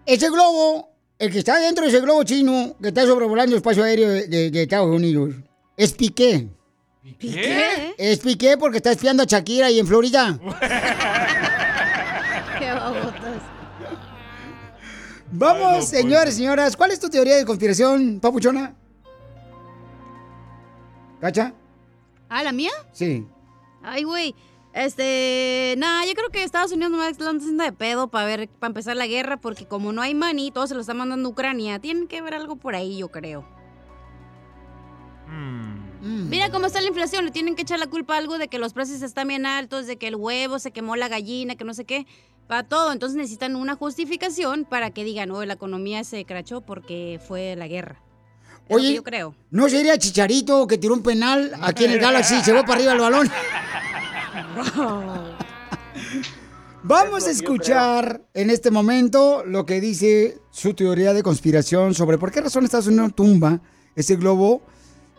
Ese 0.06 0.30
globo, 0.30 0.88
el 1.18 1.30
que 1.32 1.38
está 1.40 1.58
dentro 1.58 1.84
de 1.84 1.90
ese 1.90 2.00
globo 2.00 2.22
chino 2.24 2.74
que 2.80 2.88
está 2.88 3.04
sobrevolando 3.06 3.52
el 3.52 3.58
espacio 3.58 3.82
aéreo 3.84 4.08
de, 4.08 4.26
de- 4.28 4.50
de 4.50 4.62
Estados 4.62 4.88
Unidos, 4.94 5.34
es 5.76 5.92
Piqué. 5.92 6.48
¿Qué? 7.18 7.94
Es 7.98 8.18
Piqué 8.20 8.56
porque 8.56 8.78
está 8.78 8.92
espiando 8.92 9.22
a 9.22 9.26
Shakira 9.26 9.66
ahí 9.66 9.78
en 9.78 9.86
Florida. 9.86 10.38
Qué 12.58 12.70
babotas. 12.72 13.42
Vamos, 15.32 15.88
señores, 15.88 16.36
señoras. 16.36 16.76
¿Cuál 16.76 16.92
es 16.92 17.00
tu 17.00 17.08
teoría 17.08 17.36
de 17.36 17.44
conspiración, 17.44 18.20
papuchona? 18.20 18.74
¿Cacha? 21.20 21.52
¿Ah, 22.28 22.42
la 22.42 22.52
mía? 22.52 22.70
Sí. 22.92 23.26
Ay, 23.82 24.04
güey. 24.04 24.34
Este, 24.76 25.74
nada, 25.78 26.04
yo 26.04 26.12
creo 26.12 26.28
que 26.28 26.42
Estados 26.42 26.70
Unidos 26.70 26.90
no 26.90 26.98
va 26.98 27.06
a 27.06 27.08
estar 27.08 27.34
haciendo 27.34 27.64
de 27.64 27.72
pedo 27.72 28.08
para 28.08 28.26
ver, 28.26 28.46
para 28.46 28.68
empezar 28.68 28.94
la 28.94 29.06
guerra, 29.06 29.38
porque 29.38 29.64
como 29.64 29.90
no 29.90 30.02
hay 30.02 30.14
money, 30.14 30.50
todo 30.50 30.66
se 30.66 30.74
lo 30.74 30.82
está 30.82 30.92
mandando 30.92 31.30
a 31.30 31.32
Ucrania. 31.32 31.78
Tienen 31.78 32.06
que 32.06 32.20
ver 32.20 32.34
algo 32.34 32.56
por 32.56 32.74
ahí, 32.74 32.98
yo 32.98 33.08
creo. 33.08 33.42
Mm. 35.28 36.28
Mira 36.28 36.50
cómo 36.50 36.66
está 36.66 36.82
la 36.82 36.88
inflación, 36.88 37.24
le 37.24 37.30
tienen 37.30 37.54
que 37.54 37.62
echar 37.62 37.78
la 37.78 37.86
culpa 37.86 38.16
a 38.16 38.18
algo 38.18 38.36
de 38.36 38.48
que 38.48 38.58
los 38.58 38.74
precios 38.74 39.00
están 39.00 39.28
bien 39.28 39.46
altos, 39.46 39.86
de 39.86 39.96
que 39.96 40.08
el 40.08 40.14
huevo 40.14 40.58
se 40.58 40.72
quemó 40.72 40.94
la 40.94 41.08
gallina, 41.08 41.56
que 41.56 41.64
no 41.64 41.72
sé 41.72 41.86
qué, 41.86 42.06
para 42.46 42.62
todo. 42.62 42.92
Entonces 42.92 43.16
necesitan 43.16 43.56
una 43.56 43.76
justificación 43.76 44.66
para 44.66 44.90
que 44.90 45.04
digan, 45.04 45.30
oh, 45.30 45.42
la 45.46 45.54
economía 45.54 46.04
se 46.04 46.26
crachó 46.26 46.60
porque 46.60 47.18
fue 47.26 47.56
la 47.56 47.66
guerra. 47.66 48.02
Es 48.68 48.76
Oye, 48.76 48.94
yo 48.94 49.02
creo. 49.02 49.34
¿no 49.50 49.70
sería 49.70 49.96
Chicharito 49.96 50.66
que 50.66 50.76
tiró 50.76 50.92
un 50.92 51.02
penal 51.02 51.52
aquí 51.62 51.86
en 51.86 51.92
el 51.92 51.98
Galaxy 51.98 52.34
y 52.34 52.44
se 52.44 52.52
fue 52.52 52.60
para 52.62 52.74
arriba 52.74 52.92
el 52.92 53.00
balón? 53.00 53.30
Vamos 56.82 57.26
a 57.26 57.30
escuchar 57.30 58.20
en 58.34 58.50
este 58.50 58.70
momento 58.70 59.44
lo 59.44 59.66
que 59.66 59.80
dice 59.80 60.38
su 60.50 60.74
teoría 60.74 61.12
de 61.12 61.22
conspiración 61.22 61.94
sobre 61.94 62.18
por 62.18 62.30
qué 62.30 62.40
razón 62.40 62.64
Estados 62.64 62.86
Unidos 62.86 63.14
tumba 63.14 63.60
ese 63.94 64.16
globo 64.16 64.62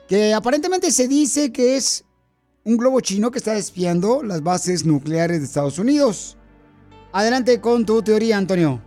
que 0.08 0.34
aparentemente 0.34 0.92
se 0.92 1.08
dice 1.08 1.52
que 1.52 1.76
es 1.76 2.06
un 2.64 2.78
globo 2.78 3.02
chino 3.02 3.32
que 3.32 3.40
está 3.40 3.56
espiando 3.58 4.24
las 4.24 4.42
bases 4.44 4.86
nucleares 4.86 5.40
de 5.40 5.46
Estados 5.46 5.80
Unidos. 5.80 6.38
Adelante 7.12 7.60
con 7.60 7.86
tu 7.86 8.02
teoría, 8.02 8.38
Antonio, 8.38 8.80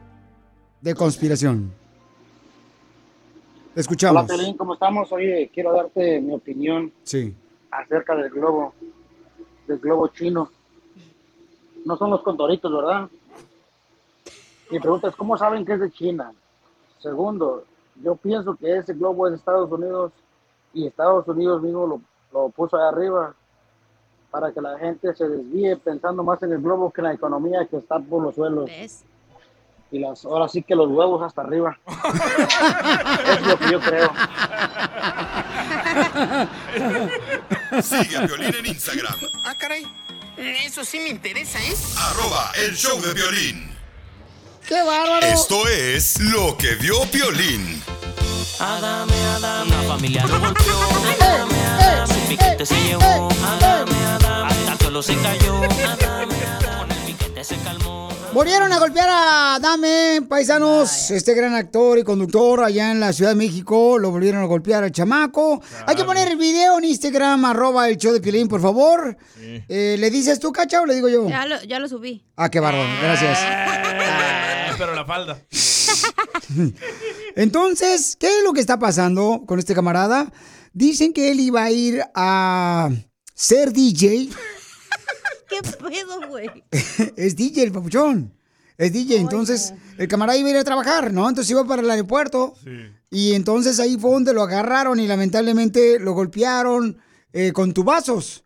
de 0.81 0.95
conspiración. 0.95 1.73
Te 3.75 3.81
escuchamos. 3.81 4.25
Hola, 4.25 4.37
Pelín, 4.37 4.57
¿cómo 4.57 4.75
estamos? 4.75 5.11
Oye, 5.13 5.51
quiero 5.53 5.73
darte 5.73 6.21
mi 6.21 6.33
opinión 6.35 6.93
Sí. 7.05 7.35
acerca 7.71 8.15
del 8.17 8.31
globo, 8.31 8.75
del 9.71 9.79
globo 9.79 10.09
chino. 10.09 10.51
No 11.85 11.97
son 11.97 12.11
los 12.11 12.23
condoritos, 12.23 12.73
¿verdad? 12.73 13.09
Mi 14.71 14.81
pregunta 14.81 15.09
es, 15.09 15.17
¿cómo 15.17 15.39
saben 15.39 15.65
que 15.65 15.75
es 15.75 15.81
de 15.81 15.91
China? 15.91 16.33
Segundo, 16.99 17.65
yo 18.03 18.17
pienso 18.17 18.57
que 18.57 18.77
ese 18.77 18.95
globo 18.95 19.27
es 19.27 19.33
de 19.33 19.39
Estados 19.39 19.71
Unidos 19.71 20.13
y 20.75 20.87
Estados 20.87 21.27
Unidos 21.27 21.63
mismo 21.63 21.87
lo, 21.87 22.01
lo 22.33 22.49
puso 22.51 22.77
ahí 22.77 22.85
arriba 22.85 23.35
para 24.31 24.53
que 24.53 24.61
la 24.61 24.79
gente 24.79 25.15
se 25.15 25.29
desvíe 25.29 25.77
pensando 25.77 26.23
más 26.23 26.43
en 26.43 26.53
el 26.53 26.61
globo 26.61 26.91
que 26.91 27.01
en 27.01 27.07
la 27.07 27.15
economía 27.15 27.67
que 27.67 27.79
está 27.79 27.99
por 27.99 28.23
los 28.23 28.35
suelos. 28.35 28.71
Y 29.93 29.99
las, 29.99 30.25
ahora 30.25 30.47
sí 30.47 30.63
que 30.63 30.77
los 30.77 30.89
huevos 30.89 31.21
hasta 31.23 31.43
arriba. 31.43 31.77
es 31.87 33.47
lo 33.47 33.59
que 33.59 33.73
yo 33.73 33.81
creo. 33.81 34.11
Sigue 37.83 38.17
a 38.17 38.21
Violín 38.27 38.55
en 38.55 38.67
Instagram, 38.67 39.15
Ah, 39.45 39.55
caray. 39.57 39.87
Eso 40.37 40.85
sí 40.85 40.99
me 41.01 41.09
interesa, 41.11 41.59
¿eh? 41.63 41.75
arroba 41.99 42.53
el 42.57 42.75
show 42.77 43.01
de 43.01 43.13
violín. 43.13 43.77
¡Qué 44.67 44.81
bárbaro! 44.83 45.27
Esto 45.27 45.67
es 45.69 46.19
lo 46.21 46.57
que 46.57 46.75
vio 46.77 47.05
Violín. 47.07 47.83
Adame, 48.59 49.15
Adame, 49.37 49.75
una 49.75 49.83
familia 49.89 50.27
lo 50.27 50.41
golpeó. 50.41 50.81
Adame, 51.21 51.55
Adame, 51.67 52.15
su 52.15 52.29
piquete 52.29 52.67
se 52.67 52.83
llevó. 52.83 53.29
Adame, 53.45 53.93
Adame, 54.07 54.51
hasta 54.53 54.73
el 54.73 54.79
suelo 54.79 55.03
se 55.03 55.17
cayó. 55.17 55.57
Adame, 55.57 56.35
Adame, 56.35 56.79
con 56.79 56.91
el 56.91 56.99
piquete 57.07 57.45
se 57.45 57.57
calmó. 57.59 58.09
Volvieron 58.33 58.73
a 58.73 58.79
golpear 58.79 59.09
a 59.11 59.59
Dame, 59.61 60.23
paisanos, 60.29 61.11
este 61.11 61.35
gran 61.35 61.53
actor 61.55 61.99
y 61.99 62.05
conductor 62.05 62.63
allá 62.63 62.93
en 62.93 63.01
la 63.01 63.13
Ciudad 63.13 63.33
de 63.33 63.37
México. 63.37 63.99
Lo 63.99 64.13
volvieron 64.13 64.41
a 64.41 64.45
golpear 64.47 64.85
al 64.85 64.93
chamaco. 64.93 65.61
Hay 65.85 65.97
que 65.97 66.05
poner 66.05 66.29
el 66.29 66.37
video 66.37 66.79
en 66.79 66.85
Instagram, 66.85 67.45
arroba 67.45 67.89
el 67.89 67.97
show 67.97 68.13
de 68.13 68.21
Pilín, 68.21 68.47
por 68.47 68.61
favor. 68.61 69.17
Eh, 69.37 69.97
¿Le 69.99 70.11
dices 70.11 70.39
tú, 70.39 70.53
cacha, 70.53 70.81
o 70.81 70.87
le 70.87 70.95
digo 70.95 71.09
yo? 71.09 71.29
Ya 71.29 71.45
lo, 71.45 71.61
ya 71.65 71.81
lo 71.81 71.89
subí. 71.89 72.25
Ah, 72.37 72.49
qué 72.49 72.61
bárbaro, 72.61 72.89
gracias. 73.03 73.37
Ah, 73.43 74.75
Pero 74.79 74.95
la 74.95 75.05
falda. 75.05 75.43
Entonces, 77.35 78.17
¿qué 78.19 78.29
es 78.29 78.45
lo 78.45 78.53
que 78.53 78.61
está 78.61 78.79
pasando 78.79 79.43
con 79.45 79.59
este 79.59 79.75
camarada? 79.75 80.33
Dicen 80.73 81.13
que 81.13 81.33
él 81.33 81.41
iba 81.41 81.65
a 81.65 81.71
ir 81.73 82.01
a 82.15 82.91
ser 83.35 83.73
DJ. 83.73 84.29
¿Qué 85.51 85.61
pedo, 85.63 86.29
güey? 86.29 86.49
es 87.17 87.37
DJ 87.37 87.65
el 87.65 87.73
papuchón. 87.73 88.33
Es 88.79 88.93
DJ, 88.95 89.17
entonces 89.19 89.75
el 89.99 90.09
camarada 90.09 90.39
iba 90.39 90.49
a 90.49 90.53
ir 90.53 90.57
a 90.57 90.65
trabajar, 90.65 91.13
¿no? 91.13 91.29
Entonces 91.29 91.51
iba 91.51 91.65
para 91.67 91.83
el 91.83 91.91
aeropuerto. 91.91 92.55
Y 93.11 93.33
entonces 93.35 93.79
ahí 93.79 93.99
fue 93.99 94.13
donde 94.13 94.33
lo 94.33 94.43
agarraron 94.43 94.99
y 95.01 95.07
lamentablemente 95.07 95.99
lo 95.99 96.15
golpearon 96.15 96.97
eh, 97.35 97.53
con 97.53 97.75
tubazos. 97.75 98.43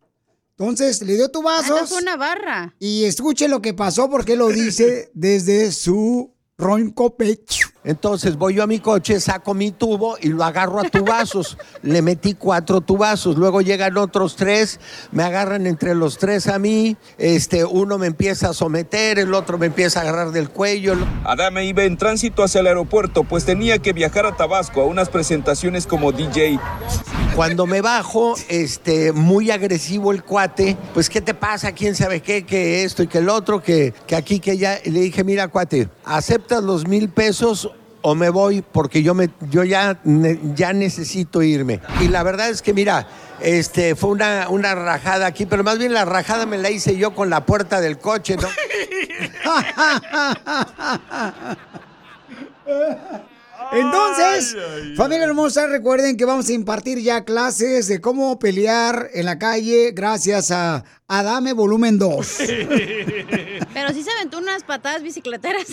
Entonces 0.59 1.03
le 1.03 1.15
dio 1.15 1.27
Ah, 1.27 1.33
tubazos. 1.33 1.67
entonces 1.69 1.89
fue 1.91 2.03
una 2.03 2.17
barra. 2.17 2.75
Y 2.81 3.05
escuche 3.05 3.47
lo 3.47 3.63
que 3.63 3.75
pasó 3.75 4.11
porque 4.11 4.35
lo 4.35 4.49
dice 4.49 5.11
desde 5.15 5.71
su 5.71 6.35
ronco 6.59 7.17
pecho. 7.17 7.69
Entonces 7.85 8.37
voy 8.37 8.55
yo 8.55 8.63
a 8.63 8.67
mi 8.67 8.79
coche, 8.79 9.21
saco 9.21 9.53
mi 9.53 9.71
tubo 9.71 10.17
y 10.21 10.29
lo 10.29 10.43
agarro 10.43 10.81
a 10.81 10.85
tubazos. 10.85 11.59
Le 11.83 12.01
metí 12.01 12.35
cuatro 12.35 12.81
tubazos, 12.81 13.37
luego 13.37 13.61
llegan 13.61 13.99
otros 13.99 14.37
tres, 14.37 14.81
me 15.13 15.23
agarran 15.23 15.67
entre 15.67 15.95
los 15.95 16.17
tres 16.17 16.49
a 16.49 16.59
mí, 16.59 16.97
este, 17.19 17.65
uno 17.65 17.99
me 17.99 18.07
empieza 18.07 18.51
a 18.51 18.55
someter, 18.55 19.19
el 19.19 19.35
otro 19.35 19.59
me 19.59 19.67
empieza 19.67 20.01
a 20.01 20.03
agarrar 20.03 20.31
del 20.33 20.49
cuello. 20.49 20.95
Adame 21.25 21.67
iba 21.67 21.85
en 21.85 21.99
tránsito 21.99 22.43
hacia 22.43 22.63
el 22.63 22.69
aeropuerto, 22.69 23.25
pues 23.25 23.45
tenía 23.45 23.79
que 23.79 23.93
viajar 23.93 24.25
a 24.25 24.35
Tabasco 24.35 24.81
a 24.81 24.87
unas 24.87 25.11
presentaciones 25.11 25.87
como 25.87 26.13
DJ. 26.13 26.59
Cuando 27.37 27.67
me 27.67 27.81
bajo, 27.81 28.37
este, 28.49 29.13
muy 29.13 29.51
agresivo 29.51 30.13
el 30.13 30.23
cuate, 30.23 30.77
pues 30.95 31.11
¿qué 31.11 31.21
te 31.21 31.35
pasa? 31.35 31.73
¿Quién 31.73 31.97
sabe 31.97 32.23
qué? 32.23 32.47
Que 32.47 32.85
esto 32.85 33.03
y 33.03 33.09
que 33.09 33.19
el 33.19 33.29
otro, 33.29 33.61
que, 33.61 33.93
que 34.07 34.15
aquí, 34.15 34.39
que 34.39 34.57
ya. 34.57 34.79
Y 34.85 34.91
le 34.91 35.01
dije, 35.01 35.25
mira, 35.25 35.49
cuate, 35.49 35.89
¿aceptas 36.05 36.63
los 36.63 36.87
mil 36.87 37.09
pesos? 37.09 37.74
O 38.07 38.15
me 38.15 38.29
voy 38.29 38.61
porque 38.61 39.03
yo, 39.03 39.15
me, 39.15 39.31
yo 39.49 39.65
ya, 39.65 39.99
ya 40.55 40.75
necesito 40.75 41.43
irme. 41.43 41.81
Y 42.03 42.09
la 42.09 42.23
verdad 42.23 42.51
es 42.51 42.61
que, 42.61 42.75
mira, 42.75 43.07
este, 43.41 43.95
fue 43.95 44.11
una, 44.11 44.51
una 44.51 44.75
rajada 44.75 45.25
aquí, 45.25 45.47
pero 45.47 45.65
más 45.65 45.79
bien 45.79 45.95
la 45.95 46.05
rajada 46.05 46.45
me 46.45 46.59
la 46.59 46.71
hice 46.71 46.99
yo 46.99 47.15
con 47.15 47.31
la 47.31 47.47
puerta 47.47 47.81
del 47.81 47.99
coche, 47.99 48.37
¿no? 48.37 48.47
Entonces, 53.73 54.57
familia 54.97 55.25
hermosa, 55.25 55.67
recuerden 55.67 56.17
que 56.17 56.25
vamos 56.25 56.49
a 56.49 56.53
impartir 56.53 56.99
ya 57.01 57.25
clases 57.25 57.89
de 57.89 58.01
cómo 58.01 58.39
pelear 58.39 59.11
en 59.15 59.27
la 59.27 59.39
calle 59.39 59.93
gracias 59.93 60.51
a 60.51 60.85
Adame 61.09 61.53
Volumen 61.53 61.99
2. 61.99 62.27
Pero 63.75 63.93
sí 63.93 64.03
se 64.03 64.11
aventó 64.13 64.39
unas 64.39 64.63
patadas 64.65 65.03
bicicleteras. 65.03 65.67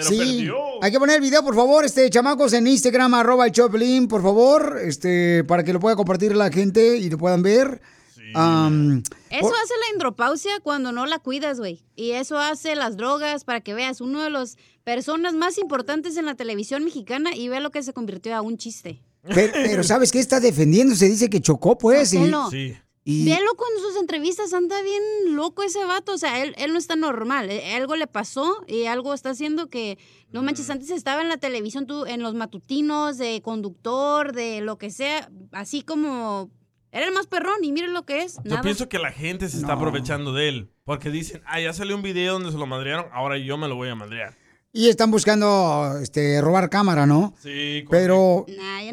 sí, 0.00 0.48
hay 0.82 0.90
que 0.92 0.98
poner 0.98 1.16
el 1.16 1.22
video, 1.22 1.42
por 1.42 1.54
favor, 1.54 1.84
este, 1.84 2.08
chamacos, 2.10 2.52
en 2.52 2.66
Instagram, 2.66 3.14
arroba 3.14 3.46
el 3.46 3.52
Choplin, 3.52 4.08
por 4.08 4.22
favor, 4.22 4.78
este, 4.82 5.44
para 5.44 5.64
que 5.64 5.72
lo 5.72 5.80
pueda 5.80 5.96
compartir 5.96 6.36
la 6.36 6.50
gente 6.50 6.96
y 6.98 7.08
lo 7.10 7.18
puedan 7.18 7.42
ver. 7.42 7.80
Eso 8.28 9.40
por- 9.40 9.54
hace 9.54 9.74
la 9.80 9.92
andropausia 9.94 10.60
cuando 10.62 10.92
no 10.92 11.06
la 11.06 11.18
cuidas, 11.20 11.58
güey. 11.58 11.82
Y 11.94 12.10
eso 12.12 12.38
hace 12.38 12.74
las 12.74 12.96
drogas 12.98 13.44
para 13.44 13.60
que 13.62 13.72
veas 13.72 14.00
uno 14.02 14.22
de 14.22 14.28
los 14.30 14.58
personas 14.86 15.34
más 15.34 15.58
importantes 15.58 16.16
en 16.16 16.26
la 16.26 16.36
televisión 16.36 16.84
mexicana 16.84 17.34
y 17.34 17.48
ve 17.48 17.58
lo 17.60 17.72
que 17.72 17.82
se 17.82 17.92
convirtió 17.92 18.36
a 18.36 18.40
un 18.40 18.56
chiste. 18.56 19.02
pero, 19.34 19.52
pero 19.52 19.82
¿sabes 19.82 20.12
qué? 20.12 20.20
Está 20.20 20.38
defendiendo, 20.38 20.94
se 20.94 21.08
dice 21.08 21.28
que 21.28 21.40
chocó, 21.40 21.76
pues. 21.76 22.12
y- 22.14 22.18
Ponlo. 22.18 22.48
y- 22.52 23.24
Velo 23.24 23.50
cuando 23.56 23.80
sus 23.80 23.96
entrevistas 24.00 24.52
anda 24.52 24.80
bien 24.82 25.02
loco 25.34 25.64
ese 25.64 25.84
vato. 25.84 26.12
O 26.14 26.18
sea, 26.18 26.40
él, 26.42 26.54
él 26.58 26.72
no 26.72 26.78
está 26.78 26.94
normal. 26.94 27.50
Eh, 27.50 27.74
Algo 27.74 27.96
le 27.96 28.06
pasó 28.06 28.64
y 28.68 28.84
algo 28.84 29.12
está 29.12 29.30
haciendo 29.30 29.68
que. 29.68 29.98
No 30.30 30.42
manches, 30.44 30.70
antes 30.70 30.90
estaba 30.90 31.20
en 31.22 31.28
la 31.28 31.36
televisión, 31.36 31.86
tú, 31.86 32.04
en 32.06 32.22
los 32.22 32.34
matutinos, 32.34 33.18
de 33.18 33.42
conductor, 33.42 34.32
de 34.32 34.60
lo 34.60 34.78
que 34.78 34.90
sea, 34.90 35.28
así 35.52 35.82
como 35.82 36.50
Era 36.92 37.06
el 37.06 37.12
más 37.12 37.26
perrón 37.26 37.62
y 37.62 37.72
miren 37.72 37.92
lo 37.92 38.04
que 38.06 38.22
es. 38.22 38.36
Yo 38.36 38.50
Nada. 38.50 38.62
pienso 38.62 38.88
que 38.88 38.98
la 39.00 39.10
gente 39.12 39.48
se 39.48 39.58
está 39.58 39.72
aprovechando 39.74 40.32
de 40.32 40.48
él. 40.48 40.70
Porque 40.84 41.10
dicen, 41.10 41.42
ah, 41.46 41.60
ya 41.60 41.72
salió 41.72 41.94
un 41.96 42.02
video 42.02 42.34
donde 42.34 42.52
se 42.52 42.58
lo 42.58 42.66
madrearon, 42.66 43.06
ahora 43.12 43.36
yo 43.38 43.56
me 43.58 43.66
lo 43.68 43.74
voy 43.76 43.88
a 43.88 43.94
madrear. 43.96 44.34
Y 44.76 44.90
están 44.90 45.10
buscando 45.10 45.98
este 46.02 46.38
robar 46.42 46.68
cámara, 46.68 47.06
¿no? 47.06 47.32
Sí, 47.42 47.86
Pero, 47.90 48.44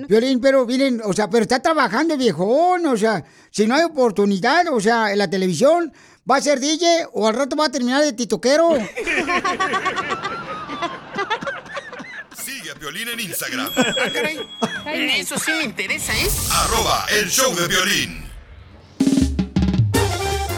Violín, 0.07 0.39
pero 0.39 0.65
miren, 0.65 1.01
o 1.03 1.11
sea, 1.11 1.29
pero 1.29 1.41
está 1.41 1.59
trabajando 1.61 2.15
viejón, 2.15 2.85
o 2.85 2.95
sea, 2.95 3.25
si 3.51 3.67
no 3.67 3.75
hay 3.75 3.83
oportunidad, 3.83 4.65
o 4.71 4.79
sea, 4.79 5.11
en 5.11 5.17
la 5.17 5.29
televisión, 5.29 5.91
va 6.29 6.37
a 6.37 6.41
ser 6.41 6.61
DJ 6.61 7.07
o 7.11 7.27
al 7.27 7.33
rato 7.35 7.57
va 7.57 7.65
a 7.65 7.69
terminar 7.69 8.01
de 8.01 8.13
titoquero. 8.13 8.75
Sigue 12.45 12.71
a 12.71 12.75
Piolín 12.75 13.09
en 13.09 13.19
Instagram. 13.19 13.69
Ah, 13.75 13.93
caray. 14.13 14.39
Eso 15.19 15.37
sí 15.37 15.51
me 15.51 15.65
interesa, 15.65 16.13
¿eh? 16.13 16.29
Arroba 16.49 17.05
el 17.09 17.29
show 17.29 17.53
de 17.53 17.67
violín. 17.67 18.22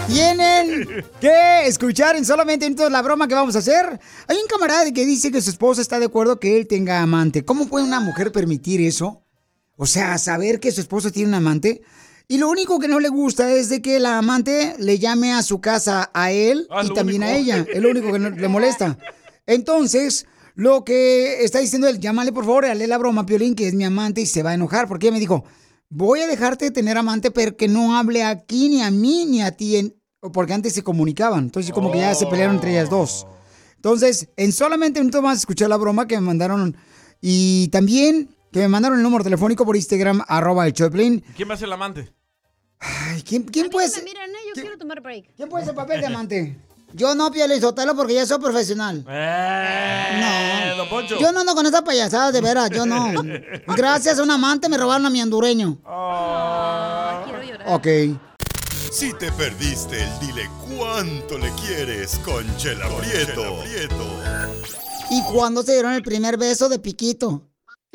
Tienen 0.08 0.88
que 1.22 1.68
escuchar 1.68 2.16
en 2.16 2.26
solamente 2.26 2.66
minutos 2.66 2.92
la 2.92 3.02
broma 3.02 3.28
que 3.28 3.34
vamos 3.36 3.56
a 3.56 3.60
hacer. 3.60 4.00
Hay 4.28 4.38
un 4.38 4.48
camarada 4.48 4.92
que 4.92 5.06
dice 5.06 5.32
que 5.32 5.42
su 5.42 5.50
esposa 5.50 5.82
está 5.82 6.00
de 6.00 6.06
acuerdo 6.06 6.40
que 6.40 6.58
él 6.58 6.68
tenga 6.68 7.02
amante. 7.02 7.44
¿Cómo 7.44 7.68
puede 7.68 7.86
una 7.86 8.00
mujer 8.00 8.32
permitir 8.32 8.82
eso? 8.82 9.24
O 9.78 9.86
sea, 9.86 10.18
saber 10.18 10.60
que 10.60 10.72
su 10.72 10.82
esposo 10.82 11.12
tiene 11.12 11.30
un 11.30 11.36
amante. 11.36 11.82
Y 12.28 12.38
lo 12.38 12.50
único 12.50 12.80
que 12.80 12.88
no 12.88 13.00
le 13.00 13.10
gusta 13.10 13.52
es 13.52 13.70
de 13.70 13.82
que 13.82 14.00
la 14.00 14.18
amante 14.18 14.76
le 14.80 14.98
llame 15.00 15.34
a 15.34 15.44
su 15.44 15.60
casa 15.62 16.10
a 16.14 16.32
él 16.32 16.68
Ah, 16.72 16.82
y 16.84 16.94
también 16.94 17.24
a 17.24 17.36
ella. 17.36 17.66
Es 17.72 17.82
lo 17.82 17.90
único 17.90 18.12
que 18.12 18.20
no- 18.20 18.30
le 18.32 18.48
molesta. 18.48 18.98
Entonces, 19.46 20.26
lo 20.56 20.84
que 20.84 21.44
está 21.44 21.60
diciendo 21.60 21.88
él, 21.88 22.00
llámale 22.00 22.32
por 22.32 22.46
favor, 22.46 22.66
dale 22.66 22.88
la 22.88 22.98
broma 22.98 23.22
a 23.22 23.26
Piolín, 23.26 23.54
que 23.54 23.68
es 23.68 23.74
mi 23.76 23.84
amante, 23.84 24.22
y 24.22 24.26
se 24.26 24.42
va 24.44 24.52
a 24.52 24.54
enojar. 24.56 24.88
Porque 24.88 25.08
ella 25.08 25.14
me 25.14 25.20
dijo, 25.20 25.44
voy 25.90 26.22
a 26.22 26.28
dejarte 26.28 26.66
de 26.66 26.72
tener 26.72 26.98
amante, 26.98 27.32
pero 27.32 27.56
que 27.56 27.68
no 27.68 27.98
hable 27.98 28.24
aquí 28.24 28.70
ni 28.70 28.82
a 28.82 28.92
mí 28.92 29.26
ni 29.26 29.42
a 29.42 29.52
ti. 29.52 29.78
en- 29.78 29.96
Porque 30.34 30.54
antes 30.54 30.74
se 30.74 30.82
comunicaban. 30.84 31.44
Entonces, 31.46 31.72
como 31.72 31.92
que 31.92 32.00
ya 32.00 32.16
se 32.16 32.26
pelearon 32.26 32.56
entre 32.56 32.72
ellas 32.72 32.90
dos. 32.90 33.28
Entonces, 33.76 34.30
en 34.38 34.52
solamente 34.52 35.00
un 35.00 35.06
minuto 35.08 35.22
más 35.22 35.38
escuchar 35.38 35.70
la 35.70 35.78
broma 35.78 36.08
que 36.08 36.16
me 36.16 36.22
mandaron. 36.22 36.76
Y 37.22 37.68
también 37.68 38.30
que 38.52 38.60
me 38.60 38.68
mandaron 38.68 38.98
el 38.98 39.04
número 39.04 39.24
telefónico 39.24 39.66
por 39.66 39.76
Instagram, 39.76 40.24
arroba 40.28 40.66
el 40.66 40.74
Choplin. 40.74 41.24
¿Quién 41.36 41.48
va 41.50 41.54
a 41.54 41.58
ser 41.58 41.68
el 41.68 41.74
amante? 41.74 42.12
Ay, 42.80 43.22
¿quién, 43.22 43.44
quién 43.44 43.70
puede 43.70 43.88
ser? 43.90 44.04
Miren, 44.04 44.30
eh, 44.32 44.38
yo 44.56 44.62
quiero 44.62 44.78
tomar 44.78 45.02
break. 45.02 45.34
¿Quién 45.36 45.48
puede 45.50 45.66
ser 45.66 45.76
papel 45.76 46.02
de 46.02 46.08
amante? 46.08 46.58
Yo 46.96 47.14
no, 47.14 47.30
Piolín 47.30 47.60
Sotelo, 47.60 47.94
porque 47.94 48.14
ya 48.14 48.26
soy 48.26 48.40
profesional. 48.40 49.04
Eh, 49.10 50.74
don 50.78 50.88
Poncho. 50.88 51.20
Yo 51.20 51.34
no 51.34 51.42
ando 51.42 51.54
con 51.54 51.66
esa 51.66 51.84
payasada, 51.84 52.32
de 52.32 52.40
veras, 52.40 52.70
yo 52.70 52.86
no. 52.86 53.12
Gracias 53.76 54.18
a 54.18 54.24
un 54.24 54.32
amante 54.32 54.70
me 54.70 54.78
robaron 54.78 55.06
a 55.06 55.10
mi 55.10 55.22
hondureño. 55.22 55.78
Ok. 57.66 57.88
Si 58.92 59.12
te 59.14 59.30
perdiste 59.34 60.02
el 60.02 60.20
dile 60.20 60.50
cuánto 60.70 61.38
le 61.38 61.52
quieres 61.66 62.18
con 62.24 62.46
Chela 62.56 62.88
Prieto. 62.88 63.60
¿Y 65.10 65.22
cuándo 65.34 65.64
se 65.64 65.74
dieron 65.74 65.92
el 65.92 66.02
primer 66.02 66.38
beso 66.38 66.70
de 66.70 66.80
Piquito? 66.80 67.44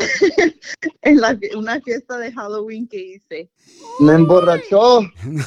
en 1.03 1.21
la, 1.21 1.39
una 1.57 1.81
fiesta 1.81 2.19
de 2.19 2.33
Halloween 2.33 2.89
que 2.89 2.99
hice. 2.99 3.49
Me 4.01 4.15
emborrachó, 4.15 5.01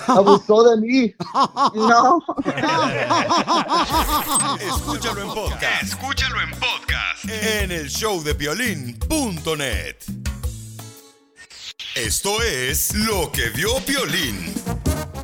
abusó 0.07 0.63
de 0.69 0.77
mí. 0.81 1.13
No. 1.75 2.23
Escúchalo 4.59 5.21
en 5.21 5.27
podcast. 5.27 5.83
Escúchalo 5.83 6.41
en 6.41 6.51
podcast. 6.51 7.25
En 7.25 7.71
el 7.71 7.87
showdepiolín.net. 7.87 9.95
Esto 11.95 12.41
es 12.41 12.95
lo 12.95 13.31
que 13.31 13.49
vio 13.49 13.75
Piolín. 13.85 14.51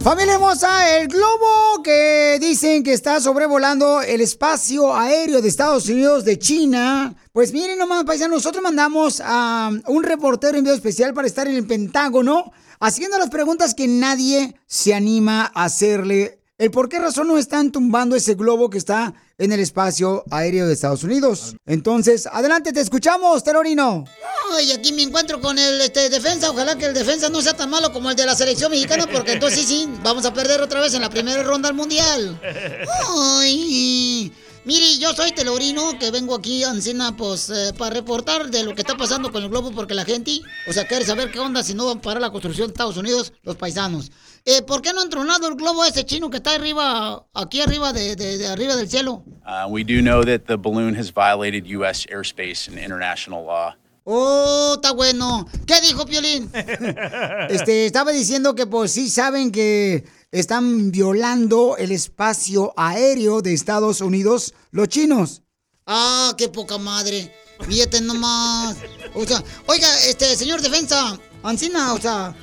Familia 0.01 0.35
hermosa, 0.35 0.97
el 0.97 1.07
globo 1.07 1.81
que 1.83 2.37
dicen 2.39 2.83
que 2.83 2.93
está 2.93 3.19
sobrevolando 3.19 4.01
el 4.01 4.21
espacio 4.21 4.95
aéreo 4.95 5.41
de 5.41 5.49
Estados 5.49 5.89
Unidos 5.89 6.25
de 6.25 6.37
China. 6.37 7.15
Pues 7.31 7.53
miren 7.53 7.77
nomás, 7.77 8.05
paisanos, 8.05 8.37
nosotros 8.37 8.63
mandamos 8.63 9.21
a 9.23 9.69
un 9.85 10.03
reportero 10.03 10.57
en 10.57 10.63
video 10.63 10.75
especial 10.75 11.13
para 11.13 11.27
estar 11.27 11.47
en 11.47 11.55
el 11.55 11.67
Pentágono 11.67 12.51
haciendo 12.79 13.19
las 13.19 13.29
preguntas 13.29 13.75
que 13.75 13.87
nadie 13.87 14.55
se 14.65 14.95
anima 14.95 15.51
a 15.53 15.65
hacerle. 15.65 16.39
El 16.57 16.71
por 16.71 16.89
qué 16.89 16.97
razón 16.97 17.27
no 17.27 17.37
están 17.37 17.71
tumbando 17.71 18.15
ese 18.15 18.33
globo 18.33 18.71
que 18.71 18.79
está 18.79 19.13
en 19.37 19.51
el 19.51 19.59
espacio 19.59 20.25
aéreo 20.31 20.65
de 20.65 20.73
Estados 20.73 21.03
Unidos. 21.03 21.55
Entonces, 21.67 22.25
adelante, 22.25 22.73
te 22.73 22.81
escuchamos, 22.81 23.43
Terorino. 23.43 24.05
Ay, 24.51 24.71
aquí 24.71 24.91
me 24.91 25.03
encuentro 25.03 25.39
con 25.39 25.59
el 25.59 25.79
este, 25.81 26.09
defensa. 26.09 26.49
Ojalá 26.49 26.79
que 26.79 26.85
el 26.85 26.95
defensa 26.95 27.29
no 27.29 27.43
sea 27.43 27.53
tan 27.53 27.69
malo 27.69 27.93
como 27.93 28.09
el 28.09 28.15
de 28.15 28.25
la 28.25 28.35
selección 28.35 28.71
mexicana, 28.71 29.05
porque 29.09 29.33
entonces 29.33 29.65
sí, 29.65 29.87
vamos 30.03 30.25
a 30.25 30.33
perder 30.33 30.61
otra 30.61 30.81
vez 30.81 30.95
en 30.95 31.01
la 31.01 31.11
primera 31.11 31.43
ronda 31.43 31.69
del 31.69 31.77
mundial. 31.77 32.41
Ay, 33.37 34.33
mire, 34.65 34.97
yo 34.99 35.13
soy 35.13 35.31
Telorino, 35.31 35.97
que 35.99 36.11
vengo 36.11 36.35
aquí 36.35 36.63
a 36.63 36.69
Encina, 36.71 37.15
pues, 37.15 37.49
eh, 37.49 37.73
para 37.77 37.95
reportar 37.95 38.49
de 38.49 38.63
lo 38.63 38.75
que 38.75 38.81
está 38.81 38.95
pasando 38.95 39.31
con 39.31 39.43
el 39.43 39.49
globo, 39.49 39.71
porque 39.71 39.93
la 39.93 40.05
gente, 40.05 40.41
o 40.67 40.73
sea, 40.73 40.87
quiere 40.87 41.05
saber 41.05 41.31
qué 41.31 41.39
onda 41.39 41.63
si 41.63 41.73
no 41.73 41.85
van 41.87 41.97
a 41.97 42.01
parar 42.01 42.21
la 42.21 42.31
construcción 42.31 42.67
de 42.67 42.73
Estados 42.73 42.97
Unidos, 42.97 43.33
los 43.43 43.55
paisanos. 43.55 44.11
Eh, 44.45 44.61
¿Por 44.61 44.81
qué 44.81 44.93
no 44.93 45.01
han 45.01 45.09
tronado 45.09 45.47
el 45.47 45.55
globo 45.55 45.83
ese 45.85 46.05
chino 46.05 46.29
que 46.29 46.37
está 46.37 46.53
arriba, 46.55 47.25
aquí 47.33 47.61
arriba 47.61 47.91
de, 47.93 48.15
de- 48.15 48.37
de 48.37 48.47
arriba 48.47 48.75
del 48.75 48.89
cielo? 48.89 49.23
Uh, 49.45 49.67
we 49.69 49.83
do 49.83 50.01
know 50.01 50.23
that 50.23 50.45
the 50.45 50.55
balloon 50.57 50.95
has 50.95 51.09
violated 51.11 51.65
U.S. 51.67 52.05
airspace 52.11 52.67
and 52.67 52.77
international 52.77 53.43
law. 53.45 53.75
Oh, 54.05 54.58
está 54.79 54.91
bueno. 54.91 55.47
¿Qué 55.65 55.79
dijo 55.81 56.05
Piolín? 56.05 56.51
Este, 57.49 57.85
estaba 57.85 58.11
diciendo 58.11 58.55
que 58.55 58.65
pues 58.67 58.91
sí 58.91 59.09
saben 59.09 59.51
que 59.51 60.05
están 60.31 60.91
violando 60.91 61.77
el 61.77 61.91
espacio 61.91 62.73
aéreo 62.77 63.41
de 63.41 63.53
Estados 63.53 64.01
Unidos 64.01 64.53
los 64.71 64.87
chinos. 64.87 65.41
Ah, 65.85 66.33
qué 66.37 66.49
poca 66.49 66.77
madre. 66.77 67.33
Fíjate 67.67 68.01
nomás. 68.01 68.77
O 69.15 69.25
sea, 69.25 69.43
oiga, 69.67 69.87
este, 70.07 70.35
señor 70.35 70.61
defensa, 70.61 71.19
Ancina, 71.43 71.93
o 71.93 71.99
sea, 71.99 72.35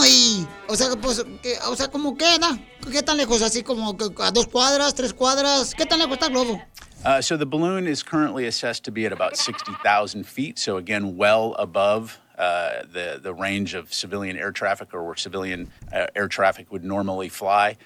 ay, 0.00 0.46
o 0.68 0.76
sea, 0.76 0.90
pues, 0.96 1.24
que- 1.42 1.58
o 1.68 1.76
sea, 1.76 1.88
¿cómo 1.88 2.16
queda? 2.16 2.58
¿Qué 2.90 3.02
tan 3.02 3.16
lejos? 3.16 3.42
Así 3.42 3.62
como 3.62 3.96
a 4.18 4.30
dos 4.30 4.46
cuadras, 4.48 4.94
tres 4.94 5.14
cuadras. 5.14 5.74
¿Qué 5.74 5.86
tan 5.86 5.98
lejos 5.98 6.14
está 6.14 6.26
el 6.26 6.32
globo? 6.32 6.60
Uh, 7.04 7.20
so 7.20 7.36
the 7.36 7.44
balloon 7.44 7.86
is 7.86 8.02
currently 8.02 8.46
assessed 8.46 8.82
to 8.84 8.90
be 8.90 9.04
at 9.04 9.12
about 9.12 9.36
60,000 9.36 10.26
feet. 10.26 10.58
So 10.58 10.78
again, 10.78 11.16
well 11.18 11.54
above 11.58 12.18
uh, 12.38 12.82
the 12.92 13.20
the 13.22 13.32
range 13.32 13.74
of 13.74 13.92
civilian 13.92 14.36
air 14.36 14.52
traffic 14.52 14.92
or 14.92 15.04
where 15.04 15.16
civilian 15.16 15.68
uh, 15.92 16.06
air 16.14 16.28
traffic 16.28 16.70
would 16.70 16.84
normally 16.84 17.28
fly. 17.28 17.76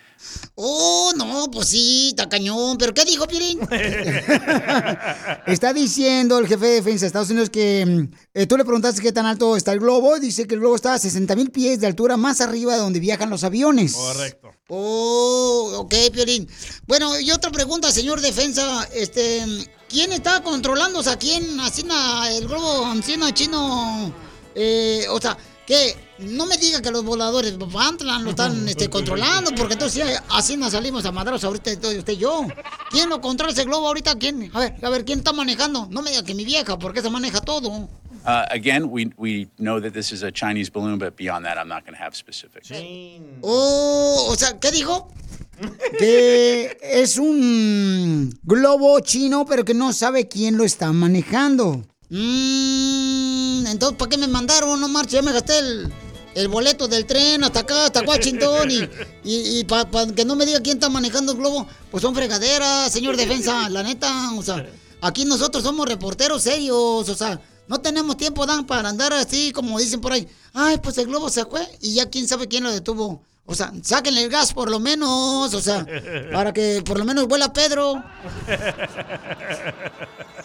Oh, 0.57 1.13
no, 1.17 1.49
pues 1.51 1.69
sí, 1.69 2.09
está 2.09 2.29
cañón. 2.29 2.77
¿Pero 2.77 2.93
qué 2.93 3.05
dijo, 3.05 3.27
Piolín? 3.29 3.61
está 5.47 5.73
diciendo 5.73 6.39
el 6.39 6.49
jefe 6.49 6.67
de 6.67 6.75
defensa 6.75 7.03
de 7.03 7.07
Estados 7.07 7.31
Unidos 7.31 7.51
que 7.51 7.87
mm, 7.87 8.15
eh, 8.35 8.47
tú 8.47 8.57
le 8.57 8.65
preguntaste 8.65 9.01
qué 9.01 9.13
tan 9.13 9.27
alto 9.27 9.57
está 9.57 9.73
el 9.73 9.79
globo. 9.79 10.17
y 10.17 10.21
Dice 10.21 10.47
que 10.47 10.55
el 10.55 10.61
globo 10.61 10.75
está 10.75 10.95
a 10.95 10.99
60 10.99 11.37
mil 11.37 11.51
pies 11.51 11.79
de 11.81 11.87
altura 11.87 12.17
más 12.17 12.41
arriba 12.41 12.73
de 12.75 12.81
donde 12.81 12.99
viajan 12.99 13.31
los 13.31 13.45
aviones. 13.45 13.95
Correcto. 13.95 14.51
Oh, 14.69 15.73
ok, 15.79 15.95
Piolín. 16.13 16.49
Bueno, 16.87 17.19
y 17.21 17.31
otra 17.31 17.51
pregunta, 17.51 17.93
señor 17.93 18.21
defensa. 18.21 18.89
Este, 18.93 19.45
¿quién 19.89 20.13
está 20.13 20.43
controlando? 20.43 20.99
O 20.99 21.03
sea, 21.03 21.17
¿quién 21.17 21.61
asina 21.61 22.31
el 22.33 22.49
globo 22.49 22.87
asina 22.87 23.33
chino? 23.33 24.13
Eh, 24.61 25.07
o 25.11 25.21
sea, 25.21 25.37
que 25.65 25.95
no 26.19 26.47
me 26.47 26.57
diga 26.57 26.83
que 26.83 26.91
los 26.91 27.05
voladores 27.05 27.57
de 27.57 27.65
Pantlan 27.65 28.25
lo 28.25 28.31
están 28.31 28.69
este, 28.69 28.91
controlando, 28.91 29.53
porque 29.55 29.75
entonces 29.75 30.03
sí, 30.03 30.15
así 30.31 30.57
nos 30.57 30.73
salimos 30.73 31.05
a 31.05 31.13
madrazos 31.13 31.45
ahorita 31.45 31.71
usted 31.73 31.99
usted 31.99 32.13
y 32.15 32.17
yo. 32.17 32.47
¿Quién 32.91 33.09
lo 33.09 33.21
controla 33.21 33.53
ese 33.53 33.65
globo 33.65 33.87
ahorita? 33.87 34.17
¿Quién? 34.17 34.51
A 34.53 34.59
ver, 34.61 34.75
a 34.83 34.91
ver, 34.91 35.05
¿quién 35.05 35.21
está 35.21 35.33
manejando? 35.33 35.87
No 35.91 36.03
me 36.03 36.11
diga 36.11 36.25
que 36.25 36.35
mi 36.35 36.45
vieja, 36.45 36.77
porque 36.77 37.03
se 37.03 37.11
maneja 37.11 37.41
todo. 37.41 37.89
Uh, 38.27 38.45
again, 38.51 38.85
we 38.91 39.11
we 39.17 39.49
know 39.59 39.81
that 39.81 39.93
this 39.93 40.11
is 40.11 40.23
a 40.23 40.33
Chinese 40.33 40.71
balloon, 40.71 40.99
but 40.99 41.17
beyond 41.17 41.47
that, 41.47 41.57
I'm 41.57 41.69
not 41.69 41.85
going 41.85 41.97
to 41.97 42.03
have 42.03 42.17
specifics. 42.17 42.71
Oh, 43.43 44.27
o 44.29 44.35
sea, 44.37 44.59
¿qué 44.59 44.73
dijo? 44.73 45.09
Que 45.99 46.79
es 46.83 47.17
un 47.17 48.37
globo 48.43 48.99
chino, 49.01 49.47
pero 49.47 49.65
que 49.65 49.75
no 49.75 49.93
sabe 49.93 50.29
quién 50.29 50.57
lo 50.57 50.65
está 50.65 50.93
manejando. 50.93 51.85
Mm, 52.11 53.67
entonces, 53.67 53.99
¿para 53.99 54.09
qué 54.09 54.19
me 54.19 54.29
mandaron? 54.29 54.81
No 54.81 54.89
marcha, 54.89 55.17
ya 55.17 55.23
me 55.23 55.33
gasté 55.33 55.59
el, 55.59 55.93
el 56.35 56.49
boleto 56.49 56.89
del 56.89 57.05
tren 57.05 57.45
hasta 57.45 57.61
acá, 57.61 57.87
hasta 57.87 58.03
Washington. 58.03 58.71
Y, 58.71 58.89
y, 59.25 59.65
para 59.65 60.07
que 60.15 60.25
no 60.25 60.37
me 60.37 60.47
diga 60.47 60.61
quién 60.61 60.77
está 60.77 60.89
manejando 60.89 61.33
el 61.33 61.39
globo, 61.39 61.67
pues 61.91 62.03
son 62.03 62.15
fregaderas, 62.15 62.93
señor 62.93 63.17
defensa, 63.17 63.69
la 63.69 63.83
neta. 63.83 64.33
O 64.37 64.43
sea, 64.43 64.67
aquí 65.01 65.25
nosotros 65.25 65.63
somos 65.65 65.89
reporteros 65.89 66.43
serios, 66.43 67.09
o 67.09 67.15
sea, 67.15 67.41
no 67.67 67.81
tenemos 67.81 68.17
tiempo, 68.17 68.47
Dan, 68.47 68.67
para 68.67 68.89
andar 68.89 69.13
así 69.13 69.53
como 69.53 69.79
dicen 69.79 70.01
por 70.01 70.13
ahí. 70.13 70.27
Ay, 70.55 70.79
pues 70.79 70.97
el 70.99 71.07
globo 71.07 71.29
se 71.29 71.45
fue 71.45 71.67
y 71.81 71.95
ya 71.95 72.09
quién 72.09 72.27
sabe 72.27 72.49
quién 72.49 72.65
lo 72.65 72.73
detuvo. 72.73 73.23
O 73.45 73.55
sea, 73.55 73.73
sáquenle 73.83 74.25
el 74.25 74.31
gas 74.31 74.53
por 74.53 74.71
lo 74.71 74.79
menos, 74.79 75.55
o 75.55 75.61
sea, 75.61 75.87
para 76.33 76.53
que 76.53 76.83
por 76.85 76.99
lo 76.99 77.05
menos 77.05 77.27
vuela 77.27 77.53
Pedro. 77.53 78.03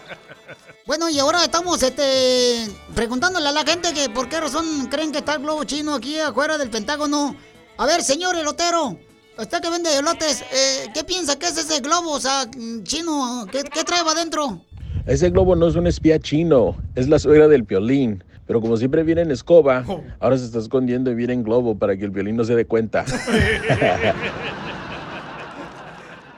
Bueno, 0.86 1.10
y 1.10 1.18
ahora 1.18 1.44
estamos 1.46 1.82
este, 1.82 2.68
preguntándole 2.94 3.48
a 3.48 3.52
la 3.54 3.64
gente 3.64 3.94
que 3.94 4.10
por 4.10 4.28
qué 4.28 4.42
razón 4.42 4.88
creen 4.92 5.14
que 5.14 5.20
está 5.20 5.36
el 5.36 5.42
globo 5.42 5.64
chino 5.64 5.96
aquí 5.96 6.20
afuera 6.20 6.58
del 6.58 6.70
Pentágono. 6.70 7.36
A 7.78 7.86
ver, 7.86 8.04
señor 8.04 8.36
elotero, 8.36 8.98
usted 9.38 9.62
que 9.62 9.70
vende 9.70 9.98
elotes, 9.98 10.42
eh, 10.52 10.88
¿qué 10.94 11.06
piensa 11.06 11.40
que 11.40 11.48
es 11.48 11.58
ese 11.58 11.80
globo, 11.80 12.12
o 12.12 12.20
sea, 12.20 12.46
chino? 12.84 13.48
¿Qué, 13.50 13.64
qué 13.64 13.84
trae 13.86 14.02
adentro? 14.02 14.62
Ese 15.06 15.30
globo 15.30 15.56
no 15.56 15.68
es 15.68 15.76
un 15.76 15.88
espía 15.88 16.20
chino, 16.20 16.76
es 16.96 17.08
la 17.08 17.18
suegra 17.18 17.48
del 17.48 17.64
violín. 17.64 18.24
Pero 18.46 18.60
como 18.60 18.76
siempre 18.76 19.04
viene 19.04 19.22
en 19.22 19.32
escoba, 19.32 19.86
ahora 20.20 20.38
se 20.38 20.44
está 20.44 20.60
escondiendo 20.60 21.10
y 21.10 21.16
viene 21.16 21.32
en 21.32 21.44
globo 21.44 21.78
para 21.80 21.96
que 21.96 22.04
el 22.04 22.12
violín 22.12 22.36
no 22.36 22.44
se 22.44 22.56
dé 22.56 22.66
cuenta. 22.66 23.06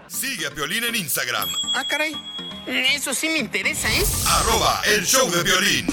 Sigue 0.08 0.46
a 0.46 0.52
Piolín 0.52 0.84
en 0.84 0.96
Instagram, 0.96 1.50
Ah, 1.74 1.84
caray. 1.90 2.14
Eso 2.68 3.14
sí 3.14 3.30
me 3.30 3.38
interesa, 3.38 3.88
¿eh? 3.90 4.04
arroba 4.28 4.82
el 4.96 5.06
show 5.06 5.30
de 5.30 5.44
violín. 5.44 5.86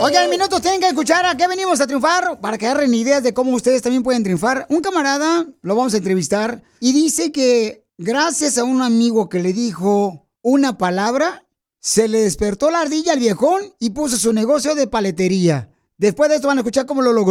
Oigan, 0.00 0.28
minutos 0.28 0.60
tienen 0.60 0.80
que 0.80 0.88
escuchar 0.88 1.24
a 1.26 1.36
qué 1.36 1.46
venimos 1.46 1.80
a 1.80 1.86
triunfar 1.86 2.40
para 2.40 2.58
que 2.58 2.66
agarren 2.66 2.92
ideas 2.92 3.22
de 3.22 3.32
cómo 3.32 3.52
ustedes 3.52 3.82
también 3.82 4.02
pueden 4.02 4.24
triunfar. 4.24 4.66
Un 4.68 4.80
camarada, 4.80 5.46
lo 5.62 5.76
vamos 5.76 5.94
a 5.94 5.98
entrevistar, 5.98 6.62
y 6.80 6.92
dice 6.92 7.30
que 7.30 7.84
gracias 7.98 8.58
a 8.58 8.64
un 8.64 8.82
amigo 8.82 9.28
que 9.28 9.38
le 9.38 9.52
dijo 9.52 10.26
una 10.42 10.76
palabra, 10.76 11.46
se 11.78 12.08
le 12.08 12.22
despertó 12.22 12.70
la 12.72 12.80
ardilla 12.80 13.12
al 13.12 13.20
viejón 13.20 13.60
y 13.78 13.90
puso 13.90 14.16
su 14.16 14.32
negocio 14.32 14.74
de 14.74 14.88
paletería. 14.88 15.70
Después 15.98 16.30
de 16.30 16.36
esto 16.36 16.48
van 16.48 16.58
a 16.58 16.62
escuchar 16.62 16.86
cómo 16.86 17.02
lo 17.02 17.12
logró. 17.12 17.30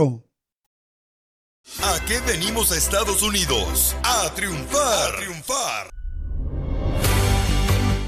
¿A 0.00 1.98
qué 2.06 2.20
venimos 2.24 2.70
a 2.70 2.76
Estados 2.76 3.20
Unidos? 3.20 3.96
A 4.04 4.32
triunfar. 4.32 5.12
A 5.12 5.16
triunfar. 5.16 5.90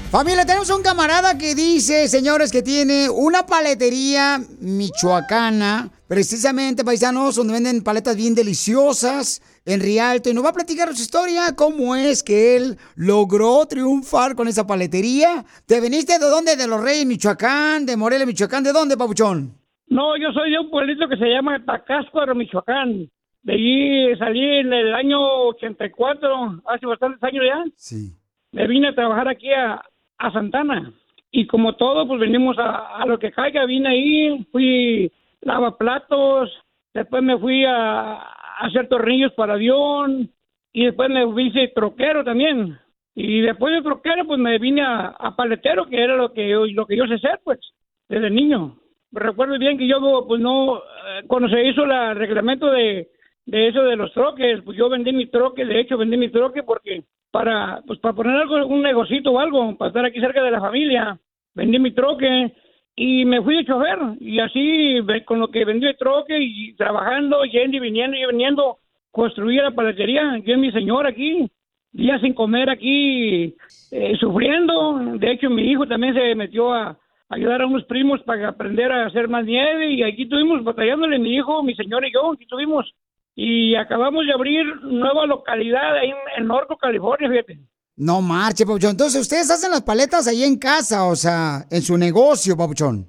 Familia, 0.09 0.45
tenemos 0.45 0.69
un 0.69 0.83
camarada 0.83 1.37
que 1.37 1.53
dice, 1.53 2.07
señores, 2.07 2.51
que 2.51 2.61
tiene 2.61 3.09
una 3.09 3.45
paletería 3.45 4.41
michoacana, 4.59 5.91
precisamente, 6.07 6.85
paisanos, 6.85 7.35
donde 7.35 7.53
venden 7.53 7.81
paletas 7.81 8.15
bien 8.15 8.35
deliciosas 8.35 9.41
en 9.65 9.81
Rialto. 9.81 10.29
Y 10.29 10.33
nos 10.33 10.45
va 10.45 10.49
a 10.49 10.53
platicar 10.53 10.95
su 10.95 11.01
historia, 11.01 11.55
cómo 11.57 11.97
es 11.97 12.23
que 12.23 12.55
él 12.55 12.77
logró 12.95 13.65
triunfar 13.65 14.35
con 14.35 14.47
esa 14.47 14.65
paletería. 14.65 15.43
¿Te 15.65 15.81
veniste 15.81 16.19
de 16.19 16.25
dónde? 16.25 16.55
¿De 16.55 16.67
Los 16.67 16.79
Reyes, 16.79 17.05
Michoacán? 17.05 17.85
¿De 17.85 17.97
Morelia, 17.97 18.25
Michoacán? 18.25 18.63
¿De 18.63 18.71
dónde, 18.71 18.95
papuchón? 18.95 19.60
No, 19.91 20.15
yo 20.15 20.31
soy 20.31 20.51
de 20.51 20.59
un 20.59 20.69
pueblito 20.69 21.07
que 21.09 21.17
se 21.17 21.29
llama 21.29 21.63
Tacáscuaro, 21.65 22.33
Michoacán. 22.33 23.07
De 23.43 23.53
allí 23.53 24.15
salí 24.17 24.41
en 24.43 24.71
el 24.71 24.93
año 24.93 25.19
84, 25.47 26.61
hace 26.65 26.85
bastantes 26.85 27.21
años 27.23 27.43
ya. 27.45 27.63
Sí. 27.75 28.13
Me 28.53 28.67
vine 28.67 28.87
a 28.89 28.95
trabajar 28.95 29.27
aquí 29.27 29.51
a, 29.51 29.81
a 30.17 30.31
Santana. 30.31 30.93
Y 31.31 31.45
como 31.47 31.75
todo, 31.75 32.07
pues 32.07 32.19
venimos 32.21 32.57
a, 32.57 32.97
a 33.01 33.05
lo 33.05 33.19
que 33.19 33.31
caiga. 33.31 33.65
Vine 33.65 33.89
ahí, 33.89 34.47
fui 34.51 35.11
lavaplatos, 35.41 36.51
después 36.93 37.21
me 37.23 37.37
fui 37.37 37.65
a, 37.65 38.13
a 38.15 38.67
hacer 38.67 38.87
tornillos 38.87 39.33
para 39.33 39.53
avión 39.53 40.29
y 40.71 40.85
después 40.85 41.09
me 41.09 41.25
hice 41.43 41.67
troquero 41.75 42.23
también. 42.23 42.77
Y 43.13 43.41
después 43.41 43.73
de 43.73 43.81
troquero, 43.81 44.25
pues 44.25 44.39
me 44.39 44.57
vine 44.57 44.83
a, 44.83 45.07
a 45.07 45.35
paletero, 45.35 45.85
que 45.87 46.01
era 46.01 46.15
lo 46.15 46.31
que, 46.31 46.47
yo- 46.49 46.65
lo 46.67 46.85
que 46.85 46.95
yo 46.95 47.05
sé 47.07 47.15
hacer, 47.15 47.41
pues, 47.43 47.59
desde 48.07 48.29
niño. 48.29 48.77
Recuerdo 49.11 49.59
bien 49.59 49.77
que 49.77 49.87
yo, 49.87 50.25
pues 50.27 50.39
no, 50.41 50.77
eh, 50.77 51.23
cuando 51.27 51.49
se 51.49 51.65
hizo 51.67 51.83
el 51.83 52.15
reglamento 52.15 52.71
de, 52.71 53.09
de 53.45 53.67
eso 53.67 53.83
de 53.83 53.95
los 53.95 54.13
troques, 54.13 54.61
pues 54.63 54.77
yo 54.77 54.89
vendí 54.89 55.11
mi 55.11 55.25
troque, 55.25 55.65
de 55.65 55.79
hecho 55.79 55.97
vendí 55.97 56.17
mi 56.17 56.29
troque 56.29 56.63
porque 56.63 57.03
para, 57.31 57.81
pues 57.85 57.99
para 57.99 58.15
poner 58.15 58.35
algo, 58.35 58.65
un 58.67 58.81
negocito 58.81 59.31
o 59.31 59.39
algo, 59.39 59.75
para 59.77 59.89
estar 59.89 60.05
aquí 60.05 60.19
cerca 60.19 60.41
de 60.43 60.51
la 60.51 60.61
familia, 60.61 61.19
vendí 61.53 61.79
mi 61.79 61.91
troque 61.91 62.53
y 62.95 63.25
me 63.25 63.41
fui 63.41 63.57
de 63.57 63.65
chofer. 63.65 63.99
Y 64.19 64.39
así 64.39 64.99
con 65.25 65.39
lo 65.39 65.49
que 65.49 65.65
vendí 65.65 65.87
el 65.87 65.97
troque 65.97 66.37
y 66.39 66.73
trabajando, 66.75 67.43
yendo 67.45 67.77
y 67.77 67.79
viniendo 67.79 68.17
y 68.17 68.25
viniendo, 68.25 68.77
construí 69.11 69.57
la 69.57 69.71
paletería, 69.71 70.37
yo 70.45 70.57
mi 70.57 70.71
señor 70.71 71.07
aquí, 71.07 71.49
días 71.91 72.21
sin 72.21 72.33
comer 72.33 72.69
aquí, 72.69 73.55
eh, 73.91 74.15
sufriendo, 74.17 75.17
de 75.17 75.31
hecho 75.31 75.49
mi 75.49 75.63
hijo 75.63 75.85
también 75.85 76.13
se 76.13 76.35
metió 76.35 76.73
a 76.73 76.97
ayudar 77.31 77.61
a 77.61 77.65
unos 77.65 77.85
primos 77.85 78.21
para 78.23 78.49
aprender 78.49 78.91
a 78.91 79.07
hacer 79.07 79.27
más 79.27 79.45
nieve 79.45 79.91
y 79.91 80.03
aquí 80.03 80.23
estuvimos 80.23 80.63
batallándole 80.63 81.17
mi 81.17 81.35
hijo, 81.35 81.63
mi 81.63 81.73
señor 81.75 82.05
y 82.05 82.13
yo, 82.13 82.33
aquí 82.33 82.43
estuvimos 82.43 82.93
y 83.35 83.75
acabamos 83.75 84.25
de 84.25 84.33
abrir 84.33 84.65
nueva 84.83 85.25
localidad 85.25 85.95
ahí 85.97 86.09
en, 86.09 86.17
en 86.37 86.47
Norco, 86.47 86.77
California, 86.77 87.29
fíjate. 87.29 87.59
No 87.95 88.21
marche, 88.21 88.65
papuchón. 88.65 88.91
Entonces, 88.91 89.21
ustedes 89.21 89.49
hacen 89.49 89.71
las 89.71 89.83
paletas 89.83 90.27
ahí 90.27 90.43
en 90.43 90.57
casa, 90.57 91.05
o 91.05 91.15
sea, 91.15 91.65
en 91.69 91.81
su 91.81 91.97
negocio, 91.97 92.57
papuchón. 92.57 93.07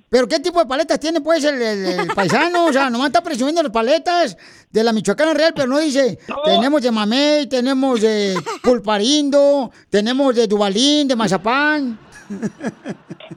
¿Pero 0.09 0.29
qué 0.29 0.39
tipo 0.39 0.61
de 0.61 0.67
paletas 0.67 1.01
tiene, 1.01 1.21
pues, 1.21 1.45
el, 1.45 1.61
el- 1.61 2.01
el 2.01 2.07
paisano? 2.15 2.67
O 2.67 2.73
sea, 2.73 2.89
nomás 2.91 3.09
está 3.09 3.23
presumiendo 3.23 3.61
las 3.63 3.73
paletas 3.73 4.37
de 4.71 4.85
la 4.85 4.93
Michoacana 4.93 5.35
Real, 5.35 5.53
pero 5.55 5.67
no 5.67 5.79
dice, 5.81 6.19
tenemos 6.45 6.81
de 6.81 6.93
mamey, 6.93 7.47
tenemos 7.49 8.01
de 8.01 8.35
pulparindo, 8.63 9.71
tenemos 9.91 10.35
de 10.37 10.47
dubalín, 10.47 11.09
de 11.09 11.17
mazapán. 11.17 11.99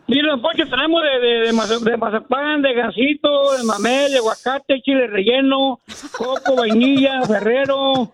Mira, 0.07 0.29
don 0.31 0.41
Poncho, 0.41 0.65
tenemos 0.67 1.01
de, 1.03 1.19
de, 1.27 1.39
de, 1.47 1.53
maza- 1.53 1.79
de 1.79 1.97
mazapán, 1.97 2.61
de 2.61 2.73
gansito, 2.73 3.57
de 3.57 3.63
mamel, 3.63 4.11
de 4.11 4.17
aguacate, 4.17 4.81
chile 4.81 5.07
relleno, 5.07 5.79
coco, 6.17 6.55
vainilla, 6.55 7.21
ferrero, 7.23 8.11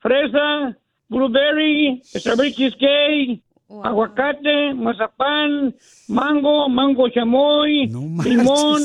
fresa, 0.00 0.76
blueberry, 1.08 2.00
strawberry 2.04 2.52
cheesecake, 2.52 3.42
aguacate, 3.82 4.74
mazapán, 4.74 5.74
mango, 6.08 6.68
mango 6.68 7.08
chamoy, 7.08 7.86
limón, 8.24 8.82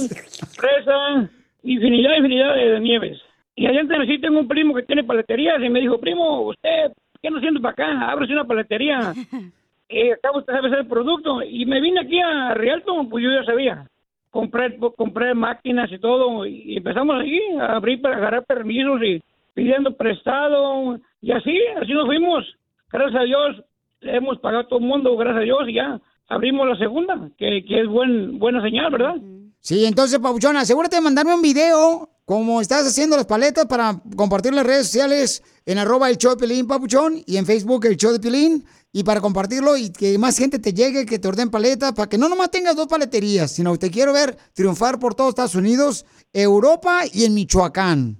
fresa, 0.55 1.29
infinidad, 1.63 2.17
infinidad 2.17 2.55
de, 2.55 2.69
de 2.69 2.79
nieves. 2.79 3.21
Y 3.55 3.65
allá 3.65 3.81
en 3.81 3.87
Tennessee 3.87 4.21
tengo 4.21 4.39
un 4.39 4.47
primo 4.47 4.75
que 4.75 4.83
tiene 4.83 5.03
paleterías 5.03 5.61
y 5.63 5.69
me 5.69 5.79
dijo, 5.79 5.99
primo, 5.99 6.41
usted, 6.41 6.91
¿qué 7.21 7.31
no 7.31 7.37
haciendo 7.37 7.59
para 7.59 7.73
acá? 7.73 8.11
Ábrese 8.11 8.33
una 8.33 8.45
paletería. 8.45 9.13
Eh, 9.89 10.11
acá 10.11 10.31
usted 10.35 10.51
sabe 10.51 10.67
hacer 10.67 10.79
el 10.79 10.87
producto. 10.87 11.41
Y 11.41 11.65
me 11.65 11.79
vine 11.79 12.01
aquí 12.01 12.19
a 12.19 12.53
Rialto, 12.53 13.07
pues 13.09 13.23
yo 13.23 13.31
ya 13.31 13.45
sabía. 13.45 13.87
Compré, 14.31 14.77
compré 14.77 15.33
máquinas 15.33 15.89
y 15.89 15.97
todo. 15.97 16.45
Y 16.45 16.75
empezamos 16.75 17.21
aquí 17.21 17.39
a 17.57 17.77
abrir 17.77 18.01
para 18.01 18.17
agarrar 18.17 18.43
permisos 18.45 19.01
y 19.01 19.23
pidiendo 19.53 19.95
prestado. 19.95 20.99
Y 21.21 21.31
así, 21.31 21.57
así 21.81 21.93
nos 21.93 22.05
fuimos. 22.05 22.45
Gracias 22.91 23.21
a 23.21 23.23
Dios, 23.23 23.63
le 24.01 24.15
hemos 24.15 24.39
pagado 24.39 24.63
a 24.63 24.67
todo 24.67 24.79
el 24.79 24.85
mundo, 24.85 25.15
gracias 25.17 25.41
a 25.41 25.45
Dios, 25.45 25.59
y 25.67 25.73
ya 25.73 25.99
abrimos 26.27 26.67
la 26.67 26.77
segunda, 26.77 27.29
que, 27.37 27.63
que 27.67 27.81
es 27.81 27.87
buen, 27.87 28.39
buena 28.39 28.61
señal, 28.61 28.91
¿verdad? 28.91 29.15
Sí, 29.59 29.85
entonces, 29.85 30.19
Pabuchón, 30.19 30.55
asegúrate 30.55 30.97
de 30.97 31.01
mandarme 31.01 31.33
un 31.33 31.41
video 31.41 32.09
como 32.25 32.59
estás 32.59 32.85
haciendo 32.85 33.15
las 33.15 33.25
paletas 33.25 33.65
para 33.67 34.01
compartir 34.15 34.49
en 34.49 34.57
las 34.57 34.65
redes 34.65 34.87
sociales 34.87 35.41
en 35.65 35.77
arroba 35.77 36.09
el 36.09 36.17
show 36.17 36.35
de 36.35 36.47
Pilín, 36.47 36.67
Pabuchón, 36.67 37.23
y 37.25 37.37
en 37.37 37.45
Facebook 37.45 37.85
el 37.85 37.95
show 37.95 38.11
de 38.11 38.19
Pilín, 38.19 38.65
y 38.91 39.03
para 39.03 39.21
compartirlo 39.21 39.77
y 39.77 39.91
que 39.91 40.17
más 40.17 40.37
gente 40.37 40.59
te 40.59 40.73
llegue, 40.73 41.05
que 41.05 41.19
te 41.19 41.27
ordenen 41.27 41.51
paletas, 41.51 41.93
para 41.93 42.09
que 42.09 42.17
no 42.17 42.29
nomás 42.29 42.51
tengas 42.51 42.75
dos 42.75 42.87
paleterías, 42.87 43.51
sino 43.51 43.71
que 43.73 43.79
te 43.79 43.91
quiero 43.91 44.13
ver 44.13 44.35
triunfar 44.53 44.99
por 44.99 45.15
todos 45.15 45.29
Estados 45.29 45.55
Unidos, 45.55 46.05
Europa 46.33 47.01
y 47.11 47.25
en 47.25 47.33
Michoacán. 47.33 48.17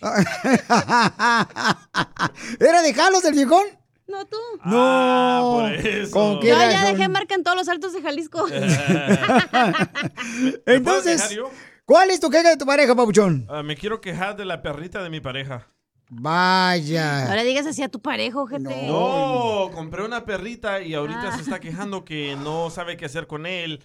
¿Era 2.58 2.82
dejarlos 2.82 3.22
del 3.22 3.34
viejón? 3.34 3.64
No 4.08 4.24
tú. 4.26 4.38
No. 4.64 5.58
por 5.60 5.72
eso. 5.74 6.10
¿Con 6.10 6.40
qué 6.40 6.48
Yo 6.48 6.56
ya 6.58 6.84
dejé 6.90 7.08
marca 7.08 7.34
en 7.36 7.44
todos 7.44 7.56
los 7.56 7.68
altos 7.68 7.92
de 7.92 8.02
Jalisco. 8.02 8.44
Entonces? 10.66 11.38
¿cuál 11.84 12.10
es 12.10 12.18
tu 12.20 12.30
queja 12.30 12.48
de 12.50 12.56
tu 12.56 12.66
pareja, 12.66 12.94
papuchón? 12.96 13.46
Ah, 13.48 13.62
me 13.62 13.76
quiero 13.76 14.00
quejar 14.00 14.36
de 14.36 14.44
la 14.46 14.62
perrita 14.62 15.02
de 15.02 15.10
mi 15.10 15.20
pareja. 15.20 15.68
Vaya. 16.10 17.26
No 17.28 17.34
le 17.36 17.44
digas 17.44 17.66
así 17.66 17.82
a 17.82 17.88
tu 17.88 18.00
pareja, 18.00 18.38
gente. 18.48 18.86
No, 18.88 19.70
compré 19.72 20.04
una 20.04 20.24
perrita 20.24 20.82
y 20.82 20.94
ahorita 20.94 21.28
Ah. 21.28 21.36
se 21.36 21.42
está 21.42 21.60
quejando 21.60 22.04
que 22.04 22.36
no 22.36 22.68
sabe 22.70 22.96
qué 22.96 23.04
hacer 23.06 23.26
con 23.28 23.46
él 23.46 23.84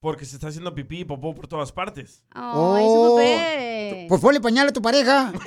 porque 0.00 0.24
se 0.26 0.34
está 0.36 0.48
haciendo 0.48 0.74
pipí 0.74 1.00
y 1.00 1.04
popó 1.04 1.34
por 1.34 1.46
todas 1.48 1.72
partes. 1.72 2.22
Ay, 2.30 2.84
su 2.84 3.14
bebé. 3.16 4.06
Pues 4.08 4.20
ponle 4.20 4.40
pañal 4.40 4.68
a 4.68 4.72
tu 4.72 4.82
pareja. 4.82 5.32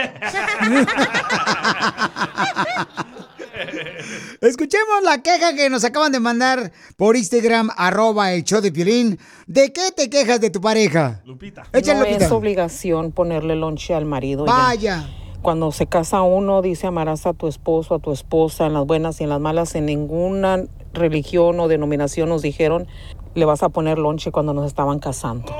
Escuchemos 4.41 5.03
la 5.03 5.21
queja 5.21 5.53
que 5.55 5.69
nos 5.69 5.83
acaban 5.83 6.11
de 6.11 6.19
mandar 6.19 6.71
por 6.97 7.15
Instagram, 7.15 7.69
arroba 7.77 8.33
el 8.33 8.43
show 8.43 8.61
de 8.61 8.71
Piolín. 8.71 9.19
¿De 9.47 9.71
qué 9.73 9.91
te 9.95 10.09
quejas 10.09 10.39
de 10.41 10.49
tu 10.49 10.61
pareja? 10.61 11.21
Lupita. 11.25 11.63
Échale, 11.73 11.99
no 11.99 12.05
Lupita. 12.05 12.25
es 12.25 12.31
obligación 12.31 13.11
ponerle 13.11 13.55
lonche 13.55 13.93
al 13.93 14.05
marido. 14.05 14.45
ya. 14.79 15.07
Cuando 15.45 15.71
se 15.71 15.85
casa 15.85 16.23
uno, 16.23 16.63
dice 16.63 16.87
amarás 16.87 17.27
a 17.27 17.33
tu 17.33 17.47
esposo, 17.47 17.93
a 17.93 17.99
tu 17.99 18.11
esposa, 18.11 18.65
en 18.65 18.73
las 18.73 18.83
buenas 18.87 19.21
y 19.21 19.25
en 19.25 19.29
las 19.29 19.39
malas. 19.39 19.75
En 19.75 19.85
ninguna 19.85 20.63
religión 20.91 21.59
o 21.59 21.67
denominación 21.67 22.29
nos 22.29 22.41
dijeron 22.41 22.87
le 23.35 23.45
vas 23.45 23.61
a 23.61 23.69
poner 23.69 23.99
lonche 23.99 24.31
cuando 24.31 24.55
nos 24.55 24.65
estaban 24.65 24.97
casando. 24.97 25.55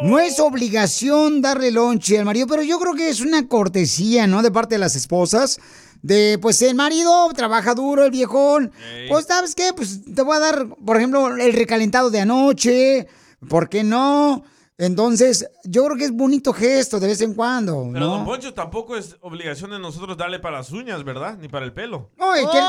No 0.00 0.18
es 0.18 0.40
obligación 0.40 1.42
darle 1.42 1.72
lonche 1.72 2.18
al 2.18 2.24
marido, 2.24 2.46
pero 2.46 2.62
yo 2.62 2.78
creo 2.78 2.94
que 2.94 3.10
es 3.10 3.20
una 3.20 3.46
cortesía, 3.48 4.26
¿no? 4.26 4.40
De 4.40 4.50
parte 4.50 4.76
de 4.76 4.78
las 4.78 4.96
esposas. 4.96 5.60
De, 6.00 6.38
pues 6.40 6.62
el 6.62 6.74
marido 6.74 7.28
trabaja 7.34 7.74
duro, 7.74 8.02
el 8.02 8.10
viejón. 8.10 8.72
Pues, 9.10 9.26
¿sabes 9.26 9.54
qué? 9.54 9.74
Pues 9.76 10.06
te 10.06 10.22
voy 10.22 10.38
a 10.38 10.40
dar, 10.40 10.68
por 10.68 10.96
ejemplo, 10.96 11.36
el 11.36 11.52
recalentado 11.52 12.08
de 12.08 12.20
anoche. 12.20 13.08
¿Por 13.46 13.68
qué 13.68 13.84
no? 13.84 14.42
Entonces, 14.78 15.48
yo 15.64 15.86
creo 15.86 15.96
que 15.96 16.04
es 16.04 16.12
bonito 16.12 16.52
gesto 16.52 17.00
de 17.00 17.06
vez 17.06 17.22
en 17.22 17.32
cuando, 17.32 17.88
Pero 17.94 18.08
Don. 18.08 18.26
Poncho 18.26 18.52
tampoco 18.52 18.94
es 18.94 19.16
obligación 19.22 19.70
de 19.70 19.78
nosotros 19.78 20.18
darle 20.18 20.38
para 20.38 20.58
las 20.58 20.70
uñas, 20.70 21.02
¿verdad? 21.02 21.38
Ni 21.38 21.48
para 21.48 21.64
el 21.64 21.72
pelo. 21.72 22.10
No, 22.18 22.34
es 22.34 22.42
que- 22.46 22.60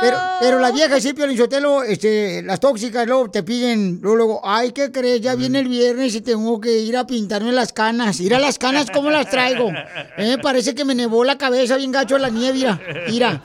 pero, 0.00 0.16
pero 0.40 0.58
la 0.58 0.72
vieja 0.72 1.00
sí, 1.00 1.12
Piolín 1.12 1.36
Sotelo, 1.38 1.84
este, 1.84 2.42
las 2.42 2.58
tóxicas 2.58 3.06
luego 3.06 3.30
te 3.30 3.44
piden, 3.44 4.00
luego, 4.02 4.16
luego, 4.16 4.40
ay, 4.42 4.72
¿qué 4.72 4.90
crees? 4.90 5.20
Ya 5.20 5.36
viene 5.36 5.60
el 5.60 5.68
viernes 5.68 6.12
y 6.16 6.20
tengo 6.20 6.60
que 6.60 6.78
ir 6.80 6.96
a 6.96 7.06
pintarme 7.06 7.52
las 7.52 7.72
canas. 7.72 8.18
Ir 8.18 8.34
a 8.34 8.40
las 8.40 8.58
canas, 8.58 8.90
¿cómo 8.92 9.10
las 9.10 9.30
traigo? 9.30 9.70
Eh, 10.18 10.38
parece 10.42 10.74
que 10.74 10.84
me 10.84 10.96
nevó 10.96 11.22
la 11.22 11.38
cabeza 11.38 11.76
bien 11.76 11.92
gacho 11.92 12.18
la 12.18 12.28
nieve, 12.28 12.58
mira, 12.58 12.80
mira. 13.08 13.42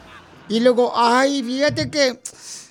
Y 0.49 0.59
luego, 0.61 0.91
ay, 0.95 1.43
fíjate 1.43 1.91
que 1.91 2.19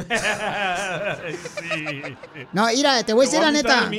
No, 2.53 2.67
mira, 2.69 3.05
te 3.05 3.13
voy 3.13 3.27
a 3.27 3.29
decir 3.29 3.41
la 3.41 3.49
a 3.49 3.53
neta. 3.53 3.91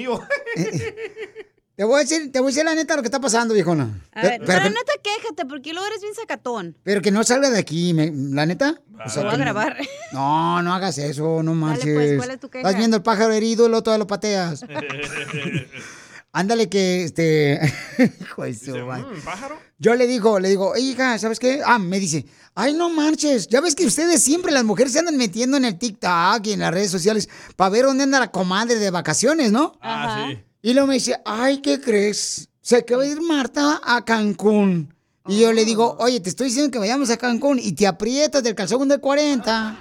Te 1.84 1.88
voy 1.88 1.98
a 1.98 2.00
decir, 2.00 2.32
te 2.32 2.40
voy 2.40 2.48
a 2.48 2.52
decir 2.52 2.64
la 2.64 2.76
neta 2.76 2.96
lo 2.96 3.02
que 3.02 3.08
está 3.08 3.20
pasando, 3.20 3.54
viejona. 3.54 3.90
A 4.14 4.22
ver, 4.22 4.40
pero, 4.40 4.46
pero 4.46 4.60
que, 4.64 4.70
neta, 4.70 4.94
quéjate, 5.04 5.46
porque 5.46 5.74
luego 5.74 5.86
eres 5.86 6.00
bien 6.02 6.14
sacatón. 6.16 6.78
pero 6.82 7.02
que 7.02 7.12
no 7.12 7.26
salga 7.26 7.50
de 7.50 7.60
aquí, 7.60 7.94
me- 7.94 8.10
la 8.16 8.46
neta. 8.46 8.80
O 9.06 9.10
sea, 9.10 9.24
Lo 9.24 9.32
voy 9.32 9.36
a 9.36 9.44
grabar. 9.44 9.78
No, 10.14 10.62
no 10.62 10.74
hagas 10.74 10.98
eso, 10.98 11.44
no 11.44 11.54
marches. 11.54 11.94
pues, 11.94 12.16
¿cuál 12.18 12.30
es 12.32 12.40
tu 12.40 12.50
queja? 12.50 12.62
Estás 12.66 12.78
viendo 12.80 12.96
el 12.96 13.04
pájaro 13.04 13.34
herido 13.34 13.66
y 13.66 13.68
luego 13.68 13.84
todavía 13.84 14.00
lo 14.04 14.08
pateas. 14.08 14.64
Ándale 16.32 16.70
que, 16.70 17.04
este... 17.04 17.60
Hijo 18.22 18.44
de 18.44 18.54
su 18.56 18.78
madre. 18.78 19.04
¿Pájaro? 19.26 19.60
Yo 19.78 19.94
le 19.96 20.08
digo, 20.08 20.40
le 20.40 20.48
digo, 20.50 20.76
"Ey, 20.76 20.92
hija, 20.92 21.20
¿sabes 21.20 21.38
qué? 21.38 21.62
Ah, 21.66 21.78
me 21.80 22.00
dice, 22.00 22.26
ay, 22.56 22.74
no 22.74 22.90
marches. 22.90 23.48
Ya 23.50 23.60
ves 23.60 23.76
que 23.76 23.86
ustedes 23.86 24.24
siempre, 24.24 24.54
las 24.54 24.64
mujeres, 24.64 24.94
se 24.94 25.00
andan 25.00 25.18
metiendo 25.18 25.58
en 25.58 25.66
el 25.66 25.78
TikTok 25.78 26.46
y 26.46 26.54
en 26.54 26.62
las 26.62 26.74
redes 26.74 26.90
sociales 26.92 27.28
para 27.58 27.70
ver 27.72 27.84
dónde 27.86 28.06
anda 28.06 28.20
la 28.22 28.32
comadre 28.32 28.76
de 28.80 28.90
vacaciones, 28.90 29.52
¿no? 29.52 29.78
Ah, 29.82 30.28
sí. 30.30 30.40
Y 30.66 30.74
luego 30.74 30.88
me 30.88 30.94
dice, 30.94 31.20
ay, 31.26 31.58
¿qué 31.58 31.82
crees? 31.82 32.48
Se 32.62 32.86
que 32.86 32.96
va 32.96 33.04
a 33.04 33.06
ir 33.06 33.22
Marta 33.22 33.82
a 33.84 34.06
Cancún. 34.06 34.96
Y 35.28 35.42
yo 35.42 35.52
le 35.52 35.66
digo, 35.66 35.98
oye, 36.00 36.22
te 36.22 36.30
estoy 36.30 36.48
diciendo 36.48 36.72
que 36.72 36.80
vayamos 36.80 37.10
a 37.10 37.18
Cancún 37.18 37.60
y 37.60 37.74
te 37.74 37.86
aprietas 37.86 38.42
del 38.44 38.56
calzón 38.56 38.88
de 38.88 38.98
40. 38.98 39.76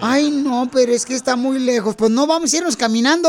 Ay, 0.00 0.30
no, 0.30 0.70
pero 0.72 0.90
es 0.92 1.04
que 1.04 1.14
está 1.14 1.36
muy 1.36 1.58
lejos. 1.58 1.96
Pues 1.96 2.10
no 2.10 2.26
vamos 2.26 2.50
a 2.50 2.56
irnos 2.56 2.78
caminando. 2.78 3.28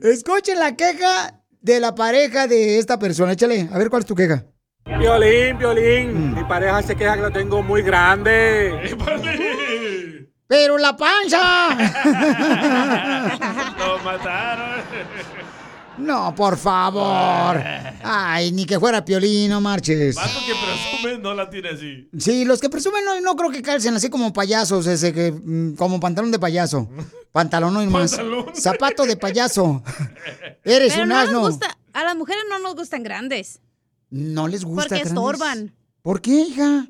Escuchen 0.00 0.58
la 0.58 0.76
queja 0.76 1.42
de 1.60 1.78
la 1.78 1.94
pareja 1.94 2.46
de 2.46 2.78
esta 2.78 2.98
persona. 2.98 3.32
Échale, 3.32 3.68
a 3.70 3.76
ver 3.76 3.90
cuál 3.90 4.00
es 4.00 4.06
tu 4.06 4.14
queja. 4.14 4.46
Violín, 4.98 5.58
violín. 5.58 6.34
Mi 6.34 6.44
pareja 6.44 6.82
se 6.82 6.96
queja 6.96 7.16
que 7.16 7.22
lo 7.22 7.32
tengo 7.32 7.62
muy 7.62 7.82
grande. 7.82 8.96
Pero 10.48 10.78
la 10.78 10.96
panza. 10.96 11.70
Lo 13.78 13.98
mataron. 14.04 14.80
No, 15.98 16.34
por 16.34 16.58
favor. 16.58 17.62
Ay, 18.04 18.52
ni 18.52 18.66
que 18.66 18.78
fuera 18.78 19.02
piolín, 19.04 19.50
no 19.50 19.60
marches. 19.62 20.14
Vato 20.14 20.38
que 20.46 20.52
presume 20.52 21.18
no 21.18 21.32
la 21.34 21.48
tiene 21.48 21.70
así. 21.70 22.08
Sí, 22.18 22.44
los 22.44 22.60
que 22.60 22.68
presumen 22.68 23.02
no, 23.04 23.18
no 23.22 23.34
creo 23.34 23.50
que 23.50 23.62
calcen 23.62 23.94
así 23.94 24.10
como 24.10 24.30
payasos, 24.32 24.86
ese 24.86 25.12
que 25.14 25.32
mm, 25.32 25.74
como 25.74 25.98
pantalón 25.98 26.30
de 26.30 26.38
payaso. 26.38 26.88
Pantalón 27.32 27.72
no 27.74 27.80
hay 27.80 27.86
más. 27.86 28.10
Pantalón. 28.10 28.46
Zapato 28.54 29.06
de 29.06 29.16
payaso. 29.16 29.82
Eres 30.64 30.92
Pero 30.92 31.04
un 31.04 31.08
no 31.08 31.14
nos 31.16 31.24
asno. 31.24 31.40
gusta, 31.40 31.78
a 31.94 32.04
las 32.04 32.14
mujeres 32.14 32.42
no 32.50 32.58
nos 32.58 32.74
gustan 32.74 33.02
grandes. 33.02 33.60
No 34.10 34.48
les 34.48 34.64
gusta. 34.64 34.82
Porque 34.82 34.94
grandes. 34.96 35.12
estorban. 35.12 35.74
¿Por 36.02 36.20
qué, 36.20 36.42
hija? 36.42 36.86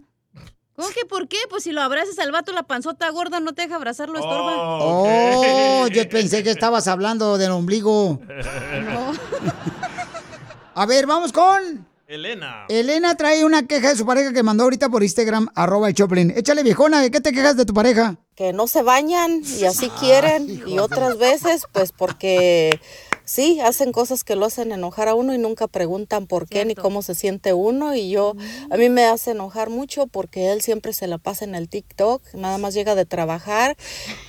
¿Cómo 0.77 0.89
que 0.91 1.07
por 1.07 1.27
qué? 1.27 1.39
Pues 1.49 1.65
si 1.65 1.73
lo 1.73 1.81
abrazas 1.81 2.19
al 2.19 2.33
vato, 2.33 2.53
la 2.53 2.65
panzota 2.65 3.09
gorda 3.11 3.41
no 3.41 3.55
te 3.55 3.63
deja 3.63 3.77
abrazarlo, 3.77 4.19
estorba. 4.19 4.53
Oh, 4.59 5.87
yo 5.89 6.09
pensé 6.09 6.43
que 6.43 6.51
estabas 6.51 6.87
hablando 6.87 7.39
del 7.39 7.51
ombligo. 7.51 8.21
No. 8.85 9.13
A 10.75 10.87
ver, 10.87 11.07
vamos 11.07 11.33
con. 11.33 11.87
Elena. 12.07 12.67
Elena 12.69 13.17
trae 13.17 13.45
una 13.45 13.67
queja 13.67 13.89
de 13.89 13.97
su 13.97 14.07
pareja 14.07 14.33
que 14.33 14.43
mandó 14.43 14.65
ahorita 14.65 14.91
por 14.91 15.03
Instagram, 15.03 15.49
arroba 15.55 15.89
el 15.89 15.95
Choplin. 15.95 16.31
Échale, 16.37 16.63
viejona, 16.63 17.01
¿de 17.01 17.11
qué 17.11 17.21
te 17.21 17.33
quejas 17.33 17.57
de 17.57 17.65
tu 17.65 17.75
pareja? 17.75 18.17
que 18.37 18.53
no 18.53 18.67
se 18.67 18.83
bañan 18.83 19.41
y 19.59 19.65
así 19.65 19.89
quieren 19.99 20.63
y 20.67 20.79
otras 20.79 21.17
veces 21.17 21.67
pues 21.73 21.91
porque 21.93 22.79
sí 23.27 23.61
hacen 23.61 23.93
cosas 23.93 24.25
que 24.25 24.37
lo 24.37 24.47
hacen 24.47 24.73
enojar 24.73 25.09
a 25.09 25.15
uno 25.15 25.35
y 25.35 25.39
nunca 25.39 25.67
preguntan 25.67 26.27
por 26.27 26.49
qué 26.49 26.65
ni 26.65 26.75
cómo 26.75 27.03
se 27.03 27.15
siente 27.15 27.53
uno 27.53 27.95
y 27.95 28.09
yo 28.09 28.35
a 28.71 28.77
mí 28.79 28.89
me 28.89 29.05
hace 29.05 29.33
enojar 29.33 29.69
mucho 29.69 30.07
porque 30.07 30.53
él 30.53 30.63
siempre 30.63 30.95
se 30.95 31.07
la 31.07 31.19
pasa 31.19 31.45
en 31.45 31.55
el 31.55 31.69
TikTok 31.69 32.23
nada 32.33 32.57
más 32.57 32.73
llega 32.73 32.95
de 32.95 33.05
trabajar 33.05 33.77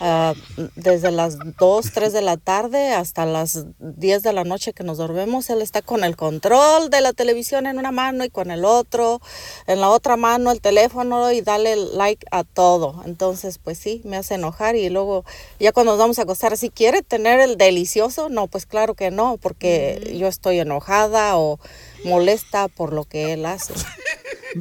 ah, 0.01 0.33
desde 0.75 1.11
las 1.11 1.37
2, 1.57 1.91
3 1.93 2.11
de 2.11 2.21
la 2.21 2.35
tarde 2.35 2.91
hasta 2.91 3.25
las 3.25 3.65
10 3.79 4.23
de 4.23 4.33
la 4.33 4.43
noche 4.43 4.73
que 4.73 4.83
nos 4.83 4.97
dormimos 4.97 5.49
él 5.49 5.61
está 5.61 5.81
con 5.81 6.03
el 6.03 6.17
control 6.17 6.89
de 6.89 7.01
la 7.01 7.13
televisión 7.13 7.67
en 7.67 7.77
una 7.77 7.91
mano 7.91 8.25
y 8.25 8.29
con 8.29 8.51
el 8.51 8.65
otro 8.65 9.21
en 9.67 9.79
la 9.79 9.89
otra 9.89 10.17
mano 10.17 10.51
el 10.51 10.59
teléfono 10.61 11.31
y 11.31 11.41
dale 11.41 11.75
like 11.75 12.25
a 12.31 12.43
todo. 12.43 13.01
Entonces 13.05 13.59
pues 13.59 13.77
sí 13.77 14.01
me 14.03 14.17
hace 14.17 14.35
enojar 14.35 14.75
y 14.75 14.89
luego 14.89 15.23
ya 15.59 15.71
cuando 15.71 15.93
nos 15.93 15.99
vamos 15.99 16.19
a 16.19 16.23
acostar 16.23 16.57
si 16.57 16.69
quiere 16.69 17.01
tener 17.01 17.39
el 17.39 17.57
delicioso 17.57 18.29
no 18.29 18.47
pues 18.47 18.65
claro 18.65 18.86
que 18.95 19.11
no 19.11 19.37
porque 19.37 20.15
yo 20.17 20.27
estoy 20.27 20.59
enojada 20.59 21.37
o 21.37 21.59
molesta 22.05 22.67
por 22.67 22.93
lo 22.93 23.05
que 23.05 23.33
él 23.33 23.45
hace 23.45 23.73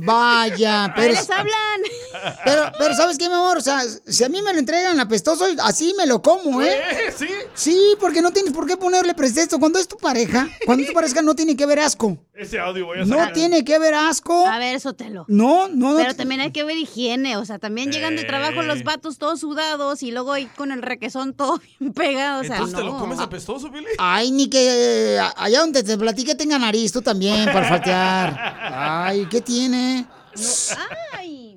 Vaya, 0.05 0.93
pero... 0.95 1.13
les 1.15 1.31
hablan. 1.31 1.55
Pero, 2.45 2.73
pero 2.79 2.95
¿sabes 2.95 3.19
qué, 3.19 3.29
mi 3.29 3.35
amor? 3.35 3.59
O 3.59 3.61
sea, 3.61 3.83
si 4.07 4.25
a 4.25 4.29
mí 4.29 4.41
me 4.43 4.53
lo 4.53 4.59
entregan 4.59 4.99
apestoso, 5.01 5.45
así 5.63 5.95
me 5.97 6.07
lo 6.07 6.23
como, 6.23 6.63
¿eh? 6.63 6.81
¿Sí? 7.17 7.29
Sí, 7.55 7.95
porque 8.01 8.23
no 8.23 8.33
tienes 8.33 8.53
por 8.53 8.67
qué 8.67 8.77
ponerle 8.77 9.15
pretexto. 9.15 9.59
Cuando 9.59 9.79
es 9.79 9.87
tu 9.89 9.97
pareja, 9.97 10.49
cuando 10.65 10.83
es 10.83 10.89
tu 10.89 10.95
pareja 10.95 11.23
no 11.23 11.35
tiene 11.35 11.57
que 11.57 11.65
haber 11.65 11.81
asco. 11.81 12.19
Ese 12.35 12.59
audio 12.59 12.85
voy 12.87 12.99
a 13.01 13.05
No 13.05 13.17
sacar. 13.17 13.33
tiene 13.33 13.65
que 13.65 13.75
haber 13.75 13.95
asco. 13.95 14.47
A 14.47 14.59
ver, 14.59 14.79
Sotelo. 14.81 15.25
No, 15.29 15.69
no, 15.69 15.93
no. 15.93 15.97
Pero 15.97 16.15
también 16.15 16.41
hay 16.43 16.51
que 16.53 16.65
ver 16.65 16.77
higiene, 16.77 17.37
o 17.39 17.45
sea, 17.47 17.59
también 17.59 17.91
llegando 17.91 18.21
de 18.21 18.27
trabajo 18.29 18.63
los 18.63 18.85
vatos 18.85 19.17
todos 19.19 19.41
sudados 19.41 20.03
y 20.03 20.11
luego 20.11 20.33
ahí 20.33 20.47
con 20.57 20.71
el 20.73 20.83
requesón 20.83 21.33
todo 21.35 21.61
bien 21.81 21.93
pegado, 21.95 22.41
o 22.43 22.45
sea, 22.45 22.57
Entonces 22.57 22.77
te 22.77 22.85
no. 22.85 22.93
lo 22.93 22.99
comes 22.99 23.19
apestoso, 23.21 23.71
Billy. 23.71 23.87
Ay, 23.99 24.31
ni 24.33 24.49
que 24.51 25.17
eh, 25.17 25.21
allá 25.37 25.61
donde 25.61 25.83
te 25.83 25.97
platique 25.97 26.35
tenga 26.35 26.59
nariz, 26.59 26.93
tú 26.93 27.01
también, 27.01 27.47
para 27.47 27.69
faltear. 27.71 28.37
Ay, 28.75 29.27
¿qué 29.31 29.41
tiene? 29.41 29.86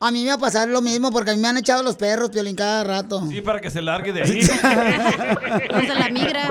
A 0.00 0.12
mí 0.12 0.22
me 0.22 0.28
va 0.28 0.34
a 0.34 0.38
pasar 0.38 0.68
lo 0.68 0.80
mismo 0.80 1.10
porque 1.10 1.32
a 1.32 1.34
mí 1.34 1.40
me 1.40 1.48
han 1.48 1.56
echado 1.56 1.82
los 1.82 1.96
perros, 1.96 2.30
Piolín, 2.30 2.54
cada 2.54 2.84
rato. 2.84 3.20
Sí, 3.26 3.40
para 3.40 3.60
que 3.60 3.68
se 3.68 3.82
largue 3.82 4.12
de 4.12 4.22
ahí. 4.22 4.40
De 5.88 5.94
la 5.94 6.08
migra. 6.10 6.48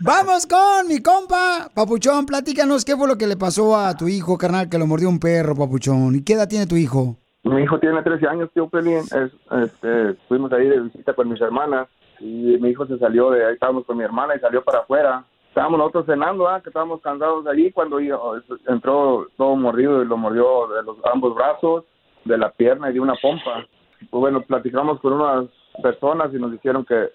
Vamos 0.00 0.46
con 0.46 0.88
mi 0.88 1.02
compa, 1.02 1.68
Papuchón. 1.74 2.24
Platícanos 2.24 2.86
qué 2.86 2.96
fue 2.96 3.06
lo 3.06 3.18
que 3.18 3.26
le 3.26 3.36
pasó 3.36 3.76
a 3.76 3.94
tu 3.96 4.08
hijo, 4.08 4.38
carnal, 4.38 4.70
que 4.70 4.78
lo 4.78 4.86
mordió 4.86 5.10
un 5.10 5.20
perro, 5.20 5.54
Papuchón. 5.54 6.14
¿Y 6.14 6.24
qué 6.24 6.32
edad 6.32 6.48
tiene 6.48 6.66
tu 6.66 6.76
hijo? 6.76 7.16
Mi 7.44 7.62
hijo 7.62 7.78
tiene 7.78 8.02
13 8.02 8.26
años, 8.26 8.50
tío 8.54 8.68
Pelín. 8.68 8.98
Es, 8.98 9.30
este, 9.62 10.14
fuimos 10.26 10.50
ahí 10.52 10.68
de 10.68 10.80
visita 10.80 11.12
con 11.14 11.28
mis 11.28 11.40
hermanas 11.40 11.88
y 12.20 12.56
mi 12.60 12.70
hijo 12.70 12.86
se 12.86 12.98
salió 12.98 13.30
de 13.30 13.44
ahí, 13.46 13.54
estábamos 13.54 13.84
con 13.84 13.96
mi 13.98 14.04
hermana 14.04 14.36
y 14.36 14.40
salió 14.40 14.64
para 14.64 14.80
afuera. 14.80 15.24
Estábamos 15.48 15.78
nosotros 15.78 16.06
cenando, 16.06 16.48
¿ah? 16.48 16.60
que 16.62 16.68
estábamos 16.70 17.00
cansados 17.00 17.44
de 17.44 17.50
allí 17.50 17.72
cuando 17.72 18.00
hijo- 18.00 18.36
entró 18.68 19.26
todo 19.36 19.56
mordido 19.56 20.02
y 20.02 20.06
lo 20.06 20.16
mordió 20.16 20.68
de 20.68 20.82
los 20.82 20.96
ambos 21.12 21.34
brazos, 21.34 21.84
de 22.24 22.38
la 22.38 22.50
pierna 22.50 22.90
y 22.90 22.94
de 22.94 23.00
una 23.00 23.14
pompa. 23.20 23.66
Pues 24.10 24.20
bueno, 24.20 24.42
platicamos 24.42 25.00
con 25.00 25.14
unas 25.14 25.46
personas 25.82 26.32
y 26.32 26.36
nos 26.38 26.52
dijeron 26.52 26.84
que, 26.84 27.08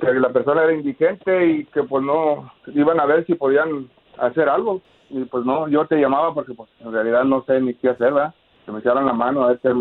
que 0.00 0.12
la 0.14 0.30
persona 0.30 0.64
era 0.64 0.72
indigente 0.74 1.46
y 1.46 1.64
que 1.66 1.82
pues 1.84 2.02
no, 2.04 2.50
iban 2.74 2.98
a 2.98 3.06
ver 3.06 3.24
si 3.26 3.34
podían 3.34 3.88
hacer 4.18 4.48
algo. 4.48 4.80
Y 5.10 5.22
pues 5.26 5.44
no, 5.44 5.68
yo 5.68 5.86
te 5.86 5.96
llamaba 5.96 6.34
porque 6.34 6.54
pues 6.54 6.68
en 6.80 6.90
realidad 6.92 7.24
no 7.24 7.44
sé 7.44 7.60
ni 7.60 7.74
qué 7.74 7.90
hacer, 7.90 8.12
¿verdad? 8.12 8.34
Que 8.66 8.72
me 8.72 8.80
echaran 8.80 9.06
la 9.06 9.12
mano 9.12 9.44
a 9.44 9.48
ver 9.48 9.60
qué, 9.62 9.72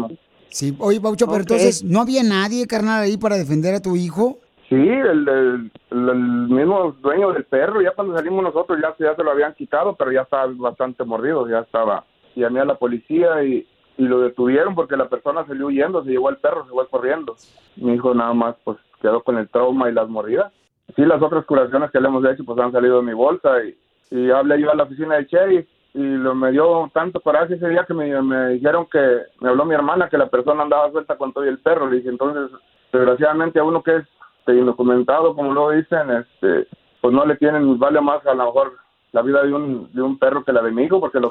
Sí, 0.49 0.76
oye, 0.80 1.01
Paucho, 1.01 1.26
pero 1.26 1.38
Ok. 1.38 1.41
entonces, 1.49 1.84
¿no 1.84 2.01
había 2.01 2.22
nadie, 2.22 2.68
carnal, 2.68 3.01
ahí 3.01 3.18
para 3.18 3.38
defender 3.38 3.74
a 3.74 3.82
tu 3.82 3.95
hijo? 3.95 4.38
Sí, 4.74 4.89
el, 4.89 5.69
el, 5.91 6.15
mismo 6.49 6.95
dueño 6.99 7.32
del 7.32 7.43
perro, 7.43 7.80
ya 7.80 7.91
cuando 7.91 8.17
salimos 8.17 8.43
nosotros 8.43 8.80
ya, 8.82 8.95
ya 8.97 9.15
se 9.15 9.24
lo 9.24 9.30
habían 9.30 9.53
quitado, 9.53 9.95
pero 9.95 10.11
ya 10.11 10.21
estaba 10.21 10.51
bastante 10.55 11.03
mordido, 11.03 11.47
ya 11.47 11.59
estaba. 11.59 12.05
Llamé 12.36 12.59
a 12.59 12.65
la 12.65 12.74
policía 12.74 13.43
y, 13.43 13.67
y 13.99 14.03
lo 14.07 14.21
detuvieron 14.21 14.74
porque 14.74 14.97
la 14.97 15.09
persona 15.09 15.45
salió 15.45 15.67
huyendo, 15.67 16.03
se 16.03 16.09
llevó 16.09 16.32
el 16.32 16.38
perro, 16.38 16.65
se 16.65 16.71
fue 16.71 16.88
corriendo. 16.88 17.36
Mi 17.76 17.93
hijo 17.93 18.15
nada 18.15 18.34
más 18.34 18.55
pues 18.63 18.80
quedó 18.99 19.21
con 19.21 19.38
el 19.38 19.47
trauma 19.47 19.91
y 19.91 19.93
las 19.93 20.09
mordidas. 20.09 20.51
Sí, 20.95 21.05
las 21.05 21.21
otras 21.21 21.45
curaciones 21.45 21.91
que 21.91 22.01
le 22.01 22.07
hemos 22.07 22.26
hecho 22.26 22.43
pues 22.43 22.57
han 22.57 22.71
salido 22.71 22.97
de 22.97 23.03
mi 23.03 23.13
bolsa 23.13 23.63
y, 23.63 23.78
y 24.09 24.32
hablé 24.32 24.59
yo 24.59 24.71
a 24.71 24.76
la 24.76 24.86
oficina 24.86 25.17
del 25.17 25.28
sheriff 25.28 25.67
y 25.93 26.01
lo, 26.01 26.34
me 26.34 26.51
dio 26.51 26.89
tanto 26.95 27.21
coraje 27.21 27.53
ese 27.53 27.69
día 27.69 27.86
que 27.86 27.93
me, 27.93 28.19
me 28.24 28.47
dijeron 28.49 28.88
que 28.91 29.19
me 29.39 29.49
habló 29.49 29.65
mi 29.65 29.76
hermana 29.76 30.09
que 30.09 30.17
la 30.17 30.32
persona 30.32 30.63
andaba 30.63 30.89
suelta 30.91 31.15
con 31.15 31.32
todo 31.32 31.45
y 31.45 31.49
el 31.49 31.59
perro. 31.59 31.91
Le 31.91 31.97
dije, 31.97 32.09
entonces, 32.09 32.49
desgraciadamente 32.91 33.59
a 33.59 33.63
uno 33.63 33.84
que 33.84 33.97
es 33.97 34.07
este, 34.44 34.60
indocumentado, 34.60 35.34
como 35.36 35.54
lo 35.54 35.70
dicen, 35.72 36.12
este, 36.12 36.68
pues 37.02 37.14
no 37.14 37.26
le 37.26 37.38
tienen, 37.38 37.80
vale 37.80 38.02
más 38.02 38.26
a 38.28 38.34
lo 38.34 38.46
mejor 38.46 38.74
la 39.14 39.22
vida 39.22 39.41
de 39.44 39.54
un, 39.54 39.89
de 39.94 40.02
un 40.02 40.18
perro 40.20 40.44
que 40.44 40.52
la 40.52 40.62
de 40.62 40.72
mi 40.72 40.84
hijo, 40.84 41.00
porque 41.00 41.20
lo 41.20 41.30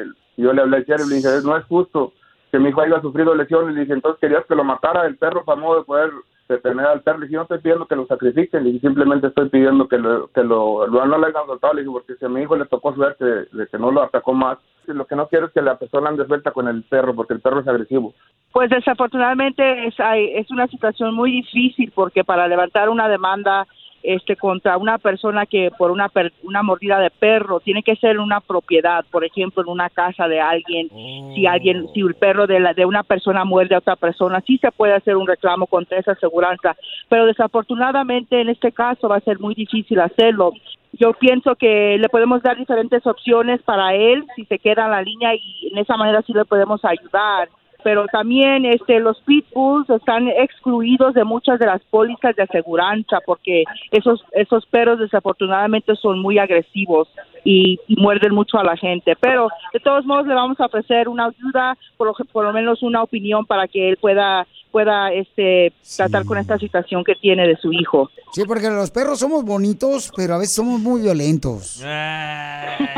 el- 0.00 0.14
y 0.36 0.42
yo 0.42 0.52
le 0.52 0.62
hablé 0.62 0.78
al 0.78 0.84
sheriff 0.84 1.08
le 1.08 1.16
dije, 1.16 1.28
no 1.44 1.56
es 1.56 1.64
justo 1.66 2.12
que 2.50 2.58
mi 2.58 2.70
hijo 2.70 2.80
haya 2.80 3.00
sufrido 3.02 3.34
lesiones. 3.34 3.74
Le 3.74 3.80
dije, 3.82 3.92
entonces 3.92 4.18
querías 4.20 4.46
que 4.46 4.54
lo 4.54 4.64
matara 4.64 5.04
el 5.06 5.16
perro 5.18 5.44
para 5.44 5.60
modo 5.60 5.78
de 5.80 5.84
poder 5.84 6.10
detener 6.48 6.86
al 6.86 7.02
perro. 7.02 7.18
Le 7.18 7.26
dije, 7.26 7.36
no 7.36 7.42
estoy 7.42 7.58
pidiendo 7.58 7.86
que 7.86 7.96
lo 7.96 8.06
sacrifiquen, 8.06 8.64
le 8.64 8.70
dije, 8.72 8.86
simplemente 8.86 9.26
estoy 9.26 9.48
pidiendo 9.50 9.88
que 9.88 9.98
lo, 9.98 10.28
que 10.28 10.42
lo, 10.42 10.86
lo- 10.86 11.04
no 11.06 11.18
lo 11.18 11.26
hayan 11.26 11.46
soltado. 11.46 11.74
Le 11.74 11.82
dije, 11.82 11.92
porque 11.92 12.14
si 12.16 12.24
a 12.24 12.28
mi 12.30 12.42
hijo 12.42 12.56
le 12.56 12.64
tocó 12.66 12.94
suerte 12.94 13.24
de, 13.24 13.46
de 13.52 13.66
que 13.66 13.78
no 13.78 13.90
lo 13.90 14.02
atacó 14.02 14.32
más, 14.32 14.58
lo 14.86 15.06
que 15.06 15.16
no 15.16 15.28
quiero 15.28 15.46
es 15.46 15.52
que 15.52 15.62
la 15.62 15.76
persona 15.78 16.08
ande 16.10 16.26
suelta 16.26 16.50
con 16.52 16.68
el 16.68 16.82
perro, 16.82 17.14
porque 17.14 17.34
el 17.34 17.40
perro 17.40 17.60
es 17.60 17.68
agresivo. 17.68 18.14
Pues 18.52 18.68
desafortunadamente 18.70 19.86
es, 19.86 19.98
hay- 20.00 20.32
es 20.34 20.50
una 20.50 20.66
situación 20.66 21.14
muy 21.14 21.30
difícil 21.32 21.90
porque 21.94 22.24
para 22.24 22.46
levantar 22.48 22.88
una 22.88 23.08
demanda 23.08 23.66
este 24.04 24.34
contra 24.34 24.76
una 24.78 24.98
persona 24.98 25.46
que 25.46 25.70
por 25.78 25.92
una 25.92 26.08
per- 26.08 26.32
una 26.42 26.64
mordida 26.64 26.98
de 26.98 27.10
perro 27.10 27.60
tiene 27.60 27.84
que 27.84 27.94
ser 27.94 28.18
una 28.18 28.40
propiedad, 28.40 29.04
por 29.12 29.24
ejemplo, 29.24 29.62
en 29.62 29.68
una 29.68 29.88
casa 29.90 30.26
de 30.26 30.40
alguien, 30.40 30.88
si 31.36 31.46
alguien 31.46 31.86
si 31.94 32.00
el 32.00 32.16
perro 32.16 32.48
de 32.48 32.58
la 32.58 32.74
de 32.74 32.84
una 32.84 33.04
persona 33.04 33.44
muerde 33.44 33.76
a 33.76 33.78
otra 33.78 33.94
persona, 33.94 34.40
sí 34.44 34.58
se 34.58 34.72
puede 34.72 34.94
hacer 34.94 35.14
un 35.16 35.28
reclamo 35.28 35.68
contra 35.68 35.98
esa 35.98 36.12
aseguranza, 36.12 36.74
pero 37.08 37.26
desafortunadamente 37.26 38.40
en 38.40 38.48
este 38.48 38.72
caso 38.72 39.08
va 39.08 39.16
a 39.18 39.20
ser 39.20 39.38
muy 39.38 39.54
difícil 39.54 40.00
hacerlo. 40.00 40.52
Yo 40.92 41.14
pienso 41.14 41.56
que 41.56 41.96
le 41.98 42.08
podemos 42.08 42.42
dar 42.42 42.56
diferentes 42.56 43.06
opciones 43.06 43.62
para 43.62 43.94
él 43.94 44.26
si 44.36 44.44
se 44.44 44.58
queda 44.58 44.84
en 44.84 44.90
la 44.90 45.02
línea 45.02 45.34
y 45.34 45.70
en 45.72 45.78
esa 45.78 45.96
manera 45.96 46.22
sí 46.22 46.32
le 46.32 46.44
podemos 46.44 46.84
ayudar 46.84 47.48
pero 47.84 48.06
también 48.06 48.64
este 48.64 49.00
los 49.00 49.20
pitbulls 49.22 49.88
están 49.90 50.28
excluidos 50.28 51.14
de 51.14 51.24
muchas 51.24 51.58
de 51.58 51.66
las 51.66 51.82
pólizas 51.84 52.34
de 52.36 52.42
aseguranza 52.42 53.18
porque 53.26 53.64
esos 53.90 54.22
esos 54.32 54.66
perros 54.66 54.98
desafortunadamente 54.98 55.94
son 55.96 56.20
muy 56.20 56.38
agresivos 56.38 57.08
y, 57.44 57.78
y 57.88 57.96
muerden 58.00 58.34
mucho 58.34 58.58
a 58.58 58.64
la 58.64 58.76
gente 58.76 59.14
pero 59.20 59.48
de 59.72 59.80
todos 59.80 60.04
modos 60.04 60.26
le 60.26 60.34
vamos 60.34 60.58
a 60.60 60.66
ofrecer 60.66 61.08
una 61.08 61.26
ayuda 61.26 61.76
por 61.96 62.06
lo, 62.08 62.14
por 62.32 62.44
lo 62.44 62.52
menos 62.52 62.82
una 62.82 63.02
opinión 63.02 63.46
para 63.46 63.66
que 63.68 63.88
él 63.90 63.96
pueda 63.96 64.46
pueda 64.70 65.12
este 65.12 65.72
tratar 65.98 66.24
con 66.24 66.38
esta 66.38 66.58
situación 66.58 67.04
que 67.04 67.14
tiene 67.14 67.46
de 67.46 67.56
su 67.56 67.72
hijo 67.72 68.10
Sí, 68.32 68.44
porque 68.46 68.70
los 68.70 68.90
perros 68.90 69.18
somos 69.18 69.44
bonitos, 69.44 70.10
pero 70.16 70.34
a 70.34 70.38
veces 70.38 70.54
somos 70.54 70.80
muy 70.80 71.02
violentos. 71.02 71.82